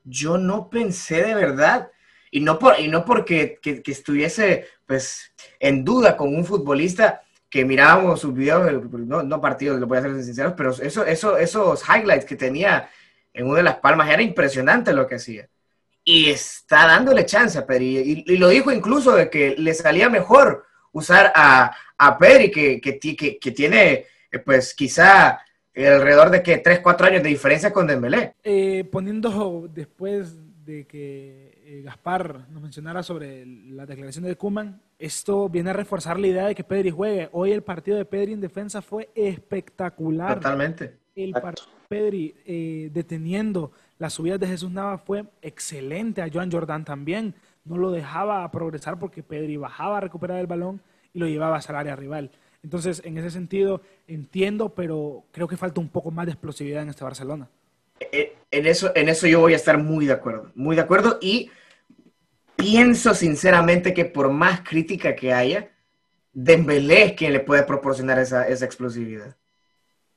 yo 0.04 0.38
no 0.38 0.70
pensé 0.70 1.22
de 1.22 1.34
verdad. 1.34 1.90
Y 2.30 2.40
no, 2.40 2.58
por, 2.58 2.80
y 2.80 2.88
no 2.88 3.04
porque 3.04 3.58
que, 3.60 3.82
estuviese 3.86 4.66
pues, 4.86 5.32
en 5.60 5.84
duda 5.84 6.16
con 6.16 6.34
un 6.34 6.44
futbolista 6.44 7.22
que 7.54 7.64
mirábamos 7.64 8.18
sus 8.18 8.34
videos, 8.34 8.68
no, 9.06 9.22
no 9.22 9.40
partidos, 9.40 9.78
lo 9.78 9.86
voy 9.86 9.98
a 9.98 10.02
ser 10.02 10.24
sinceros, 10.24 10.54
pero 10.56 10.70
eso, 10.70 11.06
eso, 11.06 11.38
esos 11.38 11.84
highlights 11.88 12.24
que 12.24 12.34
tenía 12.34 12.90
en 13.32 13.46
una 13.46 13.58
de 13.58 13.62
las 13.62 13.76
palmas 13.76 14.10
era 14.10 14.20
impresionante 14.22 14.92
lo 14.92 15.06
que 15.06 15.14
hacía. 15.14 15.48
Y 16.02 16.30
está 16.30 16.88
dándole 16.88 17.24
chance 17.24 17.56
a 17.56 17.64
Pedri. 17.64 18.24
Y, 18.26 18.36
lo 18.38 18.48
dijo 18.48 18.72
incluso 18.72 19.14
de 19.14 19.30
que 19.30 19.54
le 19.56 19.72
salía 19.72 20.08
mejor 20.08 20.64
usar 20.90 21.32
a, 21.32 21.72
a 21.96 22.18
Pedri, 22.18 22.50
que, 22.50 22.80
que, 22.80 23.38
que 23.38 23.50
tiene, 23.52 24.04
eh, 24.32 24.38
pues 24.44 24.74
quizá 24.74 25.38
alrededor 25.76 26.30
de 26.30 26.42
que 26.42 26.58
3, 26.58 26.80
4 26.80 27.06
años 27.06 27.22
de 27.22 27.28
diferencia 27.28 27.72
con 27.72 27.86
Dembélé. 27.86 28.34
Eh, 28.42 28.82
poniendo 28.90 29.70
después 29.72 30.34
de 30.64 30.88
que 30.88 31.62
eh, 31.64 31.82
Gaspar 31.84 32.48
nos 32.50 32.62
mencionara 32.62 33.04
sobre 33.04 33.46
la 33.46 33.86
declaración 33.86 34.24
de 34.24 34.34
Kuman, 34.34 34.82
esto 34.98 35.48
viene 35.48 35.70
a 35.70 35.72
reforzar 35.72 36.18
la 36.18 36.26
idea 36.26 36.46
de 36.46 36.54
que 36.54 36.64
Pedri 36.64 36.90
juegue. 36.90 37.28
Hoy 37.32 37.52
el 37.52 37.62
partido 37.62 37.96
de 37.96 38.04
Pedri 38.04 38.32
en 38.32 38.40
defensa 38.40 38.82
fue 38.82 39.10
espectacular. 39.14 40.36
Totalmente. 40.36 40.96
El 41.14 41.32
partido 41.32 41.66
de 41.66 41.88
Pedri 41.88 42.34
eh, 42.46 42.90
deteniendo 42.92 43.72
las 43.98 44.14
subidas 44.14 44.40
de 44.40 44.46
Jesús 44.46 44.70
Nava 44.70 44.98
fue 44.98 45.24
excelente. 45.42 46.22
A 46.22 46.30
Joan 46.32 46.50
Jordan 46.50 46.84
también. 46.84 47.34
No 47.64 47.78
lo 47.78 47.90
dejaba 47.90 48.50
progresar 48.50 48.98
porque 48.98 49.22
Pedri 49.22 49.56
bajaba 49.56 49.98
a 49.98 50.00
recuperar 50.00 50.38
el 50.38 50.46
balón 50.46 50.80
y 51.12 51.18
lo 51.18 51.26
llevaba 51.26 51.58
al 51.58 51.76
área 51.76 51.96
rival. 51.96 52.30
Entonces, 52.62 53.02
en 53.04 53.18
ese 53.18 53.30
sentido, 53.30 53.82
entiendo, 54.08 54.74
pero 54.74 55.24
creo 55.32 55.46
que 55.46 55.56
falta 55.56 55.80
un 55.80 55.88
poco 55.88 56.10
más 56.10 56.26
de 56.26 56.32
explosividad 56.32 56.82
en 56.82 56.88
este 56.88 57.04
Barcelona. 57.04 57.48
Eh, 58.00 58.36
en 58.50 58.66
eso, 58.66 58.92
en 58.94 59.08
eso 59.08 59.26
yo 59.26 59.40
voy 59.40 59.52
a 59.52 59.56
estar 59.56 59.78
muy 59.78 60.06
de 60.06 60.12
acuerdo, 60.12 60.50
muy 60.54 60.76
de 60.76 60.82
acuerdo 60.82 61.18
y 61.20 61.50
pienso 62.64 63.14
sinceramente 63.14 63.92
que 63.92 64.04
por 64.04 64.30
más 64.30 64.60
crítica 64.60 65.14
que 65.14 65.32
haya, 65.32 65.70
Dembélé 66.32 67.04
es 67.04 67.12
quien 67.12 67.32
le 67.32 67.40
puede 67.40 67.62
proporcionar 67.64 68.18
esa, 68.18 68.48
explosividad. 68.48 69.36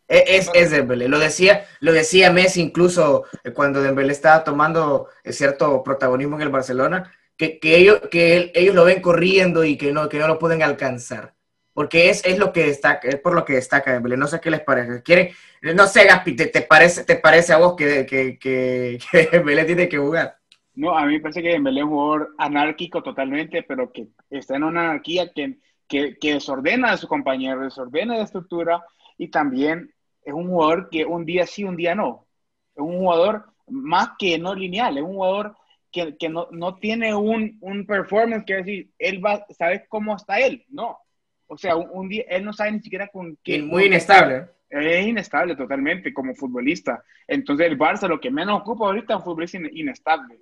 E, 0.08 0.24
es, 0.38 0.50
es, 0.54 0.72
Dembélé. 0.72 1.10
Lo 1.10 1.20
decía, 1.20 1.66
lo 1.82 1.92
decía 1.92 2.32
Messi 2.32 2.62
incluso 2.62 3.26
cuando 3.54 3.82
Dembélé 3.82 4.14
estaba 4.14 4.44
tomando 4.44 5.10
cierto 5.26 5.84
protagonismo 5.84 6.38
en 6.38 6.44
el 6.44 6.50
Barcelona, 6.50 7.14
que, 7.36 7.60
ellos, 7.62 8.02
que 8.10 8.52
ellos 8.56 8.74
lo 8.74 8.86
ven 8.86 9.02
corriendo 9.02 9.64
y 9.64 9.78
que 9.78 9.92
no, 9.92 10.08
que 10.10 10.18
no 10.18 10.28
lo 10.28 10.40
pueden 10.40 10.64
alcanzar 10.64 11.36
porque 11.78 12.10
es, 12.10 12.26
es 12.26 12.40
lo 12.40 12.52
que 12.52 12.66
destaca, 12.66 13.08
es 13.08 13.20
por 13.20 13.36
lo 13.36 13.46
que 13.46 13.54
destaca 13.54 13.94
Dembélé. 13.94 14.18
No 14.18 14.26
sé 14.26 14.40
qué 14.42 14.50
les 14.50 14.62
parece. 14.62 15.04
¿Quieren? 15.04 15.30
No 15.62 15.86
sé, 15.86 16.06
Gaspi, 16.06 16.36
¿te, 16.36 16.62
parece, 16.64 17.04
¿te 17.04 17.18
parece 17.18 17.54
a 17.54 17.58
vos 17.58 17.76
que, 17.76 18.04
que, 18.08 18.40
que, 18.40 18.98
Dembélé 19.32 19.64
tiene 19.64 19.88
que 19.88 20.00
jugar? 20.00 20.37
No, 20.78 20.96
a 20.96 21.06
mí 21.08 21.14
me 21.14 21.20
parece 21.20 21.42
que 21.42 21.50
Dembélé 21.50 21.80
es 21.80 21.86
un 21.86 21.90
jugador 21.90 22.36
anárquico 22.38 23.02
totalmente, 23.02 23.64
pero 23.64 23.92
que 23.92 24.10
está 24.30 24.58
en 24.58 24.64
una 24.64 24.82
anarquía 24.82 25.34
que, 25.34 25.58
que, 25.88 26.18
que 26.20 26.34
desordena 26.36 26.92
a 26.92 26.98
su 26.98 27.08
compañero, 27.08 27.62
desordena 27.62 28.16
la 28.16 28.24
estructura 28.24 28.86
y 29.18 29.30
también 29.30 29.92
es 30.22 30.34
un 30.34 30.48
jugador 30.48 30.90
que 30.92 31.04
un 31.04 31.26
día 31.26 31.48
sí, 31.48 31.64
un 31.64 31.76
día 31.76 31.96
no. 31.96 32.28
Es 32.76 32.82
un 32.82 33.00
jugador 33.00 33.46
más 33.68 34.10
que 34.20 34.38
no 34.38 34.54
lineal, 34.54 35.00
es 35.00 35.04
un 35.04 35.16
jugador 35.16 35.58
que, 35.92 36.16
que 36.16 36.30
no, 36.30 36.48
no, 36.52 36.76
tiene 36.76 37.16
un, 37.16 37.58
un 37.62 37.88
performance 37.88 38.46
que 38.46 38.58
decir, 38.58 38.92
él 39.00 39.26
va, 39.26 39.48
¿sabes 39.50 39.82
cómo 39.90 40.16
está 40.16 40.40
él? 40.40 40.64
No, 40.70 41.00
o 41.48 41.58
sea, 41.58 41.76
un, 41.76 42.08
día 42.08 42.24
él 42.30 42.46
no 42.46 42.54
sabe 42.54 42.74
ni 42.74 42.82
siquiera 42.82 43.08
con 43.08 43.36
qué. 43.44 43.64
Muy 43.64 43.86
inestable. 43.86 44.46
Es 44.70 45.08
inestable 45.08 45.56
totalmente 45.56 46.14
como 46.14 46.36
futbolista. 46.36 47.04
Entonces 47.26 47.66
el 47.66 47.80
Barça 47.80 48.08
lo 48.08 48.20
que 48.20 48.30
menos 48.30 48.62
ocupa 48.62 48.86
ahorita 48.86 49.14
es 49.14 49.20
un 49.20 49.26
futbolista 49.26 49.58
inestable. 49.72 50.38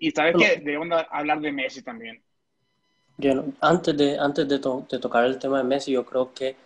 Y 0.00 0.10
sabes 0.10 0.34
que 0.36 0.60
debemos 0.60 1.00
hablar 1.10 1.40
de 1.40 1.52
Messi 1.52 1.82
también. 1.82 2.20
Bien, 3.16 3.54
antes 3.60 3.96
de, 3.96 4.18
antes 4.18 4.48
de, 4.48 4.58
de, 4.58 4.98
tocar 4.98 5.24
el 5.24 5.38
tema 5.38 5.58
de 5.58 5.64
Messi, 5.64 5.92
yo 5.92 6.04
creo 6.04 6.34
que 6.34 6.56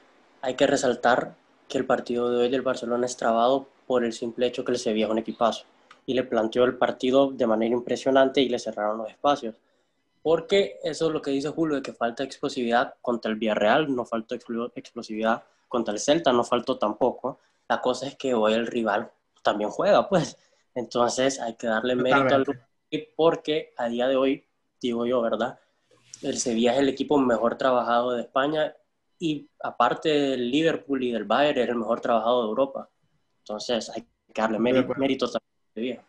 hay 0.40 0.54
que 0.54 0.66
resaltar 0.66 1.34
que 1.68 1.76
el 1.76 1.84
partido 1.84 2.30
de 2.30 2.44
hoy 2.44 2.48
del 2.48 2.62
Barcelona 2.62 3.04
es 3.04 3.16
trabado 3.16 3.68
por 3.86 4.04
el 4.04 4.12
simple 4.12 4.46
hecho 4.46 4.64
que 4.64 4.72
el 4.72 4.78
Sevilla 4.78 5.06
es 5.06 5.10
un 5.12 5.18
equipazo. 5.18 5.66
Y 6.06 6.14
le 6.14 6.22
planteó 6.22 6.64
el 6.64 6.76
partido 6.76 7.30
de 7.30 7.46
manera 7.46 7.74
impresionante 7.74 8.40
y 8.40 8.48
le 8.48 8.58
cerraron 8.58 8.98
los 8.98 9.10
espacios 9.10 9.56
porque 10.24 10.80
eso 10.82 11.08
es 11.08 11.12
lo 11.12 11.20
que 11.20 11.32
dice 11.32 11.50
Julio, 11.50 11.76
de 11.76 11.82
que 11.82 11.92
falta 11.92 12.24
explosividad 12.24 12.94
contra 13.02 13.30
el 13.30 13.36
Villarreal, 13.36 13.94
no 13.94 14.06
faltó 14.06 14.34
explosividad 14.34 15.44
contra 15.68 15.92
el 15.92 16.00
Celta, 16.00 16.32
no 16.32 16.44
faltó 16.44 16.78
tampoco. 16.78 17.40
La 17.68 17.82
cosa 17.82 18.06
es 18.06 18.16
que 18.16 18.32
hoy 18.32 18.54
el 18.54 18.66
rival 18.66 19.10
también 19.42 19.68
juega, 19.68 20.08
pues. 20.08 20.38
Entonces 20.74 21.38
hay 21.38 21.56
que 21.56 21.66
darle 21.66 21.94
mérito 21.94 22.36
al 22.36 22.46
porque 22.98 23.72
a 23.76 23.88
día 23.88 24.08
de 24.08 24.16
hoy, 24.16 24.44
digo 24.80 25.06
yo, 25.06 25.20
¿verdad? 25.22 25.58
El 26.22 26.38
Sevilla 26.38 26.74
es 26.74 26.80
el 26.80 26.88
equipo 26.88 27.18
mejor 27.18 27.56
trabajado 27.56 28.12
de 28.12 28.22
España 28.22 28.74
y 29.18 29.48
aparte 29.62 30.08
del 30.08 30.50
Liverpool 30.50 31.02
y 31.02 31.12
del 31.12 31.24
Bayern, 31.24 31.58
es 31.58 31.68
el 31.68 31.76
mejor 31.76 32.00
trabajado 32.00 32.42
de 32.42 32.48
Europa. 32.48 32.90
Entonces 33.40 33.90
hay 33.90 34.02
que 34.02 34.40
darle 34.40 34.58
mérito, 34.58 34.94
también 34.94 35.20
al 35.20 35.74
Sevilla. 35.74 36.04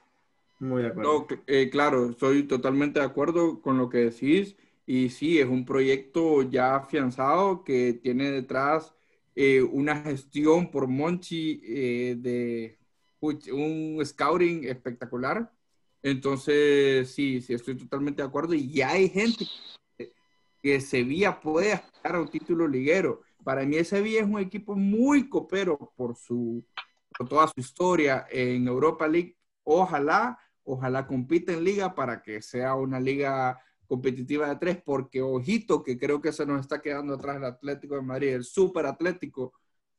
Muy 0.59 0.83
de 0.83 0.87
acuerdo. 0.89 1.27
Eh, 1.47 1.69
claro, 1.69 2.09
estoy 2.09 2.43
totalmente 2.43 2.99
de 2.99 3.05
acuerdo 3.05 3.61
con 3.61 3.77
lo 3.77 3.89
que 3.89 4.09
decís. 4.09 4.55
Y 4.85 5.09
sí, 5.09 5.39
es 5.39 5.47
un 5.47 5.65
proyecto 5.65 6.43
ya 6.43 6.75
afianzado 6.75 7.63
que 7.63 7.93
tiene 7.93 8.31
detrás 8.31 8.93
eh, 9.35 9.61
una 9.61 10.01
gestión 10.01 10.71
por 10.71 10.87
Monchi 10.87 11.61
eh, 11.63 12.15
de 12.17 12.77
un 13.21 13.99
scouting 14.05 14.65
espectacular. 14.65 15.51
Entonces, 16.05 17.11
sí, 17.11 17.41
sí, 17.41 17.53
estoy 17.53 17.75
totalmente 17.75 18.21
de 18.21 18.27
acuerdo. 18.27 18.53
Y 18.53 18.71
ya 18.71 18.91
hay 18.91 19.09
gente 19.09 19.45
que 20.61 20.79
Sevilla 20.79 21.39
puede 21.39 21.73
aspirar 21.73 22.15
a 22.15 22.21
un 22.21 22.27
título 22.27 22.67
liguero. 22.67 23.21
Para 23.43 23.65
mí, 23.65 23.83
Sevilla 23.83 24.21
es 24.21 24.27
un 24.27 24.39
equipo 24.39 24.75
muy 24.75 25.29
copero 25.29 25.93
por, 25.95 26.15
su, 26.15 26.65
por 27.17 27.27
toda 27.27 27.47
su 27.47 27.59
historia 27.59 28.27
en 28.29 28.67
Europa 28.67 29.07
League. 29.07 29.35
Ojalá 29.63 30.39
Ojalá 30.65 31.05
compita 31.05 31.53
en 31.53 31.63
liga 31.63 31.93
para 31.93 32.23
que 32.23 32.41
sea 32.41 32.73
una 32.73 32.99
liga 32.99 33.61
competitiva 33.85 34.49
de 34.49 34.55
tres, 34.55 34.81
porque 34.83 35.21
ojito 35.21 35.83
que 35.83 35.95
creo 35.97 36.19
que 36.19 36.33
se 36.33 36.43
nos 36.43 36.61
está 36.61 36.81
quedando 36.81 37.13
atrás 37.13 37.37
el 37.37 37.45
Atlético 37.45 37.95
de 37.95 38.01
Madrid, 38.01 38.29
el 38.29 38.43
super 38.43 38.87
Atlético. 38.87 39.53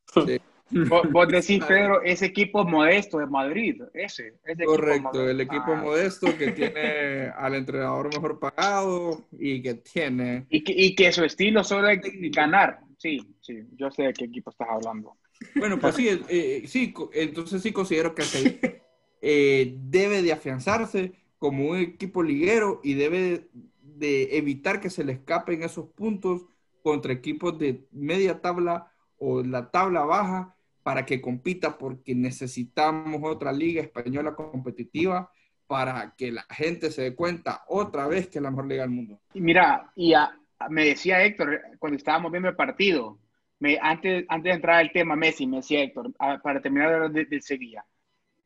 Vos, 1.13 1.29
decís, 1.29 1.65
Pedro, 1.65 2.03
ese 2.03 2.27
equipo 2.27 2.65
modesto 2.65 3.19
de 3.19 3.27
Madrid, 3.27 3.83
ese. 3.95 4.35
Correcto, 4.65 5.29
el 5.29 5.41
equipo 5.41 5.73
ah. 5.73 5.77
modesto 5.77 6.37
que 6.37 6.51
tiene 6.53 7.29
al 7.37 7.55
entrenador 7.55 8.13
mejor 8.13 8.41
pagado 8.41 9.25
y 9.39 9.63
que 9.63 9.75
tiene... 9.75 10.47
Y 10.51 10.65
que, 10.65 10.73
y 10.73 10.95
que 10.97 11.13
su 11.13 11.25
estilo 11.25 11.63
solo 11.63 11.89
es 11.89 12.01
ganar. 12.33 12.81
Sí, 12.99 13.37
sí, 13.41 13.63
yo 13.77 13.91
sé 13.91 14.05
de 14.05 14.13
qué 14.13 14.25
equipo 14.25 14.51
estás 14.51 14.69
hablando. 14.69 15.17
Bueno, 15.55 15.79
pues 15.79 15.95
sí, 15.95 16.09
eh, 16.29 16.65
sí, 16.67 16.93
entonces 17.13 17.63
sí 17.63 17.73
considero 17.73 18.15
que 18.15 18.25
eh, 19.21 19.75
debe 19.79 20.23
de 20.23 20.33
afianzarse 20.33 21.13
como 21.39 21.69
un 21.69 21.77
equipo 21.77 22.23
liguero 22.23 22.81
y 22.83 22.95
debe 22.95 23.49
de 23.83 24.37
evitar 24.37 24.81
que 24.81 24.91
se 24.91 25.05
le 25.05 25.13
escapen 25.13 25.63
esos 25.63 25.89
puntos 25.91 26.47
contra 26.83 27.13
equipos 27.13 27.59
de 27.59 27.87
media 27.93 28.41
tabla 28.41 28.91
o 29.19 29.43
la 29.43 29.71
tabla 29.71 30.05
baja 30.05 30.56
para 30.87 31.05
que 31.05 31.21
compita 31.21 31.77
porque 31.77 32.15
necesitamos 32.15 33.21
otra 33.25 33.53
liga 33.53 33.83
española 33.83 34.37
competitiva 34.37 35.29
para 35.67 36.15
que 36.17 36.31
la 36.31 36.47
gente 36.49 36.93
se 36.93 37.03
dé 37.03 37.17
cuenta 37.17 37.65
otra 37.67 38.07
vez 38.07 38.29
que 38.29 38.39
es 38.39 38.43
la 38.45 38.53
mejor 38.53 38.69
liga 38.69 38.83
del 38.83 38.93
mundo. 38.93 39.19
Y 39.35 39.41
mira, 39.41 39.91
y 39.97 40.15
me 40.71 40.85
decía 40.85 41.25
Héctor 41.25 41.61
cuando 41.81 41.97
estábamos 41.97 42.31
viendo 42.31 42.49
el 42.49 42.55
partido, 42.55 43.19
me, 43.59 43.77
antes, 43.83 44.27
antes 44.29 44.45
de 44.45 44.55
entrar 44.55 44.77
al 44.77 44.93
tema 44.93 45.17
Messi, 45.17 45.49
me 45.49 45.57
decía 45.57 45.83
Héctor, 45.83 46.13
para 46.41 46.61
terminar 46.61 47.11
de, 47.11 47.25
de 47.25 47.43
Sevilla, 47.43 47.85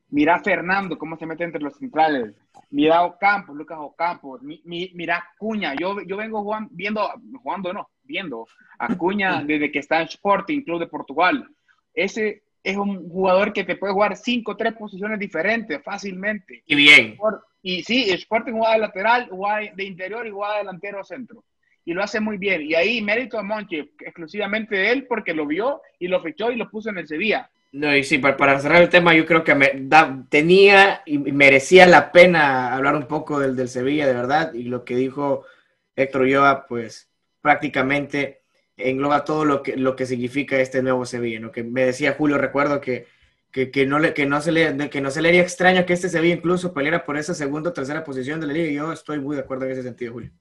Mira 0.09 0.39
Fernando, 0.39 0.97
cómo 0.97 1.17
se 1.17 1.27
mete 1.27 1.43
entre 1.43 1.61
los 1.61 1.77
centrales. 1.77 2.35
Mira 2.71 2.97
a 2.97 3.05
Ocampo, 3.05 3.53
Lucas 3.53 3.77
Ocampo. 3.79 4.39
mira 4.41 5.23
Cuña. 5.37 5.75
Yo, 5.79 6.01
yo 6.01 6.17
vengo 6.17 6.43
viendo, 6.71 7.07
jugando 7.41 7.71
no, 7.71 7.89
viendo 8.03 8.47
a 8.79 8.95
Cuña 8.97 9.43
desde 9.43 9.71
que 9.71 9.77
está 9.77 10.01
en 10.01 10.07
Sporting 10.07 10.63
Club 10.63 10.79
de 10.79 10.87
Portugal. 10.87 11.47
Ese 11.93 12.43
es 12.63 12.77
un 12.77 13.09
jugador 13.09 13.53
que 13.53 13.63
te 13.63 13.75
puede 13.75 13.93
jugar 13.93 14.15
cinco 14.15 14.51
o 14.51 14.57
tres 14.57 14.73
posiciones 14.73 15.19
diferentes 15.19 15.81
fácilmente. 15.83 16.63
Y 16.65 16.75
bien. 16.75 17.17
Y 17.61 17.83
sí, 17.83 18.09
Sporting 18.11 18.53
juega 18.53 18.73
de 18.73 18.79
lateral, 18.79 19.27
juega 19.29 19.71
de 19.75 19.83
interior 19.83 20.25
y 20.25 20.31
juega 20.31 20.53
de 20.53 20.59
delantero 20.59 21.03
centro. 21.03 21.43
Y 21.83 21.93
lo 21.93 22.03
hace 22.03 22.19
muy 22.19 22.37
bien. 22.37 22.61
Y 22.61 22.75
ahí 22.75 23.01
mérito 23.01 23.39
a 23.39 23.43
Monchi, 23.43 23.91
exclusivamente 23.99 24.75
de 24.75 24.91
él, 24.91 25.05
porque 25.07 25.33
lo 25.33 25.45
vio 25.47 25.81
y 25.99 26.07
lo 26.07 26.21
fichó 26.21 26.51
y 26.51 26.55
lo 26.55 26.69
puso 26.69 26.89
en 26.89 26.99
el 26.99 27.07
Sevilla. 27.07 27.49
No, 27.71 27.95
y 27.95 28.03
sí, 28.03 28.17
para, 28.17 28.59
cerrar 28.59 28.81
el 28.81 28.89
tema, 28.89 29.13
yo 29.15 29.25
creo 29.25 29.43
que 29.43 29.55
me 29.55 29.87
tenía 30.29 31.01
y 31.05 31.17
merecía 31.17 31.87
la 31.87 32.11
pena 32.11 32.75
hablar 32.75 32.95
un 32.95 33.07
poco 33.07 33.39
del, 33.39 33.55
del 33.55 33.69
Sevilla, 33.69 34.05
de 34.05 34.13
verdad, 34.13 34.53
y 34.53 34.63
lo 34.63 34.83
que 34.83 34.95
dijo 34.95 35.45
Héctor 35.95 36.23
Ulloa, 36.23 36.65
pues 36.67 37.09
prácticamente 37.41 38.40
engloba 38.77 39.23
todo 39.23 39.45
lo 39.45 39.63
que, 39.63 39.77
lo 39.77 39.95
que 39.95 40.05
significa 40.05 40.59
este 40.59 40.81
nuevo 40.81 41.05
Sevilla. 41.05 41.39
Lo 41.39 41.51
que 41.51 41.63
me 41.63 41.85
decía 41.85 42.15
Julio, 42.17 42.37
recuerdo 42.37 42.81
que, 42.81 43.07
que, 43.51 43.85
no, 43.85 43.99
le, 43.99 44.13
que, 44.13 44.25
no 44.25 44.41
se 44.41 44.51
le, 44.51 44.89
que 44.89 45.01
no 45.01 45.11
se 45.11 45.21
le 45.21 45.29
haría 45.29 45.41
extraño 45.41 45.85
que 45.85 45.93
este 45.93 46.09
Sevilla 46.09 46.35
incluso 46.35 46.73
peleara 46.73 47.03
por 47.03 47.17
esa 47.17 47.33
segunda 47.33 47.69
o 47.69 47.73
tercera 47.73 48.03
posición 48.03 48.39
de 48.39 48.47
la 48.47 48.53
liga, 48.53 48.69
y 48.69 48.75
yo 48.75 48.91
estoy 48.91 49.19
muy 49.19 49.35
de 49.35 49.41
acuerdo 49.41 49.65
en 49.65 49.71
ese 49.71 49.83
sentido, 49.83 50.13
Julio. 50.13 50.31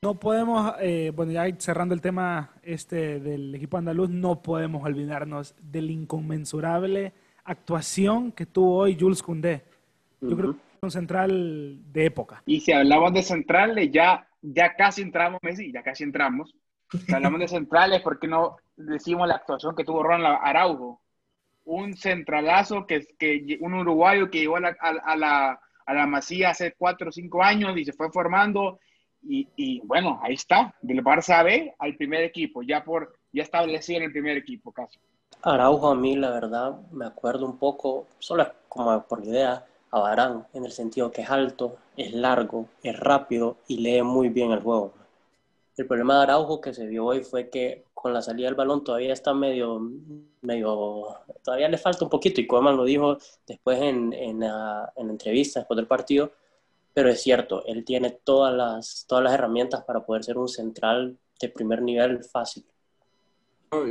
No 0.00 0.18
podemos, 0.18 0.74
eh, 0.80 1.10
bueno, 1.14 1.32
ya 1.32 1.44
cerrando 1.58 1.92
el 1.92 2.00
tema 2.00 2.52
este 2.62 3.18
del 3.18 3.52
equipo 3.54 3.78
andaluz, 3.78 4.08
no 4.08 4.42
podemos 4.42 4.84
olvidarnos 4.84 5.56
del 5.60 5.90
inconmensurable 5.90 7.12
actuación 7.44 8.30
que 8.30 8.46
tuvo 8.46 8.76
hoy 8.76 8.96
Jules 8.98 9.22
Koundé. 9.22 9.64
Yo 10.20 10.36
creo 10.36 10.52
que 10.52 10.58
es 10.58 10.82
un 10.82 10.90
central 10.90 11.78
de 11.92 12.04
época. 12.04 12.42
Y 12.46 12.60
si 12.60 12.72
hablamos 12.72 13.12
de 13.12 13.22
centrales, 13.22 13.90
ya, 13.90 14.28
ya 14.42 14.74
casi 14.76 15.02
entramos, 15.02 15.40
Messi, 15.42 15.72
ya 15.72 15.82
casi 15.82 16.04
entramos. 16.04 16.54
Si 16.90 17.14
hablamos 17.14 17.40
de 17.40 17.48
centrales, 17.48 18.00
¿por 18.02 18.18
qué 18.18 18.26
no 18.28 18.56
decimos 18.76 19.28
la 19.28 19.34
actuación 19.34 19.74
que 19.76 19.84
tuvo 19.84 20.02
Ronald 20.02 20.38
Araujo? 20.42 21.00
Un 21.64 21.94
centralazo 21.94 22.86
que, 22.86 23.06
que 23.18 23.58
un 23.60 23.74
uruguayo 23.74 24.30
que 24.30 24.40
llegó 24.40 24.56
a 24.56 24.60
la, 24.60 24.76
a, 24.80 25.16
la, 25.16 25.60
a 25.84 25.94
la 25.94 26.06
Masía 26.06 26.50
hace 26.50 26.74
cuatro 26.78 27.10
o 27.10 27.12
cinco 27.12 27.42
años 27.42 27.76
y 27.76 27.84
se 27.84 27.92
fue 27.92 28.10
formando 28.10 28.78
y, 29.22 29.80
bueno, 29.84 30.20
ahí 30.22 30.34
está, 30.34 30.74
del 30.80 31.02
Barça 31.02 31.44
B 31.44 31.74
al 31.78 31.96
primer 31.96 32.22
equipo, 32.22 32.62
ya 32.62 32.84
por 32.84 33.14
ya 33.32 33.42
establecido 33.42 33.98
en 33.98 34.04
el 34.04 34.12
primer 34.12 34.36
equipo 34.36 34.72
casi. 34.72 34.98
Araujo 35.42 35.88
a 35.88 35.94
mí, 35.94 36.16
la 36.16 36.30
verdad, 36.30 36.80
me 36.90 37.04
acuerdo 37.04 37.44
un 37.44 37.58
poco, 37.58 38.06
solo 38.18 38.50
como 38.68 39.02
por 39.02 39.22
idea, 39.24 39.64
a 39.90 40.00
Barán, 40.00 40.46
en 40.54 40.64
el 40.64 40.72
sentido 40.72 41.10
que 41.10 41.22
es 41.22 41.30
alto, 41.30 41.76
es 41.96 42.12
largo, 42.12 42.66
es 42.82 42.98
rápido 42.98 43.56
y 43.66 43.78
lee 43.78 44.02
muy 44.02 44.28
bien 44.28 44.52
el 44.52 44.60
juego. 44.60 44.92
El 45.78 45.86
problema 45.86 46.16
de 46.16 46.22
Araujo 46.24 46.60
que 46.60 46.74
se 46.74 46.88
vio 46.88 47.04
hoy 47.04 47.22
fue 47.22 47.48
que 47.50 47.84
con 47.94 48.12
la 48.12 48.20
salida 48.20 48.48
del 48.48 48.56
balón 48.56 48.82
todavía 48.82 49.12
está 49.12 49.32
medio, 49.32 49.80
medio, 50.42 51.06
todavía 51.44 51.68
le 51.68 51.78
falta 51.78 52.04
un 52.04 52.10
poquito 52.10 52.40
y 52.40 52.48
Koeman 52.48 52.76
lo 52.76 52.84
dijo 52.84 53.16
después 53.46 53.80
en, 53.80 54.12
en, 54.12 54.40
la, 54.40 54.92
en 54.96 55.08
entrevista 55.08 55.60
después 55.60 55.76
del 55.76 55.86
partido, 55.86 56.32
pero 56.92 57.08
es 57.08 57.22
cierto, 57.22 57.64
él 57.64 57.84
tiene 57.84 58.10
todas 58.10 58.52
las, 58.52 59.06
todas 59.08 59.22
las 59.22 59.34
herramientas 59.34 59.84
para 59.84 60.04
poder 60.04 60.24
ser 60.24 60.36
un 60.36 60.48
central 60.48 61.16
de 61.40 61.48
primer 61.48 61.80
nivel 61.80 62.24
fácil. 62.24 62.64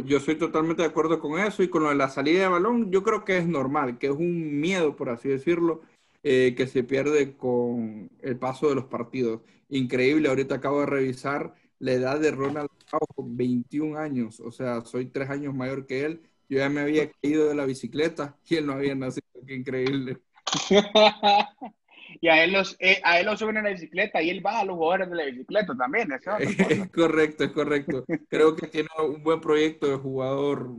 Yo 0.03 0.17
estoy 0.17 0.35
totalmente 0.35 0.81
de 0.81 0.89
acuerdo 0.89 1.21
con 1.21 1.39
eso 1.39 1.63
y 1.63 1.69
con 1.69 1.83
lo 1.83 1.89
de 1.89 1.95
la 1.95 2.09
salida 2.09 2.41
de 2.41 2.47
balón, 2.49 2.91
yo 2.91 3.01
creo 3.01 3.23
que 3.23 3.37
es 3.37 3.47
normal, 3.47 3.97
que 3.97 4.07
es 4.07 4.13
un 4.13 4.59
miedo, 4.59 4.97
por 4.97 5.09
así 5.09 5.29
decirlo, 5.29 5.83
eh, 6.21 6.53
que 6.57 6.67
se 6.67 6.83
pierde 6.83 7.37
con 7.37 8.09
el 8.21 8.37
paso 8.37 8.67
de 8.67 8.75
los 8.75 8.85
partidos. 8.85 9.39
Increíble, 9.69 10.27
ahorita 10.27 10.55
acabo 10.55 10.81
de 10.81 10.87
revisar 10.87 11.53
la 11.79 11.91
edad 11.93 12.19
de 12.19 12.31
Ronald 12.31 12.69
21 13.17 13.97
años, 13.97 14.39
o 14.39 14.51
sea, 14.51 14.81
soy 14.81 15.07
tres 15.07 15.29
años 15.29 15.53
mayor 15.53 15.85
que 15.85 16.05
él, 16.05 16.21
yo 16.49 16.59
ya 16.59 16.69
me 16.69 16.81
había 16.81 17.11
caído 17.11 17.49
de 17.49 17.55
la 17.55 17.65
bicicleta 17.65 18.37
y 18.47 18.55
él 18.55 18.65
no 18.65 18.73
había 18.73 18.95
nacido, 18.95 19.27
qué 19.45 19.55
increíble. 19.55 20.17
y 22.21 22.29
a 22.29 22.43
él, 22.43 22.53
los, 22.53 22.77
eh, 22.79 23.01
a 23.03 23.19
él 23.19 23.25
lo 23.25 23.35
suben 23.35 23.57
en 23.57 23.65
la 23.65 23.71
bicicleta 23.71 24.21
y 24.21 24.29
él 24.29 24.45
va 24.45 24.59
a 24.59 24.65
los 24.65 24.77
jugadores 24.77 25.09
de 25.09 25.15
la 25.15 25.25
bicicleta 25.25 25.75
también. 25.75 26.09
Es 26.11 26.89
correcto, 26.91 27.43
es 27.43 27.51
correcto. 27.51 28.05
Creo 28.29 28.55
que 28.55 28.67
tiene 28.67 28.89
un 29.05 29.21
buen 29.21 29.41
proyecto 29.41 29.87
de 29.87 29.97
jugador 29.97 30.71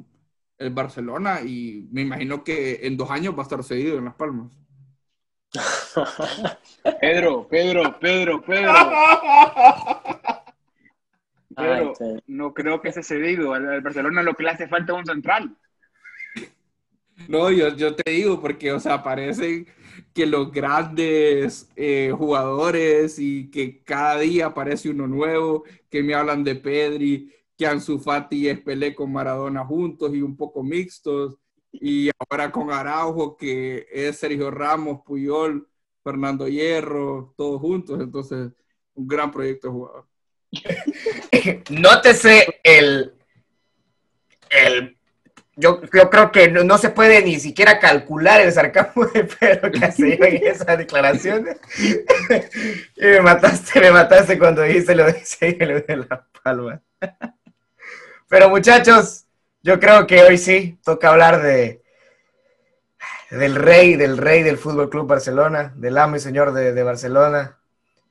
el 0.56 0.70
Barcelona 0.70 1.40
y 1.42 1.86
me 1.92 2.02
imagino 2.02 2.42
que 2.42 2.80
en 2.82 2.96
dos 2.96 3.10
años 3.10 3.34
va 3.34 3.40
a 3.40 3.42
estar 3.42 3.62
cedido 3.62 3.98
en 3.98 4.06
Las 4.06 4.14
Palmas. 4.14 4.52
Pedro, 7.00 7.46
Pedro, 7.48 7.98
Pedro, 8.00 8.42
Pedro. 8.42 8.72
Pedro, 11.58 11.92
no 12.26 12.54
creo 12.54 12.80
que 12.80 12.92
sea 12.92 13.02
cedido. 13.02 13.52
Al 13.52 13.80
Barcelona 13.80 14.22
lo 14.22 14.34
que 14.34 14.44
le 14.44 14.50
hace 14.50 14.68
falta 14.68 14.92
es 14.92 14.98
un 14.98 15.06
central. 15.06 15.56
No, 17.28 17.50
yo, 17.50 17.74
yo 17.74 17.94
te 17.96 18.10
digo, 18.10 18.40
porque, 18.40 18.72
o 18.72 18.78
sea, 18.78 19.02
parecen 19.02 19.66
que 20.14 20.26
los 20.26 20.52
grandes 20.52 21.70
eh, 21.76 22.12
jugadores 22.16 23.18
y 23.18 23.50
que 23.50 23.82
cada 23.82 24.18
día 24.18 24.46
aparece 24.46 24.90
uno 24.90 25.06
nuevo, 25.06 25.64
que 25.90 26.02
me 26.02 26.14
hablan 26.14 26.44
de 26.44 26.54
Pedri, 26.54 27.32
que 27.56 27.66
Ansu 27.66 27.98
Fati 27.98 28.36
y 28.36 28.48
Espelé 28.48 28.94
con 28.94 29.12
Maradona 29.12 29.64
juntos 29.64 30.14
y 30.14 30.22
un 30.22 30.36
poco 30.36 30.62
mixtos, 30.62 31.36
y 31.72 32.10
ahora 32.18 32.50
con 32.52 32.70
Araujo, 32.70 33.36
que 33.36 33.86
es 33.92 34.18
Sergio 34.18 34.50
Ramos, 34.50 35.00
Puyol, 35.04 35.68
Fernando 36.02 36.48
Hierro, 36.48 37.34
todos 37.36 37.60
juntos, 37.60 38.00
entonces 38.00 38.52
un 38.94 39.06
gran 39.06 39.30
proyecto 39.30 39.68
de 39.68 39.72
jugador. 39.72 40.07
Nótese 41.70 42.60
el, 42.62 43.12
el 44.50 44.98
yo, 45.60 45.80
creo 45.80 46.30
que 46.30 46.48
no, 46.48 46.78
se 46.78 46.90
puede 46.90 47.20
ni 47.22 47.40
siquiera 47.40 47.80
calcular 47.80 48.40
el 48.40 48.52
sarcasmo 48.52 49.06
de 49.06 49.24
Pedro 49.24 49.72
que 49.72 49.84
hace 49.84 50.14
en 50.14 50.46
esa 50.46 50.76
declaración. 50.76 51.48
y 52.96 53.04
me 53.04 53.20
mataste, 53.20 53.80
me 53.80 53.90
mataste 53.90 54.38
cuando 54.38 54.64
hice 54.64 54.94
lo 54.94 55.04
de, 55.06 55.84
de 55.86 55.96
la 55.96 56.26
palma. 56.44 56.80
Pero 58.28 58.48
muchachos, 58.50 59.24
yo 59.62 59.80
creo 59.80 60.06
que 60.06 60.22
hoy 60.22 60.38
sí 60.38 60.78
toca 60.84 61.08
hablar 61.08 61.42
de 61.42 61.82
del 63.30 63.56
rey, 63.56 63.96
del 63.96 64.16
rey 64.16 64.42
del 64.42 64.58
Fútbol 64.58 64.88
Club 64.88 65.06
Barcelona, 65.06 65.72
del 65.76 65.98
amo 65.98 66.16
y 66.16 66.20
señor 66.20 66.52
de, 66.52 66.72
de 66.72 66.82
Barcelona, 66.82 67.57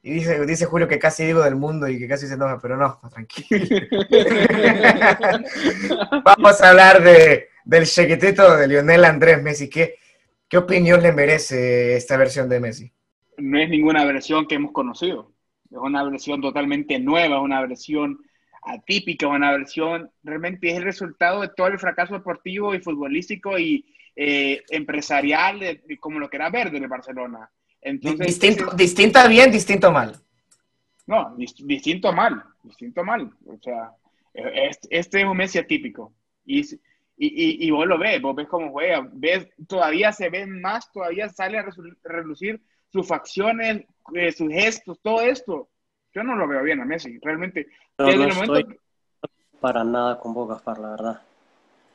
y 0.07 0.11
dice, 0.11 0.45
dice 0.45 0.65
Julio 0.65 0.87
que 0.87 0.99
casi 0.99 1.25
digo 1.25 1.43
del 1.43 1.57
mundo 1.57 1.89
y 1.89 1.99
que 1.99 2.07
casi 2.07 2.27
se 2.27 2.35
enoja, 2.35 2.59
pero 2.61 2.77
no, 2.77 2.97
tranquilo. 3.11 3.59
Vamos 6.23 6.61
a 6.61 6.69
hablar 6.69 7.03
de, 7.03 7.49
del 7.65 7.85
chequetito 7.85 8.55
de 8.55 8.69
Lionel 8.69 9.03
Andrés 9.03 9.43
Messi. 9.43 9.69
¿Qué, 9.69 9.95
¿Qué 10.47 10.57
opinión 10.57 11.03
le 11.03 11.11
merece 11.11 11.97
esta 11.97 12.15
versión 12.15 12.47
de 12.47 12.61
Messi? 12.61 12.89
No 13.35 13.59
es 13.59 13.67
ninguna 13.67 14.05
versión 14.05 14.47
que 14.47 14.55
hemos 14.55 14.71
conocido. 14.71 15.33
Es 15.69 15.77
una 15.77 16.05
versión 16.05 16.41
totalmente 16.41 16.99
nueva, 16.99 17.41
una 17.41 17.59
versión 17.59 18.19
atípica, 18.63 19.27
una 19.27 19.51
versión 19.51 20.09
realmente 20.23 20.69
es 20.69 20.77
el 20.77 20.83
resultado 20.83 21.41
de 21.41 21.49
todo 21.49 21.67
el 21.67 21.79
fracaso 21.79 22.13
deportivo 22.13 22.73
y 22.73 22.79
futbolístico 22.79 23.59
y 23.59 23.85
eh, 24.15 24.63
empresarial, 24.69 25.81
como 25.99 26.19
lo 26.19 26.29
quiera 26.29 26.49
ver, 26.49 26.71
del 26.71 26.87
Barcelona 26.87 27.51
distinto, 27.93 28.71
distinta 28.75 29.27
bien, 29.27 29.51
distinto 29.51 29.91
mal. 29.91 30.15
No, 31.05 31.35
distinto 31.37 32.11
mal, 32.11 32.43
distinto 32.63 33.03
mal. 33.03 33.31
O 33.45 33.57
sea, 33.61 33.93
este, 34.33 35.19
es 35.19 35.25
un 35.25 35.37
Messi 35.37 35.57
atípico. 35.57 36.13
Y, 36.45 36.61
y, 37.17 37.67
y, 37.67 37.71
vos 37.71 37.87
lo 37.87 37.97
ves, 37.97 38.21
vos 38.21 38.35
ves 38.35 38.47
cómo 38.47 38.71
juega, 38.71 39.07
ves, 39.11 39.47
todavía 39.67 40.11
se 40.11 40.29
ve 40.29 40.45
más, 40.45 40.91
todavía 40.91 41.29
sale 41.29 41.57
a 41.57 41.65
relucir 42.03 42.61
sus 42.91 43.07
facciones, 43.07 43.85
eh, 44.13 44.31
sus 44.31 44.49
gestos, 44.49 44.99
todo 45.01 45.21
esto. 45.21 45.69
Yo 46.13 46.23
no 46.23 46.35
lo 46.35 46.47
veo 46.47 46.63
bien 46.63 46.81
a 46.81 46.85
Messi, 46.85 47.19
realmente. 47.19 47.67
no 47.97 48.09
estoy 48.09 48.79
para 49.59 49.83
nada 49.83 50.19
con 50.19 50.33
Boca 50.33 50.61
la 50.79 50.89
verdad. 50.89 51.21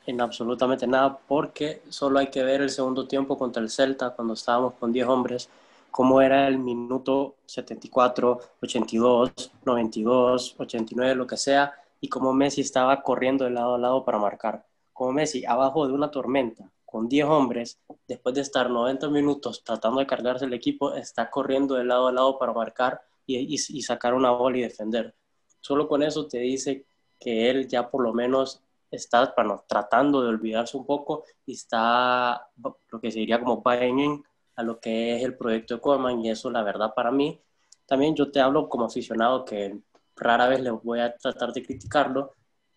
En 0.06 0.20
absolutamente 0.20 0.86
nada, 0.86 1.16
porque 1.28 1.82
solo 1.88 2.18
hay 2.18 2.26
que 2.26 2.42
ver 2.42 2.60
el 2.60 2.70
segundo 2.70 3.06
tiempo 3.06 3.38
contra 3.38 3.62
el 3.62 3.70
Celta, 3.70 4.10
cuando 4.10 4.34
estábamos 4.34 4.74
con 4.74 4.92
10 4.92 5.06
hombres 5.06 5.48
cómo 5.92 6.22
era 6.22 6.48
el 6.48 6.58
minuto 6.58 7.36
74, 7.46 8.40
82, 8.62 9.52
92, 9.64 10.56
89, 10.58 11.14
lo 11.14 11.26
que 11.26 11.36
sea, 11.36 11.72
y 12.00 12.08
cómo 12.08 12.32
Messi 12.32 12.62
estaba 12.62 13.02
corriendo 13.02 13.44
de 13.44 13.50
lado 13.50 13.74
a 13.76 13.78
lado 13.78 14.04
para 14.04 14.18
marcar. 14.18 14.66
Como 14.92 15.12
Messi, 15.12 15.44
abajo 15.44 15.86
de 15.86 15.92
una 15.92 16.10
tormenta, 16.10 16.68
con 16.84 17.08
10 17.08 17.26
hombres, 17.26 17.78
después 18.08 18.34
de 18.34 18.40
estar 18.40 18.70
90 18.70 19.08
minutos 19.10 19.62
tratando 19.62 20.00
de 20.00 20.06
cargarse 20.06 20.46
el 20.46 20.54
equipo, 20.54 20.94
está 20.94 21.30
corriendo 21.30 21.74
de 21.74 21.84
lado 21.84 22.08
a 22.08 22.12
lado 22.12 22.38
para 22.38 22.54
marcar 22.54 23.02
y, 23.26 23.58
sacar 23.82 24.14
una 24.14 24.30
bola 24.30 24.58
y 24.58 24.62
defender. 24.62 25.14
Solo 25.60 25.86
con 25.86 26.02
eso 26.02 26.26
te 26.26 26.38
dice 26.38 26.86
que 27.20 27.50
él 27.50 27.68
ya 27.68 27.90
por 27.90 28.02
lo 28.02 28.14
menos 28.14 28.62
está 28.90 29.32
bueno, 29.36 29.64
tratando 29.68 30.22
de 30.22 30.28
olvidarse 30.30 30.76
un 30.76 30.86
poco 30.86 31.24
y 31.46 31.52
está 31.52 32.48
lo 32.56 33.00
que 33.00 33.10
se 33.10 33.20
diría 33.20 33.38
como 33.38 33.62
buying 33.62 34.22
a 34.56 34.62
lo 34.62 34.78
que 34.80 35.16
es 35.16 35.24
el 35.24 35.36
proyecto 35.36 35.74
de 35.74 35.80
Coleman 35.80 36.20
y 36.20 36.30
eso 36.30 36.50
la 36.50 36.62
verdad 36.62 36.92
para 36.94 37.10
mí, 37.10 37.40
también 37.86 38.14
yo 38.14 38.30
te 38.30 38.40
hablo 38.40 38.68
como 38.68 38.84
aficionado 38.84 39.44
que 39.44 39.78
rara 40.16 40.48
vez 40.48 40.60
le 40.60 40.70
voy 40.70 41.00
a 41.00 41.16
tratar 41.16 41.52
de 41.52 41.62
criticarlo, 41.62 42.34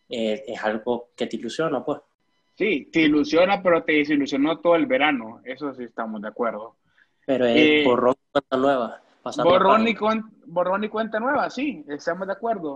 eh, 0.09 0.43
es 0.47 0.63
algo 0.63 1.09
que 1.15 1.27
te 1.27 1.37
ilusiona 1.37 1.83
pues. 1.83 1.99
Sí, 2.55 2.89
te 2.91 3.01
ilusiona, 3.01 3.61
pero 3.61 3.83
te 3.83 3.93
desilusionó 3.93 4.59
todo 4.59 4.75
el 4.75 4.85
verano, 4.85 5.41
eso 5.43 5.73
sí 5.73 5.83
estamos 5.83 6.21
de 6.21 6.29
acuerdo. 6.29 6.77
Pero 7.25 7.45
es 7.45 7.57
eh, 7.57 7.83
borrón 7.85 8.13
y 8.13 8.31
cuenta 8.31 8.57
nueva. 8.57 9.01
Borrón 9.43 9.87
y, 9.87 9.95
borrón 10.45 10.83
y 10.83 10.89
cuenta 10.89 11.19
nueva, 11.19 11.49
sí, 11.49 11.83
estamos 11.89 12.27
de 12.27 12.33
acuerdo. 12.33 12.75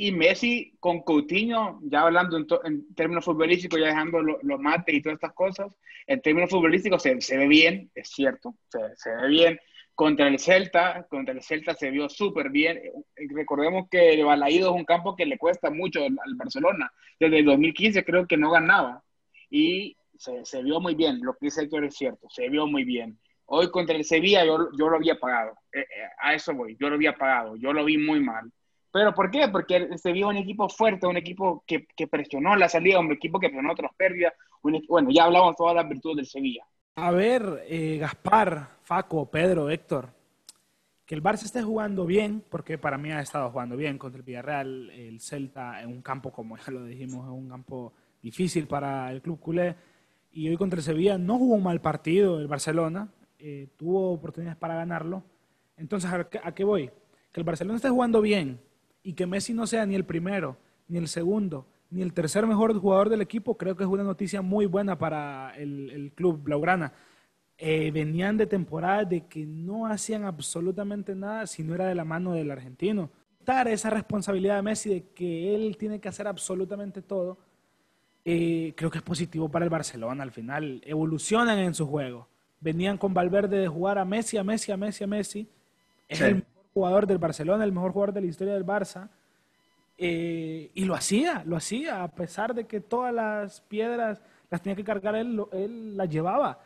Y 0.00 0.12
Messi 0.12 0.76
con 0.78 1.02
Coutinho, 1.02 1.80
ya 1.82 2.02
hablando 2.02 2.38
en, 2.64 2.94
términos 2.94 3.24
futbolísticos, 3.24 3.80
ya 3.80 3.86
dejando 3.86 4.22
los 4.22 4.60
mates 4.60 4.94
y 4.94 5.02
todas 5.02 5.16
estas 5.16 5.32
cosas, 5.32 5.76
en 6.06 6.22
términos 6.22 6.50
futbolísticos 6.50 7.02
se, 7.02 7.20
se 7.20 7.36
ve 7.36 7.48
bien, 7.48 7.90
es 7.94 8.08
cierto, 8.08 8.54
se, 8.68 8.78
se, 8.94 9.10
ve 9.16 9.28
bien. 9.28 9.60
Contra 9.96 10.28
el 10.28 10.38
Celta, 10.38 11.04
contra 11.10 11.34
el 11.34 11.42
Celta 11.42 11.74
se 11.74 11.90
vio 11.90 12.08
súper 12.08 12.50
bien. 12.50 12.80
Recordemos 13.34 13.88
que 13.90 14.14
el 14.14 14.24
Balaído 14.24 14.70
es 14.70 14.76
un 14.76 14.84
campo 14.84 15.16
que 15.16 15.26
le 15.26 15.36
cuesta 15.36 15.68
mucho 15.68 16.04
al 16.04 16.34
Barcelona. 16.36 16.92
Desde 17.18 17.40
el 17.40 17.44
2015 17.44 18.04
creo 18.04 18.24
que 18.28 18.36
no 18.36 18.52
ganaba. 18.52 19.02
Y 19.50 19.96
se, 20.16 20.44
se 20.44 20.62
vio 20.62 20.80
muy 20.80 20.94
bien, 20.94 21.20
lo 21.22 21.32
que 21.32 21.46
dice 21.46 21.62
Héctor 21.62 21.84
es 21.84 21.96
cierto, 21.96 22.28
se 22.30 22.48
vio 22.48 22.66
muy 22.66 22.84
bien. 22.84 23.18
Hoy 23.46 23.70
contra 23.70 23.96
el 23.96 24.04
Sevilla 24.04 24.44
yo, 24.44 24.68
yo 24.78 24.88
lo 24.88 24.96
había 24.96 25.18
pagado, 25.18 25.54
eh, 25.72 25.80
eh, 25.80 26.08
a 26.20 26.34
eso 26.34 26.52
voy, 26.54 26.76
yo 26.78 26.90
lo 26.90 26.96
había 26.96 27.14
pagado, 27.14 27.56
yo 27.56 27.72
lo 27.72 27.84
vi 27.84 27.96
muy 27.96 28.20
mal. 28.20 28.52
¿Pero 28.92 29.14
por 29.14 29.30
qué? 29.30 29.48
Porque 29.48 29.96
se 29.98 30.12
vio 30.12 30.28
un 30.28 30.36
equipo 30.36 30.68
fuerte, 30.68 31.06
un 31.06 31.16
equipo 31.16 31.62
que, 31.66 31.86
que 31.96 32.06
presionó 32.06 32.56
la 32.56 32.68
salida, 32.68 33.00
un 33.00 33.12
equipo 33.12 33.38
que 33.38 33.48
presionó 33.48 33.72
otras 33.72 33.92
pérdidas. 33.96 34.32
bueno, 34.62 35.10
ya 35.10 35.24
hablamos 35.24 35.56
todas 35.56 35.74
las 35.74 35.88
virtudes 35.88 36.16
del 36.16 36.26
Sevilla. 36.26 36.64
A 36.96 37.10
ver, 37.10 37.64
eh, 37.68 37.98
Gaspar, 37.98 38.78
Faco, 38.82 39.30
Pedro, 39.30 39.70
Héctor, 39.70 40.08
que 41.06 41.14
el 41.14 41.22
Barça 41.22 41.44
esté 41.44 41.62
jugando 41.62 42.04
bien, 42.06 42.42
porque 42.50 42.76
para 42.76 42.98
mí 42.98 43.10
ha 43.12 43.20
estado 43.20 43.50
jugando 43.50 43.76
bien 43.76 43.98
contra 43.98 44.18
el 44.18 44.24
Villarreal, 44.24 44.90
el 44.90 45.20
Celta, 45.20 45.80
en 45.80 45.90
un 45.90 46.02
campo, 46.02 46.32
como 46.32 46.56
ya 46.56 46.72
lo 46.72 46.84
dijimos, 46.84 47.24
en 47.26 47.32
un 47.32 47.48
campo 47.48 47.92
difícil 48.20 48.66
para 48.66 49.12
el 49.12 49.22
club 49.22 49.38
culé. 49.38 49.76
Y 50.32 50.48
hoy 50.48 50.56
contra 50.56 50.78
el 50.78 50.84
Sevilla 50.84 51.18
no 51.18 51.38
jugó 51.38 51.54
un 51.54 51.62
mal 51.62 51.80
partido 51.80 52.40
el 52.40 52.48
Barcelona, 52.48 53.08
eh, 53.38 53.68
tuvo 53.76 54.12
oportunidades 54.12 54.58
para 54.58 54.74
ganarlo. 54.74 55.22
Entonces, 55.76 56.10
¿a 56.10 56.52
qué, 56.52 56.64
voy? 56.64 56.90
Que 57.32 57.40
el 57.40 57.44
Barcelona 57.44 57.76
esté 57.76 57.88
jugando 57.88 58.20
bien 58.20 58.60
y 59.08 59.14
que 59.14 59.26
Messi 59.26 59.54
no 59.54 59.66
sea 59.66 59.86
ni 59.86 59.94
el 59.94 60.04
primero, 60.04 60.58
ni 60.86 60.98
el 60.98 61.08
segundo, 61.08 61.64
ni 61.88 62.02
el 62.02 62.12
tercer 62.12 62.46
mejor 62.46 62.78
jugador 62.78 63.08
del 63.08 63.22
equipo, 63.22 63.56
creo 63.56 63.74
que 63.74 63.84
es 63.84 63.88
una 63.88 64.02
noticia 64.02 64.42
muy 64.42 64.66
buena 64.66 64.98
para 64.98 65.54
el, 65.56 66.12
club 66.14 66.42
Blaugrana. 66.42 66.92
Eh, 67.56 67.90
venían 67.90 68.36
de 68.36 68.46
temporadas 68.46 69.08
de 69.08 69.22
que 69.22 69.46
no 69.46 69.86
hacían 69.86 70.24
absolutamente 70.24 71.14
nada 71.14 71.46
si 71.46 71.62
no 71.62 71.74
era 71.74 71.86
de 71.86 71.94
la 71.94 72.04
mano 72.04 72.34
del 72.34 72.50
argentino. 72.50 73.08
Dar 73.46 73.66
esa 73.68 73.88
responsabilidad 73.88 74.56
de 74.56 74.62
Messi 74.62 74.90
de 74.90 75.04
que 75.14 75.54
él 75.54 75.78
tiene 75.78 76.00
que 76.00 76.10
hacer 76.10 76.28
absolutamente 76.28 77.00
todo, 77.00 77.38
eh, 78.26 78.74
creo 78.76 78.90
que 78.90 78.98
es 78.98 79.04
positivo 79.04 79.48
para 79.48 79.64
el 79.64 79.70
Barcelona 79.70 80.22
al 80.22 80.32
final. 80.32 80.82
Evolucionan 80.84 81.58
en 81.60 81.72
su 81.72 81.86
juego 81.86 82.28
venían 82.60 82.98
con 82.98 83.14
Valverde 83.14 83.56
de 83.56 83.68
jugar 83.68 83.96
a 83.96 84.04
Messi, 84.04 84.36
a 84.36 84.44
Messi, 84.44 84.70
a 84.70 84.76
Messi, 84.76 85.04
a 85.04 85.06
Messi. 85.06 85.48
Es 86.08 86.20
el 86.20 86.44
jugador 86.78 87.08
del 87.08 87.18
Barcelona, 87.18 87.64
el 87.64 87.72
mejor 87.72 87.92
jugador 87.92 88.14
de 88.14 88.20
la 88.20 88.28
historia 88.28 88.54
del 88.54 88.64
Barça. 88.64 89.08
Eh, 89.96 90.70
y 90.74 90.84
lo 90.84 90.94
hacía, 90.94 91.42
lo 91.44 91.56
hacía, 91.56 92.04
a 92.04 92.08
pesar 92.08 92.54
de 92.54 92.66
que 92.66 92.80
todas 92.80 93.12
las 93.12 93.60
piedras 93.62 94.22
las 94.48 94.62
tenía 94.62 94.76
que 94.76 94.84
cargar 94.84 95.16
él, 95.16 95.42
él 95.52 95.96
las 95.96 96.08
llevaba. 96.08 96.60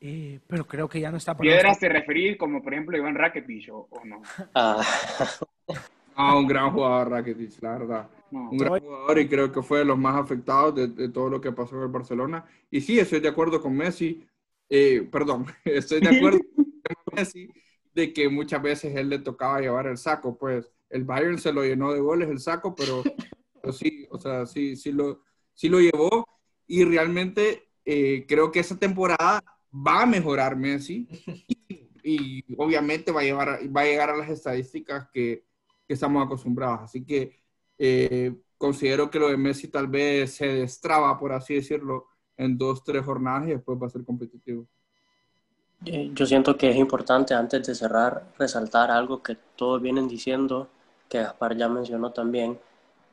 Eh, 0.00 0.40
pero 0.48 0.66
creo 0.66 0.88
que 0.88 0.98
ya 0.98 1.10
no 1.12 1.18
está 1.18 1.34
para 1.34 1.48
¿Piedras 1.48 1.78
te 1.78 1.88
referís 1.88 2.36
como, 2.36 2.60
por 2.62 2.74
ejemplo, 2.74 2.96
Iván 2.96 3.14
Rakitic 3.14 3.72
o, 3.72 3.88
no? 4.04 4.22
Ah. 4.54 4.82
ah. 6.16 6.36
un 6.36 6.48
gran 6.48 6.72
jugador 6.72 7.10
Rakitic, 7.10 7.62
la 7.62 7.78
verdad. 7.78 8.08
Un 8.32 8.58
gran 8.58 8.80
jugador 8.80 9.18
y 9.20 9.28
creo 9.28 9.52
que 9.52 9.62
fue 9.62 9.78
de 9.78 9.84
los 9.84 9.96
más 9.96 10.16
afectados 10.16 10.74
de, 10.74 10.88
de, 10.88 11.08
todo 11.10 11.30
lo 11.30 11.40
que 11.40 11.52
pasó 11.52 11.76
en 11.76 11.82
el 11.82 11.88
Barcelona. 11.88 12.44
Y 12.72 12.80
sí, 12.80 12.98
estoy 12.98 13.20
de 13.20 13.28
acuerdo 13.28 13.62
con 13.62 13.76
Messi. 13.76 14.26
Eh, 14.68 15.08
perdón, 15.12 15.46
estoy 15.64 16.00
de 16.00 16.16
acuerdo 16.16 16.40
con 16.56 17.14
Messi 17.14 17.48
de 17.94 18.12
que 18.12 18.28
muchas 18.28 18.60
veces 18.62 18.94
él 18.96 19.08
le 19.08 19.20
tocaba 19.20 19.60
llevar 19.60 19.86
el 19.86 19.96
saco, 19.96 20.36
pues 20.36 20.70
el 20.90 21.04
Bayern 21.04 21.38
se 21.38 21.52
lo 21.52 21.62
llenó 21.64 21.92
de 21.92 22.00
goles 22.00 22.28
el 22.28 22.40
saco, 22.40 22.74
pero, 22.74 23.02
sí, 23.72 24.06
o 24.10 24.18
sea, 24.18 24.46
sí, 24.46 24.76
sí 24.76 24.92
lo, 24.92 25.22
sí 25.54 25.68
lo 25.68 25.80
llevó 25.80 26.26
y 26.66 26.84
realmente 26.84 27.68
eh, 27.84 28.24
creo 28.28 28.50
que 28.50 28.60
esa 28.60 28.76
temporada 28.76 29.42
va 29.72 30.02
a 30.02 30.06
mejorar 30.06 30.56
Messi 30.56 31.08
y, 32.02 32.44
obviamente 32.56 33.12
va 33.12 33.20
a, 33.20 33.24
llevar, 33.24 33.60
va 33.74 33.80
a 33.82 33.84
llegar 33.84 34.10
a 34.10 34.16
las 34.16 34.28
estadísticas 34.28 35.08
que, 35.12 35.44
que 35.86 35.94
estamos 35.94 36.24
acostumbrados. 36.24 36.80
Así 36.82 37.04
que 37.04 37.42
eh, 37.78 38.34
considero 38.58 39.10
que 39.10 39.18
lo 39.18 39.28
de 39.28 39.36
Messi 39.36 39.68
tal 39.68 39.88
vez 39.88 40.34
se 40.34 40.46
destraba, 40.46 41.18
por 41.18 41.32
así 41.32 41.54
decirlo, 41.54 42.06
en 42.36 42.58
dos, 42.58 42.82
tres 42.84 43.04
jornadas 43.04 43.48
y 43.48 43.52
después 43.52 43.78
va 43.80 43.86
a 43.86 43.90
ser 43.90 44.04
competitivo. 44.04 44.68
Eh, 45.86 46.10
yo 46.14 46.24
siento 46.24 46.56
que 46.56 46.70
es 46.70 46.76
importante 46.76 47.34
antes 47.34 47.66
de 47.66 47.74
cerrar 47.74 48.26
resaltar 48.38 48.90
algo 48.90 49.22
que 49.22 49.36
todos 49.56 49.82
vienen 49.82 50.08
diciendo, 50.08 50.68
que 51.08 51.18
Gaspar 51.18 51.56
ya 51.56 51.68
mencionó 51.68 52.12
también, 52.12 52.58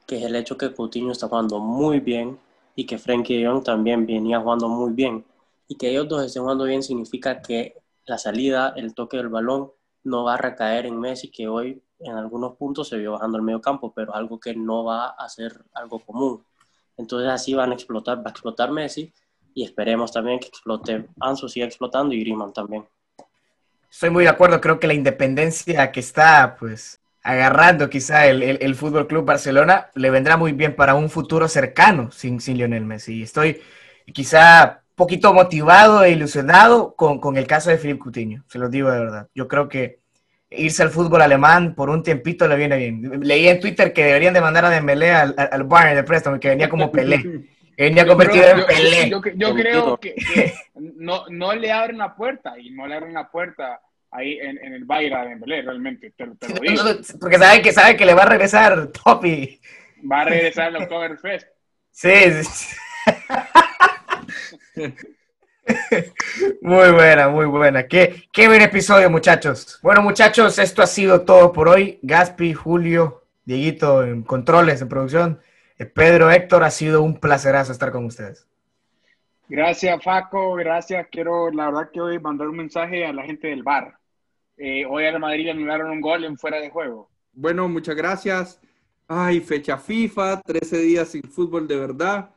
que 0.07 0.17
es 0.17 0.24
el 0.24 0.36
hecho 0.36 0.57
que 0.57 0.74
Coutinho 0.74 1.11
está 1.11 1.28
jugando 1.28 1.59
muy 1.59 1.99
bien 1.99 2.39
y 2.76 2.86
que 2.86 2.97
Frenkie 2.97 3.45
Jong 3.45 3.63
también 3.63 4.05
venía 4.05 4.39
jugando 4.39 4.69
muy 4.69 4.93
bien. 4.93 5.26
Y 5.67 5.76
que 5.76 5.89
ellos 5.89 6.07
dos 6.07 6.24
estén 6.26 6.43
jugando 6.43 6.63
bien 6.65 6.84
significa 6.84 7.41
que 7.41 7.76
la 8.05 8.17
salida, 8.17 8.74
el 8.76 8.93
toque 8.93 9.17
del 9.17 9.30
balón 9.30 9.72
no 10.03 10.24
va 10.24 10.36
a 10.36 10.38
recaer 10.38 10.86
en 10.86 10.99
Messi, 10.99 11.30
que 11.30 11.47
hoy 11.47 11.82
en 11.99 12.15
algunos 12.15 12.55
puntos 12.55 12.88
se 12.89 12.97
vio 12.97 13.13
bajando 13.13 13.38
al 13.38 13.43
medio 13.43 13.61
campo, 13.61 13.93
pero 13.93 14.15
algo 14.15 14.39
que 14.39 14.55
no 14.55 14.84
va 14.84 15.09
a 15.09 15.30
ser 15.30 15.63
algo 15.74 15.99
común. 15.99 16.43
Entonces 16.97 17.30
así 17.30 17.53
van 17.53 17.72
a 17.72 17.74
explotar, 17.74 18.19
va 18.19 18.28
a 18.28 18.32
explotar 18.32 18.72
Messi 18.72 19.13
y 19.54 19.64
esperemos 19.64 20.12
también 20.12 20.39
que 20.39 20.47
explote 20.47 21.06
Ansu 21.20 21.49
siga 21.49 21.66
explotando 21.66 22.14
y 22.14 22.22
Griezmann 22.22 22.54
también. 22.54 22.86
Estoy 23.89 24.10
muy 24.10 24.24
de 24.24 24.30
acuerdo, 24.30 24.62
creo 24.62 24.80
que 24.80 24.88
la 24.88 24.93
independencia 24.93 25.91
que 25.91 25.99
está 25.99 26.56
pues 26.58 27.02
agarrando 27.24 27.89
quizá 27.89 28.26
el, 28.28 28.41
el, 28.41 28.76
Fútbol 28.76 29.06
Club 29.06 29.26
Barcelona 29.26 29.89
le 29.93 30.10
vendrá 30.10 30.38
muy 30.38 30.54
bien 30.54 30.76
para 30.76 30.95
un 30.95 31.10
futuro 31.10 31.47
cercano 31.47 32.12
sin, 32.12 32.39
sin 32.39 32.58
Lionel 32.58 32.86
Messi. 32.86 33.22
Estoy 33.22 33.62
quizá 34.12 34.82
un 34.89 34.95
poquito 34.95 35.34
motivado 35.34 36.04
e 36.04 36.12
ilusionado 36.12 36.95
con, 36.95 37.20
con 37.20 37.38
el 37.38 37.45
caso 37.45 37.70
de 37.70 37.78
Philippe 37.78 37.99
Coutinho, 37.99 38.43
se 38.47 38.58
lo 38.58 38.70
digo 38.70 38.89
de 38.89 38.99
verdad. 38.99 39.28
Yo 39.36 39.47
creo 39.47 39.68
que 39.68 39.99
irse 40.49 40.84
al 40.84 40.89
fútbol 40.89 41.22
alemán 41.22 41.76
por 41.76 41.89
un 41.89 42.02
tiempito 42.02 42.47
le 42.47 42.56
viene 42.56 42.78
bien. 42.78 43.22
Leí 43.22 43.47
en 43.47 43.60
Twitter 43.60 43.93
que 43.93 44.06
deberían 44.06 44.34
de 44.34 44.41
mandar 44.41 44.66
a 44.66 44.70
Dembélé 44.70 45.12
al, 45.12 45.36
al 45.38 45.64
Bayern 45.64 45.97
de 45.97 46.04
préstamo, 46.04 46.39
que 46.39 46.49
venía 46.49 46.70
como 46.70 46.91
Pelé. 46.91 47.49
venía 47.84 48.06
convertido 48.06 48.46
en 48.46 48.66
Pelé. 48.66 49.10
Yo, 49.10 49.22
creo 49.54 49.98
que, 49.98 50.16
no, 50.76 51.26
no, 51.30 51.54
le 51.54 51.72
abren 51.72 51.98
la 51.98 52.16
puerta 52.16 52.58
y 52.60 52.72
no 52.72 52.88
le 52.88 52.96
abren 52.96 53.14
la 53.14 53.30
puerta 53.30 53.82
ahí 54.12 54.38
en, 54.42 54.58
en 54.58 54.74
el 54.74 54.86
Bayern 54.86 55.16
a 55.16 55.26
Dembélé, 55.26 55.62
realmente, 55.62 56.12
te, 56.12 56.28
te 56.40 56.50
lo 56.50 56.60
digo. 56.60 56.84
porque 57.20 57.38
sabe 57.38 57.62
que, 57.62 57.72
sabe 57.72 57.96
que 57.96 58.06
le 58.06 58.14
va 58.14 58.24
a 58.24 58.30
regresar 58.30 58.88
Topi. 58.88 59.60
Va 60.10 60.22
a 60.22 60.26
regresar 60.26 60.72
los 60.72 60.88
Cover 60.88 61.18
Fest. 61.18 61.48
Sí, 61.92 62.44
sí. 62.44 62.76
Muy 66.62 66.92
buena, 66.92 67.30
muy 67.30 67.46
buena. 67.46 67.88
Qué, 67.88 68.24
qué 68.32 68.48
buen 68.48 68.62
episodio, 68.62 69.10
muchachos. 69.10 69.80
Bueno, 69.82 70.02
muchachos, 70.02 70.58
esto 70.60 70.82
ha 70.82 70.88
sido 70.88 71.22
todo 71.22 71.52
por 71.54 71.68
hoy. 71.68 72.00
Gaspi, 72.02 72.54
Julio, 72.54 73.26
Dieguito 73.46 74.04
en 74.04 74.24
controles, 74.24 74.82
en 74.82 74.90
producción. 74.90 75.40
Eh, 75.82 75.88
Pedro, 75.88 76.30
Héctor, 76.30 76.64
ha 76.64 76.70
sido 76.70 77.02
un 77.02 77.20
placerazo 77.20 77.72
estar 77.72 77.92
con 77.92 78.06
ustedes. 78.06 78.48
Gracias, 79.50 80.04
Faco. 80.04 80.54
Gracias. 80.54 81.08
Quiero, 81.12 81.50
la 81.50 81.72
verdad, 81.72 81.90
que 81.92 82.00
hoy 82.00 82.20
mandar 82.20 82.50
un 82.50 82.58
mensaje 82.58 83.04
a 83.04 83.12
la 83.12 83.24
gente 83.24 83.48
del 83.48 83.64
bar. 83.64 83.98
Eh, 84.58 84.86
hoy 84.86 85.06
al 85.06 85.20
Madrid 85.20 85.50
anularon 85.50 85.90
un 85.90 86.00
gol 86.00 86.24
en 86.24 86.38
fuera 86.38 86.62
de 86.62 86.70
juego. 86.70 87.10
Bueno, 87.34 87.68
muchas 87.68 87.96
gracias. 87.96 88.62
Ay, 89.08 89.40
fecha 89.40 89.76
FIFA, 89.76 90.42
13 90.44 90.78
días 90.78 91.08
sin 91.08 91.24
fútbol 91.24 91.68
de 91.68 91.78
verdad. 91.78 92.30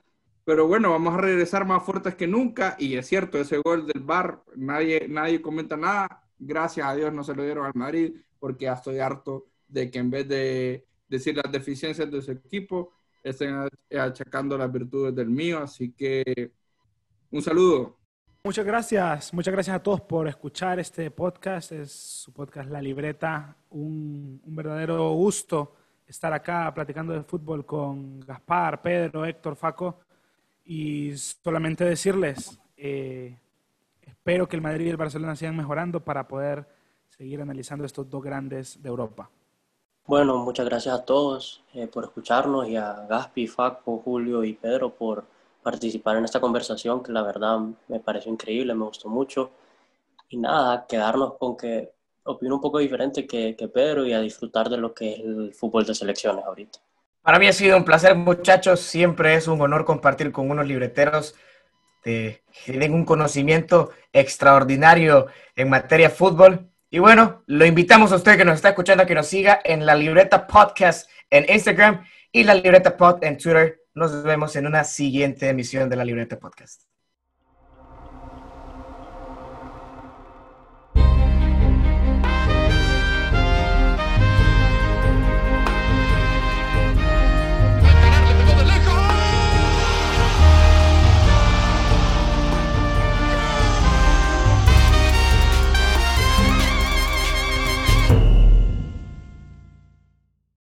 Pero 0.46 0.66
bueno, 0.66 0.92
vamos 0.92 1.12
a 1.12 1.20
regresar 1.20 1.66
más 1.66 1.82
fuertes 1.82 2.14
que 2.14 2.26
nunca. 2.26 2.76
Y 2.78 2.96
es 2.96 3.06
cierto, 3.06 3.38
ese 3.38 3.58
gol 3.58 3.86
del 3.86 4.02
Bar, 4.02 4.42
nadie, 4.56 5.06
nadie 5.06 5.42
comenta 5.42 5.76
nada. 5.76 6.08
Gracias 6.38 6.86
a 6.86 6.94
Dios 6.94 7.12
no 7.12 7.22
se 7.22 7.34
lo 7.34 7.44
dieron 7.44 7.66
al 7.66 7.74
Madrid, 7.74 8.14
porque 8.38 8.64
ya 8.64 8.72
estoy 8.72 9.00
harto 9.00 9.48
de 9.68 9.90
que 9.90 9.98
en 9.98 10.10
vez 10.10 10.26
de 10.28 10.86
decir 11.10 11.36
las 11.36 11.52
deficiencias 11.52 12.10
de 12.10 12.22
su 12.22 12.32
equipo, 12.32 12.90
estén 13.24 13.68
achacando 13.98 14.56
las 14.56 14.70
virtudes 14.70 15.14
del 15.14 15.30
mío. 15.30 15.58
Así 15.58 15.92
que 15.92 16.52
un 17.30 17.42
saludo. 17.42 17.98
Muchas 18.44 18.66
gracias, 18.66 19.32
muchas 19.32 19.52
gracias 19.54 19.74
a 19.74 19.82
todos 19.82 20.02
por 20.02 20.28
escuchar 20.28 20.78
este 20.78 21.10
podcast. 21.10 21.72
Es 21.72 21.90
su 21.90 22.32
podcast 22.32 22.70
La 22.70 22.82
Libreta. 22.82 23.56
Un, 23.70 24.40
un 24.44 24.56
verdadero 24.56 25.10
gusto 25.12 25.74
estar 26.06 26.32
acá 26.32 26.72
platicando 26.74 27.12
de 27.14 27.22
fútbol 27.22 27.64
con 27.64 28.20
Gaspar, 28.20 28.82
Pedro, 28.82 29.24
Héctor, 29.24 29.56
Faco. 29.56 30.00
Y 30.64 31.16
solamente 31.16 31.84
decirles, 31.84 32.58
eh, 32.76 33.36
espero 34.02 34.48
que 34.48 34.56
el 34.56 34.62
Madrid 34.62 34.86
y 34.86 34.90
el 34.90 34.96
Barcelona 34.96 35.36
sigan 35.36 35.56
mejorando 35.56 36.04
para 36.04 36.26
poder 36.26 36.66
seguir 37.08 37.40
analizando 37.40 37.84
estos 37.84 38.08
dos 38.08 38.22
grandes 38.22 38.82
de 38.82 38.88
Europa. 38.88 39.30
Bueno, 40.06 40.36
muchas 40.38 40.66
gracias 40.66 40.94
a 40.94 41.04
todos 41.04 41.62
eh, 41.72 41.86
por 41.86 42.04
escucharnos 42.04 42.68
y 42.68 42.76
a 42.76 43.06
Gaspi, 43.08 43.46
Faco, 43.46 44.02
Julio 44.04 44.44
y 44.44 44.52
Pedro 44.52 44.94
por 44.94 45.24
participar 45.62 46.18
en 46.18 46.26
esta 46.26 46.40
conversación 46.40 47.02
que 47.02 47.10
la 47.10 47.22
verdad 47.22 47.58
me 47.88 48.00
pareció 48.00 48.30
increíble, 48.30 48.74
me 48.74 48.84
gustó 48.84 49.08
mucho. 49.08 49.50
Y 50.28 50.36
nada, 50.36 50.86
quedarnos 50.86 51.38
con 51.38 51.56
que 51.56 51.92
opino 52.24 52.56
un 52.56 52.60
poco 52.60 52.80
diferente 52.80 53.26
que, 53.26 53.56
que 53.56 53.68
Pedro 53.68 54.04
y 54.04 54.12
a 54.12 54.20
disfrutar 54.20 54.68
de 54.68 54.76
lo 54.76 54.92
que 54.92 55.14
es 55.14 55.20
el 55.20 55.54
fútbol 55.54 55.86
de 55.86 55.94
selecciones 55.94 56.44
ahorita. 56.44 56.80
Para 57.22 57.38
mí 57.38 57.48
ha 57.48 57.52
sido 57.54 57.78
un 57.78 57.84
placer, 57.86 58.14
muchachos. 58.14 58.80
Siempre 58.80 59.34
es 59.34 59.48
un 59.48 59.58
honor 59.62 59.86
compartir 59.86 60.30
con 60.32 60.50
unos 60.50 60.66
libreteros 60.66 61.34
que 62.02 62.42
tienen 62.66 62.92
un 62.92 63.06
conocimiento 63.06 63.92
extraordinario 64.12 65.28
en 65.56 65.70
materia 65.70 66.10
de 66.10 66.14
fútbol. 66.14 66.70
Y 66.90 66.98
bueno, 66.98 67.42
lo 67.46 67.66
invitamos 67.66 68.12
a 68.12 68.16
usted 68.16 68.36
que 68.36 68.44
nos 68.44 68.56
está 68.56 68.68
escuchando 68.70 69.02
a 69.02 69.06
que 69.06 69.14
nos 69.14 69.26
siga 69.26 69.60
en 69.64 69.84
la 69.84 69.94
Libreta 69.94 70.46
Podcast 70.46 71.10
en 71.30 71.44
Instagram 71.52 72.04
y 72.30 72.44
la 72.44 72.54
Libreta 72.54 72.96
Pod 72.96 73.24
en 73.24 73.38
Twitter. 73.38 73.80
Nos 73.94 74.22
vemos 74.22 74.54
en 74.56 74.66
una 74.66 74.84
siguiente 74.84 75.48
emisión 75.48 75.88
de 75.88 75.96
la 75.96 76.04
Libreta 76.04 76.38
Podcast. 76.38 76.93